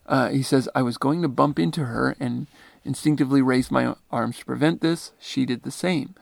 uh, 0.07 0.30
he 0.30 0.43
says, 0.43 0.68
I 0.74 0.82
was 0.82 0.99
going 0.99 1.22
to 1.22 1.28
bump 1.28 1.59
into 1.59 1.84
her 1.84 2.16
and 2.18 2.49
instinctively 2.85 3.43
raised 3.43 3.70
my 3.70 3.95
arms 4.11 4.39
to 4.39 4.45
prevent 4.45 4.81
this. 4.81 5.12
She 5.18 5.45
did 5.45 5.62
the 5.62 5.70
same. 5.70 6.14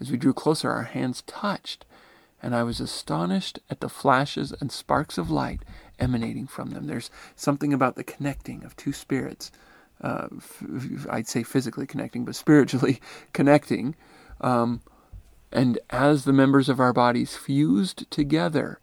As 0.00 0.10
we 0.10 0.16
drew 0.16 0.32
closer, 0.32 0.70
our 0.70 0.84
hands 0.84 1.22
touched, 1.26 1.84
and 2.42 2.54
I 2.54 2.62
was 2.62 2.80
astonished 2.80 3.58
at 3.70 3.80
the 3.80 3.88
flashes 3.88 4.52
and 4.60 4.70
sparks 4.70 5.18
of 5.18 5.30
light 5.30 5.62
emanating 5.98 6.46
from 6.46 6.70
them. 6.70 6.86
There's 6.86 7.10
something 7.34 7.72
about 7.72 7.96
the 7.96 8.04
connecting 8.04 8.64
of 8.64 8.76
two 8.76 8.92
spirits 8.92 9.50
uh, 10.00 10.28
I'd 11.10 11.28
say 11.28 11.42
physically 11.42 11.86
connecting, 11.86 12.24
but 12.24 12.36
spiritually 12.36 13.00
connecting. 13.32 13.94
Um, 14.40 14.82
and 15.52 15.78
as 15.90 16.24
the 16.24 16.32
members 16.32 16.68
of 16.68 16.80
our 16.80 16.92
bodies 16.92 17.36
fused 17.36 18.10
together, 18.10 18.80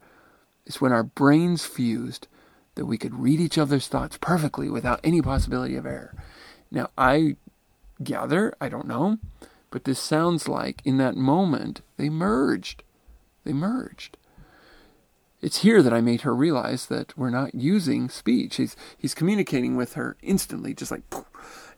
it's 0.66 0.80
when 0.80 0.92
our 0.92 1.04
brains 1.04 1.64
fused 1.64 2.26
that 2.74 2.86
we 2.86 2.98
could 2.98 3.14
read 3.14 3.38
each 3.38 3.58
other's 3.58 3.86
thoughts 3.86 4.18
perfectly 4.20 4.68
without 4.68 5.00
any 5.04 5.22
possibility 5.22 5.76
of 5.76 5.86
error. 5.86 6.14
Now, 6.74 6.90
I 6.98 7.36
gather, 8.02 8.52
I 8.60 8.68
don't 8.68 8.88
know, 8.88 9.18
but 9.70 9.84
this 9.84 10.00
sounds 10.00 10.48
like 10.48 10.82
in 10.84 10.96
that 10.98 11.16
moment 11.16 11.82
they 11.96 12.10
merged. 12.10 12.82
They 13.44 13.52
merged. 13.52 14.16
It's 15.40 15.58
here 15.58 15.82
that 15.82 15.92
I 15.92 16.00
made 16.00 16.22
her 16.22 16.34
realize 16.34 16.86
that 16.86 17.16
we're 17.16 17.30
not 17.30 17.54
using 17.54 18.08
speech. 18.08 18.56
He's 18.56 18.74
he's 18.98 19.14
communicating 19.14 19.76
with 19.76 19.92
her 19.92 20.16
instantly, 20.20 20.74
just 20.74 20.90
like, 20.90 21.02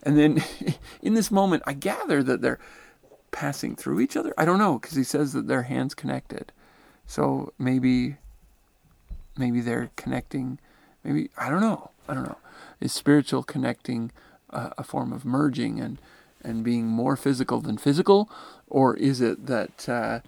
and 0.03 0.16
then 0.16 0.42
in 1.03 1.12
this 1.12 1.30
moment, 1.30 1.62
I 1.66 1.74
gather 1.74 2.22
that 2.22 2.40
they're 2.40 2.61
passing 3.32 3.76
through 3.76 4.01
each 4.01 4.16
other. 4.16 4.32
I 4.38 4.47
don't 4.47 4.59
know 4.59 4.78
because 4.78 4.97
he 4.97 5.05
says 5.05 5.34
that 5.34 5.47
their 5.47 5.64
hands 5.64 5.94
connected, 5.94 6.53
so 7.07 7.53
maybe 7.59 8.16
maybe 9.36 9.61
they're 9.61 9.90
connecting. 9.97 10.59
Maybe 11.05 11.28
I 11.36 11.51
don't 11.51 11.61
know. 11.61 11.90
I 12.09 12.14
don't 12.14 12.24
know. 12.24 12.38
Is 12.80 12.92
spiritual 12.92 13.42
connecting 13.42 14.12
uh, 14.51 14.70
a 14.78 14.84
form 14.84 15.12
of 15.12 15.24
merging 15.24 15.80
and 15.80 15.99
and 16.42 16.62
being 16.62 16.86
more 16.86 17.16
physical 17.16 17.61
than 17.61 17.76
physical, 17.76 18.30
or 18.68 18.97
is 18.97 19.20
it 19.20 19.47
that 19.47 19.88
uh, 19.88 20.20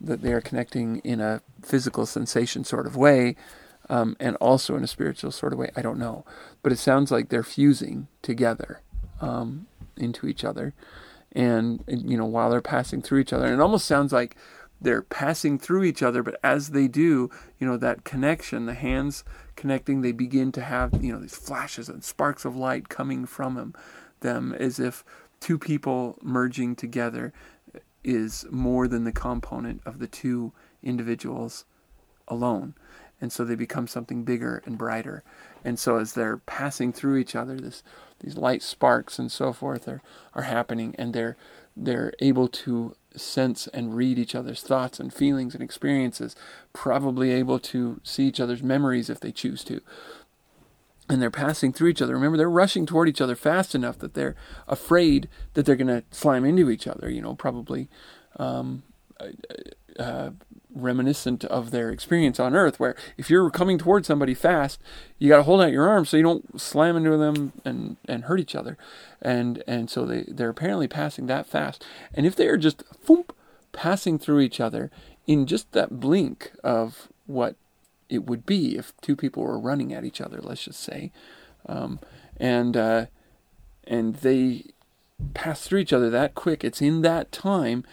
that 0.00 0.22
they 0.22 0.32
are 0.32 0.40
connecting 0.40 0.98
in 0.98 1.20
a 1.20 1.42
physical 1.62 2.06
sensation 2.06 2.64
sort 2.64 2.86
of 2.86 2.96
way 2.96 3.36
um, 3.88 4.16
and 4.18 4.36
also 4.36 4.76
in 4.76 4.84
a 4.84 4.88
spiritual 4.88 5.30
sort 5.30 5.52
of 5.52 5.58
way. 5.58 5.70
I 5.76 5.82
don't 5.82 5.98
know. 5.98 6.24
But 6.62 6.72
it 6.72 6.78
sounds 6.78 7.10
like 7.10 7.28
they're 7.28 7.42
fusing 7.42 8.08
together 8.22 8.80
um, 9.20 9.66
into 9.96 10.26
each 10.26 10.44
other. 10.44 10.74
And, 11.32 11.84
you 11.86 12.16
know, 12.16 12.24
while 12.24 12.50
they're 12.50 12.62
passing 12.62 13.02
through 13.02 13.20
each 13.20 13.32
other. 13.32 13.44
And 13.44 13.54
it 13.54 13.60
almost 13.60 13.86
sounds 13.86 14.12
like 14.12 14.36
they're 14.80 15.02
passing 15.02 15.58
through 15.58 15.84
each 15.84 16.02
other, 16.02 16.22
but 16.22 16.38
as 16.42 16.70
they 16.70 16.88
do, 16.88 17.30
you 17.58 17.66
know, 17.66 17.76
that 17.76 18.04
connection, 18.04 18.66
the 18.66 18.74
hands 18.74 19.24
connecting, 19.56 20.00
they 20.00 20.12
begin 20.12 20.52
to 20.52 20.60
have, 20.60 21.02
you 21.02 21.12
know, 21.12 21.18
these 21.18 21.36
flashes 21.36 21.88
and 21.88 22.04
sparks 22.04 22.44
of 22.44 22.56
light 22.56 22.88
coming 22.88 23.26
from 23.26 23.54
them, 23.54 23.74
them 24.20 24.54
as 24.54 24.78
if 24.78 25.04
two 25.40 25.58
people 25.58 26.18
merging 26.22 26.76
together 26.76 27.32
is 28.04 28.46
more 28.50 28.86
than 28.86 29.04
the 29.04 29.12
component 29.12 29.80
of 29.84 29.98
the 29.98 30.06
two 30.06 30.52
individuals 30.82 31.64
alone. 32.28 32.74
And 33.20 33.32
so 33.32 33.44
they 33.44 33.54
become 33.54 33.86
something 33.86 34.24
bigger 34.24 34.62
and 34.66 34.76
brighter. 34.76 35.24
And 35.64 35.78
so 35.78 35.96
as 35.96 36.12
they're 36.12 36.36
passing 36.36 36.92
through 36.92 37.16
each 37.16 37.34
other, 37.34 37.56
this 37.56 37.82
these 38.20 38.36
light 38.36 38.62
sparks 38.62 39.18
and 39.18 39.30
so 39.30 39.52
forth 39.52 39.86
are, 39.88 40.02
are 40.34 40.42
happening 40.42 40.94
and 40.98 41.12
they're 41.12 41.36
they're 41.76 42.12
able 42.20 42.48
to 42.48 42.96
sense 43.14 43.66
and 43.68 43.96
read 43.96 44.18
each 44.18 44.34
other's 44.34 44.62
thoughts 44.62 45.00
and 45.00 45.12
feelings 45.12 45.54
and 45.54 45.62
experiences, 45.62 46.36
probably 46.72 47.30
able 47.30 47.58
to 47.58 48.00
see 48.02 48.26
each 48.26 48.40
other's 48.40 48.62
memories 48.62 49.10
if 49.10 49.20
they 49.20 49.32
choose 49.32 49.64
to 49.64 49.80
and 51.08 51.22
they're 51.22 51.30
passing 51.30 51.72
through 51.72 51.88
each 51.88 52.02
other. 52.02 52.14
Remember, 52.14 52.36
they're 52.36 52.50
rushing 52.50 52.86
toward 52.86 53.08
each 53.08 53.20
other 53.20 53.36
fast 53.36 53.74
enough 53.74 53.98
that 53.98 54.14
they're 54.14 54.34
afraid 54.66 55.28
that 55.54 55.64
they're 55.64 55.76
going 55.76 55.86
to 55.86 56.02
slam 56.10 56.44
into 56.44 56.70
each 56.70 56.86
other. 56.86 57.08
You 57.08 57.22
know, 57.22 57.34
probably 57.34 57.88
um, 58.38 58.82
uh, 59.20 60.02
uh, 60.02 60.30
reminiscent 60.76 61.44
of 61.46 61.70
their 61.70 61.90
experience 61.90 62.38
on 62.38 62.54
Earth, 62.54 62.78
where 62.78 62.94
if 63.16 63.30
you're 63.30 63.50
coming 63.50 63.78
towards 63.78 64.06
somebody 64.06 64.34
fast, 64.34 64.80
you 65.18 65.28
got 65.28 65.38
to 65.38 65.42
hold 65.42 65.60
out 65.62 65.72
your 65.72 65.88
arms 65.88 66.10
so 66.10 66.16
you 66.16 66.22
don't 66.22 66.60
slam 66.60 66.96
into 66.96 67.16
them 67.16 67.52
and, 67.64 67.96
and 68.06 68.24
hurt 68.24 68.40
each 68.40 68.54
other. 68.54 68.76
And 69.20 69.62
and 69.66 69.90
so 69.90 70.04
they 70.04 70.24
they're 70.28 70.50
apparently 70.50 70.88
passing 70.88 71.26
that 71.26 71.46
fast. 71.46 71.84
And 72.14 72.26
if 72.26 72.36
they 72.36 72.46
are 72.48 72.58
just 72.58 72.84
foomp, 73.04 73.30
passing 73.72 74.18
through 74.18 74.40
each 74.40 74.60
other 74.60 74.90
in 75.26 75.46
just 75.46 75.72
that 75.72 75.98
blink 75.98 76.52
of 76.62 77.08
what 77.26 77.56
it 78.08 78.24
would 78.24 78.46
be 78.46 78.76
if 78.76 78.92
two 79.00 79.16
people 79.16 79.42
were 79.42 79.58
running 79.58 79.92
at 79.92 80.04
each 80.04 80.20
other, 80.20 80.40
let's 80.40 80.64
just 80.64 80.80
say, 80.80 81.10
um, 81.66 81.98
and 82.36 82.76
uh, 82.76 83.06
and 83.84 84.16
they 84.16 84.64
pass 85.34 85.66
through 85.66 85.80
each 85.80 85.92
other 85.92 86.10
that 86.10 86.34
quick. 86.34 86.62
It's 86.62 86.82
in 86.82 87.02
that 87.02 87.32
time 87.32 87.84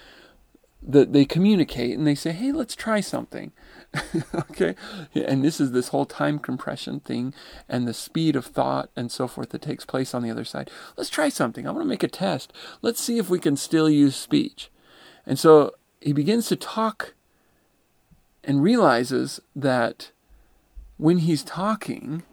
that 0.86 1.14
they 1.14 1.26
communicate 1.26 1.98
and 1.98 2.06
they 2.06 2.16
say, 2.16 2.32
"Hey, 2.32 2.52
let's 2.52 2.76
try 2.76 3.00
something." 3.00 3.52
okay, 4.36 4.76
and 5.16 5.44
this 5.44 5.62
is 5.62 5.72
this 5.72 5.90
whole 5.90 6.06
time 6.06 6.40
compression 6.40 7.00
thing 7.00 7.34
and 7.70 7.88
the 7.88 7.94
speed 7.94 8.36
of 8.36 8.46
thought 8.46 8.90
and 8.96 9.12
so 9.12 9.28
forth 9.28 9.50
that 9.50 9.62
takes 9.62 9.86
place 9.86 10.14
on 10.14 10.24
the 10.24 10.32
other 10.32 10.44
side. 10.44 10.70
Let's 10.98 11.10
try 11.10 11.30
something. 11.30 11.68
I 11.68 11.72
want 11.72 11.84
to 11.84 11.90
make 11.90 12.04
a 12.04 12.08
test. 12.08 12.52
Let's 12.82 13.02
see 13.02 13.18
if 13.18 13.30
we 13.30 13.40
can 13.40 13.56
still 13.56 13.90
use 13.90 14.16
speech. 14.16 14.70
And 15.26 15.38
so 15.38 15.74
he 16.02 16.12
begins 16.12 16.48
to 16.48 16.56
talk 16.56 17.14
and 18.44 18.62
realizes 18.62 19.40
that 19.56 20.12
when 20.98 21.20
he's 21.20 21.44
talking 21.44 22.24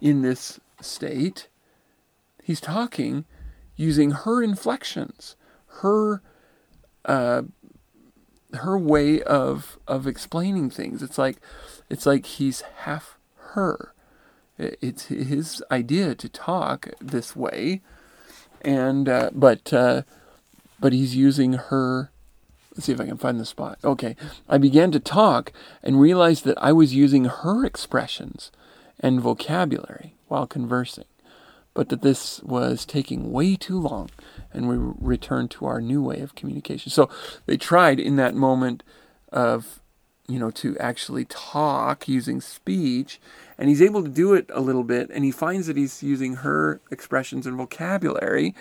in 0.00 0.22
this 0.22 0.60
state, 0.80 1.48
he's 2.42 2.60
talking 2.60 3.24
using 3.76 4.12
her 4.12 4.42
inflections, 4.42 5.36
her 5.80 6.22
uh, 7.04 7.42
her 8.54 8.78
way 8.78 9.22
of 9.22 9.78
of 9.86 10.06
explaining 10.06 10.70
things. 10.70 11.02
It's 11.02 11.18
like 11.18 11.38
it's 11.90 12.06
like 12.06 12.26
he's 12.26 12.62
half 12.80 13.16
her. 13.52 13.92
It's 14.58 15.06
his 15.06 15.62
idea 15.70 16.14
to 16.16 16.28
talk 16.28 16.88
this 17.00 17.36
way, 17.36 17.80
and 18.62 19.08
uh, 19.08 19.30
but 19.32 19.72
uh, 19.72 20.02
but 20.80 20.92
he's 20.92 21.14
using 21.14 21.52
her 21.54 22.10
Let's 22.78 22.86
see 22.86 22.92
if 22.92 23.00
I 23.00 23.06
can 23.06 23.16
find 23.16 23.40
the 23.40 23.44
spot. 23.44 23.80
Okay. 23.82 24.14
I 24.48 24.56
began 24.56 24.92
to 24.92 25.00
talk 25.00 25.52
and 25.82 26.00
realized 26.00 26.44
that 26.44 26.56
I 26.62 26.70
was 26.70 26.94
using 26.94 27.24
her 27.24 27.64
expressions 27.64 28.52
and 29.00 29.20
vocabulary 29.20 30.14
while 30.28 30.46
conversing, 30.46 31.06
but 31.78 31.90
that 31.90 32.02
this 32.02 32.42
was 32.42 32.84
taking 32.84 33.30
way 33.30 33.54
too 33.54 33.78
long 33.78 34.10
and 34.52 34.68
we 34.68 34.74
returned 34.76 35.48
to 35.48 35.64
our 35.64 35.80
new 35.80 36.02
way 36.02 36.18
of 36.18 36.34
communication. 36.34 36.90
So 36.90 37.08
they 37.46 37.56
tried 37.56 38.00
in 38.00 38.16
that 38.16 38.34
moment 38.34 38.82
of, 39.30 39.78
you 40.26 40.40
know, 40.40 40.50
to 40.50 40.76
actually 40.78 41.24
talk 41.26 42.08
using 42.08 42.40
speech, 42.40 43.20
and 43.56 43.68
he's 43.68 43.80
able 43.80 44.02
to 44.02 44.08
do 44.08 44.34
it 44.34 44.50
a 44.52 44.60
little 44.60 44.82
bit, 44.82 45.08
and 45.10 45.24
he 45.24 45.30
finds 45.30 45.68
that 45.68 45.76
he's 45.76 46.02
using 46.02 46.34
her 46.42 46.80
expressions 46.90 47.46
and 47.46 47.56
vocabulary, 47.56 48.56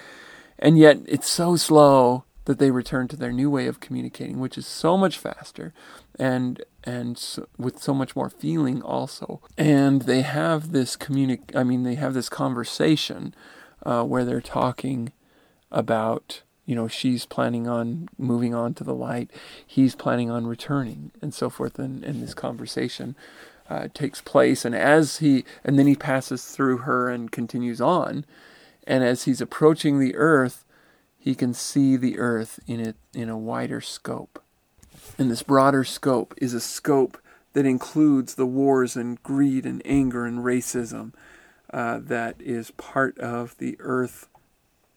and 0.60 0.78
yet 0.78 1.00
it's 1.08 1.28
so 1.28 1.56
slow 1.56 2.24
that 2.48 2.60
they 2.60 2.72
return 2.72 3.10
to 3.10 3.18
their 3.18 3.34
new 3.34 3.50
way 3.50 3.68
of 3.68 3.82
communicating, 3.82 4.40
which 4.40 4.58
is 4.58 4.66
so 4.66 4.98
much 4.98 5.18
faster 5.18 5.74
and 6.18 6.64
and 6.86 7.18
so, 7.18 7.46
with 7.58 7.84
so 7.84 7.94
much 7.94 8.16
more 8.16 8.30
feeling 8.30 8.82
also. 8.82 9.42
And 9.58 10.04
they 10.04 10.22
have 10.22 10.72
this 10.72 10.96
communic 10.96 11.54
I 11.54 11.64
mean 11.64 11.84
they 11.84 11.96
have 11.96 12.14
this 12.14 12.30
conversation 12.30 13.36
uh, 13.86 14.04
where 14.04 14.24
they're 14.24 14.40
talking 14.40 15.12
about 15.74 16.42
you 16.66 16.74
know 16.74 16.88
she's 16.88 17.26
planning 17.26 17.68
on 17.68 18.08
moving 18.18 18.56
on 18.56 18.74
to 18.76 18.86
the 18.86 18.96
light, 18.96 19.30
he's 19.66 19.94
planning 19.94 20.32
on 20.32 20.48
returning, 20.48 21.12
and 21.22 21.34
so 21.34 21.50
forth. 21.50 21.78
And, 21.78 22.02
and 22.06 22.24
this 22.24 22.34
conversation 22.34 23.18
uh, 23.70 23.90
takes 23.94 24.22
place, 24.22 24.64
and 24.64 24.74
as 24.74 25.18
he 25.18 25.44
and 25.66 25.78
then 25.78 25.86
he 25.86 25.96
passes 25.96 26.46
through 26.46 26.78
her 26.78 27.10
and 27.10 27.30
continues 27.30 27.82
on, 27.82 28.24
and 28.86 29.04
as 29.04 29.26
he's 29.26 29.42
approaching 29.42 30.00
the 30.00 30.16
earth 30.16 30.64
he 31.28 31.36
can 31.36 31.54
see 31.54 31.98
the 31.98 32.20
earth 32.20 32.58
in 32.68 32.80
it 32.80 32.96
in 33.14 33.28
a 33.28 33.38
wider 33.38 33.82
scope. 33.82 34.42
And 35.18 35.30
this 35.30 35.44
broader 35.44 35.84
scope 35.84 36.34
is 36.38 36.54
a 36.54 36.62
scope 36.62 37.18
that 37.52 37.66
includes 37.66 38.36
the 38.36 38.46
wars 38.46 38.96
and 38.96 39.22
greed 39.24 39.66
and 39.66 39.82
anger 39.84 40.26
and 40.26 40.40
racism 40.40 41.12
uh, 41.74 42.00
that 42.02 42.38
is 42.40 42.72
part 42.72 43.20
of 43.20 43.58
the 43.58 43.76
earth 43.80 44.30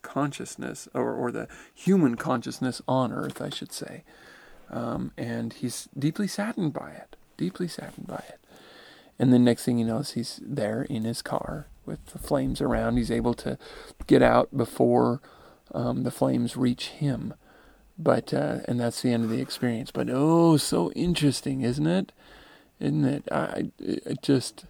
consciousness 0.03 0.87
or, 0.95 1.13
or 1.15 1.33
the 1.33 1.49
human 1.75 2.15
consciousness 2.15 2.81
on 2.87 3.13
earth, 3.13 3.43
I 3.43 3.51
should 3.51 3.73
say. 3.73 4.05
Um, 4.71 5.11
and 5.19 5.53
he's 5.53 5.89
deeply 5.99 6.29
saddened 6.29 6.73
by 6.73 6.93
it, 6.93 7.17
deeply 7.39 7.67
saddened 7.67 8.07
by 8.07 8.23
it. 8.29 8.39
And 9.19 9.33
then 9.33 9.43
next 9.43 9.65
thing 9.65 9.79
he 9.79 9.85
knows, 9.85 10.13
he's 10.13 10.39
there 10.41 10.83
in 10.83 11.03
his 11.03 11.23
car 11.23 11.67
with 11.85 12.07
the 12.07 12.21
flames 12.21 12.61
around. 12.61 12.99
He's 12.99 13.11
able 13.11 13.35
to 13.35 13.59
get 14.07 14.23
out 14.23 14.57
before 14.57 15.21
um, 15.75 16.03
the 16.05 16.11
flames 16.11 16.57
reach 16.57 16.89
him. 16.89 17.35
but 17.99 18.33
uh, 18.33 18.59
and 18.67 18.81
that's 18.81 19.03
the 19.03 19.13
end 19.13 19.25
of 19.25 19.31
the 19.31 19.41
experience. 19.41 19.91
But 19.91 20.09
oh, 20.11 20.57
so 20.57 20.91
interesting, 20.93 21.61
isn't 21.63 21.87
it? 21.87 22.13
Isn't 22.81 23.05
it? 23.05 23.29
I 23.31 23.71
just 24.23 24.65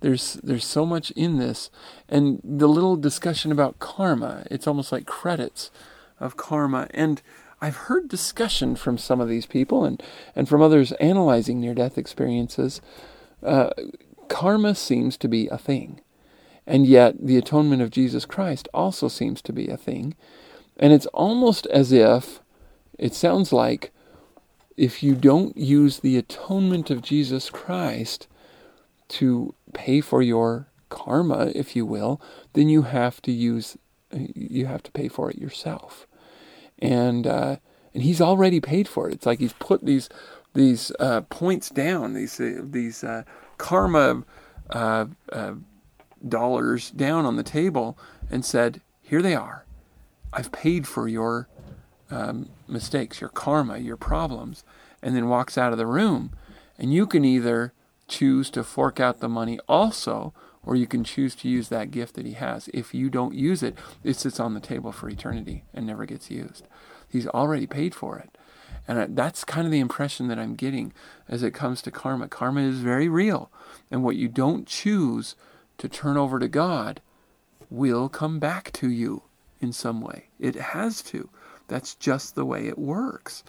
there's 0.00 0.34
there's 0.34 0.64
so 0.64 0.86
much 0.86 1.10
in 1.12 1.38
this, 1.38 1.70
and 2.08 2.40
the 2.44 2.68
little 2.68 2.96
discussion 2.96 3.50
about 3.52 3.78
karma. 3.80 4.44
It's 4.50 4.66
almost 4.66 4.92
like 4.92 5.06
credits 5.06 5.70
of 6.20 6.36
karma, 6.36 6.88
and 6.92 7.20
I've 7.60 7.76
heard 7.76 8.08
discussion 8.08 8.76
from 8.76 8.98
some 8.98 9.20
of 9.20 9.28
these 9.28 9.46
people 9.46 9.84
and 9.84 10.02
and 10.36 10.48
from 10.48 10.62
others 10.62 10.92
analyzing 10.92 11.60
near 11.60 11.74
death 11.74 11.98
experiences. 11.98 12.80
Uh, 13.42 13.70
karma 14.28 14.74
seems 14.74 15.16
to 15.18 15.28
be 15.28 15.48
a 15.48 15.58
thing. 15.58 16.00
And 16.66 16.86
yet, 16.86 17.14
the 17.20 17.36
atonement 17.36 17.82
of 17.82 17.90
Jesus 17.90 18.24
Christ 18.24 18.68
also 18.72 19.08
seems 19.08 19.42
to 19.42 19.52
be 19.52 19.68
a 19.68 19.76
thing. 19.76 20.14
And 20.76 20.92
it's 20.92 21.06
almost 21.06 21.66
as 21.66 21.92
if, 21.92 22.40
it 22.98 23.14
sounds 23.14 23.52
like, 23.52 23.90
if 24.76 25.02
you 25.02 25.14
don't 25.14 25.56
use 25.56 26.00
the 26.00 26.16
atonement 26.16 26.90
of 26.90 27.02
Jesus 27.02 27.50
Christ 27.50 28.26
to 29.08 29.54
pay 29.74 30.00
for 30.00 30.22
your 30.22 30.68
karma, 30.88 31.50
if 31.54 31.74
you 31.76 31.84
will, 31.84 32.20
then 32.52 32.68
you 32.68 32.82
have 32.82 33.20
to 33.22 33.32
use, 33.32 33.76
you 34.12 34.66
have 34.66 34.82
to 34.84 34.92
pay 34.92 35.08
for 35.08 35.30
it 35.30 35.38
yourself. 35.38 36.06
And, 36.78 37.26
uh, 37.26 37.56
and 37.92 38.02
he's 38.02 38.20
already 38.20 38.60
paid 38.60 38.88
for 38.88 39.08
it. 39.08 39.14
It's 39.14 39.26
like 39.26 39.40
he's 39.40 39.52
put 39.54 39.84
these, 39.84 40.08
these 40.54 40.92
uh, 40.98 41.22
points 41.22 41.68
down, 41.70 42.14
these, 42.14 42.40
uh, 42.40 42.60
these 42.62 43.04
uh, 43.04 43.24
karma 43.58 44.24
uh, 44.70 45.06
uh, 45.30 45.54
dollars 46.28 46.90
down 46.90 47.24
on 47.24 47.36
the 47.36 47.42
table 47.42 47.98
and 48.30 48.44
said, 48.44 48.80
Here 49.02 49.22
they 49.22 49.34
are. 49.34 49.64
I've 50.32 50.52
paid 50.52 50.86
for 50.86 51.08
your 51.08 51.48
um, 52.10 52.48
mistakes, 52.68 53.20
your 53.20 53.30
karma, 53.30 53.78
your 53.78 53.96
problems, 53.96 54.64
and 55.02 55.16
then 55.16 55.28
walks 55.28 55.58
out 55.58 55.72
of 55.72 55.78
the 55.78 55.86
room. 55.86 56.32
And 56.78 56.92
you 56.92 57.06
can 57.06 57.24
either 57.24 57.72
choose 58.08 58.50
to 58.50 58.64
fork 58.64 59.00
out 59.00 59.20
the 59.20 59.28
money 59.28 59.58
also, 59.68 60.32
or 60.64 60.76
you 60.76 60.86
can 60.86 61.04
choose 61.04 61.34
to 61.36 61.48
use 61.48 61.68
that 61.68 61.90
gift 61.90 62.14
that 62.14 62.26
he 62.26 62.32
has. 62.32 62.68
If 62.72 62.94
you 62.94 63.10
don't 63.10 63.34
use 63.34 63.62
it, 63.62 63.76
it 64.04 64.14
sits 64.14 64.38
on 64.38 64.54
the 64.54 64.60
table 64.60 64.92
for 64.92 65.08
eternity 65.08 65.64
and 65.74 65.86
never 65.86 66.06
gets 66.06 66.30
used. 66.30 66.66
He's 67.08 67.26
already 67.26 67.66
paid 67.66 67.94
for 67.94 68.18
it. 68.18 68.36
And 68.88 69.16
that's 69.16 69.44
kind 69.44 69.66
of 69.66 69.70
the 69.70 69.80
impression 69.80 70.28
that 70.28 70.38
I'm 70.38 70.54
getting 70.54 70.92
as 71.28 71.42
it 71.42 71.52
comes 71.52 71.82
to 71.82 71.90
karma. 71.90 72.28
Karma 72.28 72.62
is 72.62 72.78
very 72.78 73.08
real. 73.08 73.50
And 73.90 74.02
what 74.02 74.16
you 74.16 74.28
don't 74.28 74.66
choose 74.66 75.36
to 75.82 75.88
turn 75.88 76.16
over 76.16 76.38
to 76.38 76.46
God 76.46 77.00
will 77.68 78.08
come 78.08 78.38
back 78.38 78.70
to 78.74 78.88
you 78.88 79.24
in 79.60 79.72
some 79.72 80.00
way. 80.00 80.28
It 80.38 80.54
has 80.54 81.02
to. 81.02 81.28
That's 81.66 81.96
just 81.96 82.36
the 82.36 82.44
way 82.44 82.68
it 82.68 82.78
works. 82.78 83.42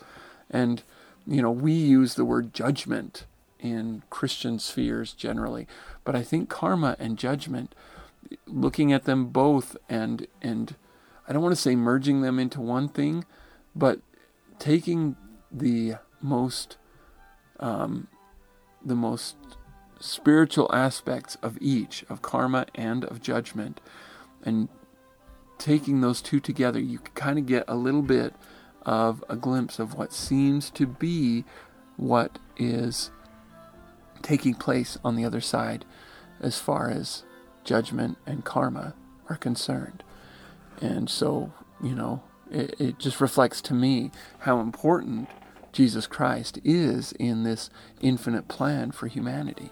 And, 0.49 0.81
you 1.27 1.43
know, 1.43 1.51
we 1.51 1.73
use 1.73 2.15
the 2.15 2.25
word 2.25 2.51
judgment 2.51 3.27
in 3.59 4.01
Christian 4.09 4.57
spheres 4.57 5.13
generally, 5.13 5.67
but 6.03 6.15
I 6.15 6.23
think 6.23 6.49
karma 6.49 6.95
and 6.97 7.19
judgment, 7.19 7.75
looking 8.47 8.91
at 8.91 9.03
them 9.03 9.27
both 9.27 9.77
and, 9.87 10.25
and 10.41 10.75
I 11.27 11.33
don't 11.33 11.43
want 11.43 11.53
to 11.53 11.61
say 11.61 11.75
merging 11.75 12.21
them 12.21 12.39
into 12.39 12.61
one 12.61 12.89
thing, 12.89 13.25
but 13.75 13.99
taking 14.57 15.17
the 15.51 15.97
most 16.19 16.77
um, 17.59 18.07
the 18.83 18.95
most 18.95 19.35
spiritual 20.03 20.69
aspects 20.73 21.37
of 21.41 21.57
each 21.61 22.03
of 22.09 22.21
karma 22.21 22.65
and 22.75 23.05
of 23.05 23.21
judgment 23.21 23.79
and 24.43 24.67
taking 25.57 26.01
those 26.01 26.21
two 26.21 26.41
together 26.41 26.77
you 26.77 26.99
kind 27.15 27.39
of 27.39 27.45
get 27.45 27.63
a 27.69 27.75
little 27.75 28.01
bit 28.01 28.33
of 28.85 29.23
a 29.29 29.35
glimpse 29.37 29.79
of 29.79 29.93
what 29.93 30.11
seems 30.11 30.69
to 30.69 30.85
be 30.85 31.45
what 31.95 32.37
is 32.57 33.11
taking 34.21 34.53
place 34.53 34.97
on 35.05 35.15
the 35.15 35.23
other 35.23 35.39
side 35.39 35.85
as 36.41 36.59
far 36.59 36.89
as 36.89 37.23
judgment 37.63 38.17
and 38.25 38.43
karma 38.43 38.93
are 39.29 39.37
concerned 39.37 40.03
and 40.81 41.09
so 41.09 41.53
you 41.81 41.95
know 41.95 42.21
it, 42.51 42.75
it 42.77 42.99
just 42.99 43.21
reflects 43.21 43.61
to 43.61 43.73
me 43.73 44.11
how 44.39 44.59
important 44.59 45.29
Jesus 45.71 46.07
Christ 46.07 46.59
is 46.63 47.13
in 47.13 47.43
this 47.43 47.69
infinite 47.99 48.47
plan 48.47 48.91
for 48.91 49.07
humanity. 49.07 49.71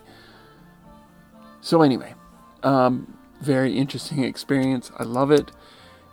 So, 1.62 1.82
anyway, 1.84 2.16
um, 2.64 3.18
very 3.40 3.78
interesting 3.78 4.24
experience. 4.24 4.92
I 4.98 5.04
love 5.04 5.32
it. 5.32 5.52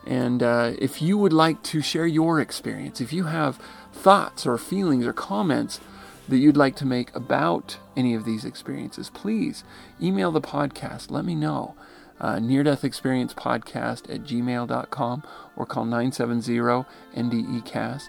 And 0.06 0.42
uh, 0.42 0.72
if 0.78 1.02
you 1.02 1.18
would 1.18 1.32
like 1.32 1.62
to 1.64 1.82
share 1.82 2.06
your 2.06 2.40
experience, 2.40 3.00
if 3.00 3.12
you 3.12 3.24
have 3.24 3.60
thoughts 3.92 4.46
or 4.46 4.56
feelings 4.56 5.06
or 5.06 5.12
comments 5.12 5.80
that 6.28 6.38
you'd 6.38 6.56
like 6.56 6.76
to 6.76 6.86
make 6.86 7.14
about 7.14 7.78
any 7.96 8.14
of 8.14 8.24
these 8.24 8.44
experiences, 8.44 9.10
please 9.10 9.64
email 10.00 10.30
the 10.30 10.40
podcast. 10.40 11.10
Let 11.10 11.24
me 11.24 11.34
know. 11.34 11.74
Uh, 12.20 12.38
Near 12.38 12.64
Death 12.64 12.84
Experience 12.84 13.32
Podcast 13.32 14.12
at 14.12 14.24
gmail.com 14.24 15.22
or 15.56 15.66
call 15.66 15.84
970 15.84 16.58
NDEcast. 17.14 18.08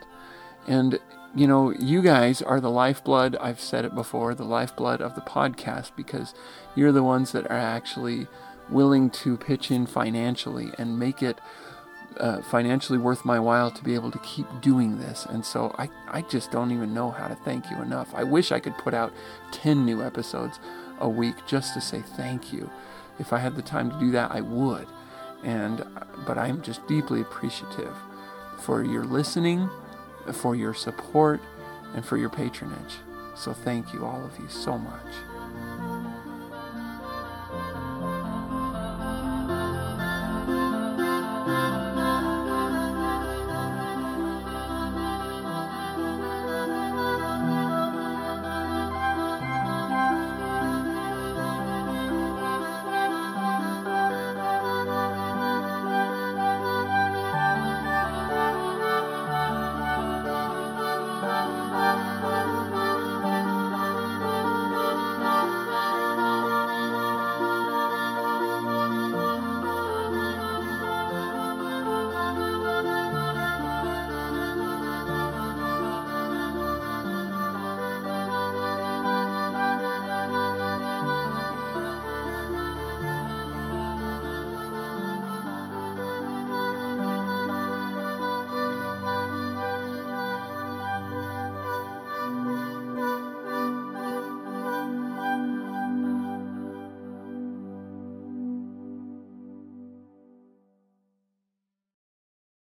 And 0.68 1.00
you 1.36 1.46
know, 1.46 1.72
you 1.72 2.02
guys 2.02 2.42
are 2.42 2.60
the 2.60 2.72
lifeblood, 2.72 3.36
I've 3.36 3.60
said 3.60 3.86
it 3.86 3.94
before, 3.94 4.34
the 4.34 4.44
lifeblood 4.44 5.00
of 5.02 5.14
the 5.14 5.22
podcast 5.22 5.92
because 5.96 6.34
you're 6.80 6.91
the 6.91 7.03
ones 7.03 7.32
that 7.34 7.45
are 7.45 7.57
actually 7.57 8.27
willing 8.69 9.09
to 9.09 9.38
pitch 9.38 9.69
in 9.69 9.86
financially 9.86 10.71
and 10.77 10.97
make 10.97 11.21
it 11.21 11.39
uh, 12.17 12.41
financially 12.41 12.97
worth 12.97 13.25
my 13.25 13.39
while 13.39 13.69
to 13.71 13.84
be 13.84 13.95
able 13.95 14.11
to 14.11 14.19
keep 14.19 14.47
doing 14.61 14.99
this. 14.99 15.25
And 15.25 15.45
so 15.45 15.75
I, 15.77 15.89
I 16.07 16.21
just 16.21 16.51
don't 16.51 16.71
even 16.71 16.93
know 16.93 17.11
how 17.11 17.27
to 17.27 17.36
thank 17.36 17.69
you 17.69 17.82
enough. 17.82 18.13
I 18.15 18.23
wish 18.23 18.51
I 18.51 18.59
could 18.59 18.77
put 18.77 18.93
out 18.93 19.13
10 19.51 19.86
new 19.86 20.01
episodes 20.01 20.59
a 20.99 21.09
week 21.09 21.36
just 21.47 21.73
to 21.73 21.82
say 21.82 22.01
thank 22.01 22.53
you. 22.53 22.69
If 23.19 23.34
I 23.34 23.39
had 23.39 23.55
the 23.55 23.61
time 23.61 23.91
to 23.91 23.99
do 23.99 24.11
that, 24.11 24.32
I 24.32 24.41
would. 24.41 24.88
And 25.43 25.86
but 26.25 26.38
I'm 26.38 26.61
just 26.61 26.86
deeply 26.88 27.21
appreciative 27.21 27.95
for 28.59 28.84
your 28.84 29.05
listening 29.05 29.69
for 30.34 30.55
your 30.55 30.73
support 30.73 31.41
and 31.95 32.05
for 32.05 32.17
your 32.17 32.30
patronage. 32.30 32.97
So 33.36 33.53
thank 33.53 33.93
you, 33.93 34.05
all 34.05 34.23
of 34.23 34.38
you, 34.39 34.47
so 34.49 34.77
much. 34.77 35.39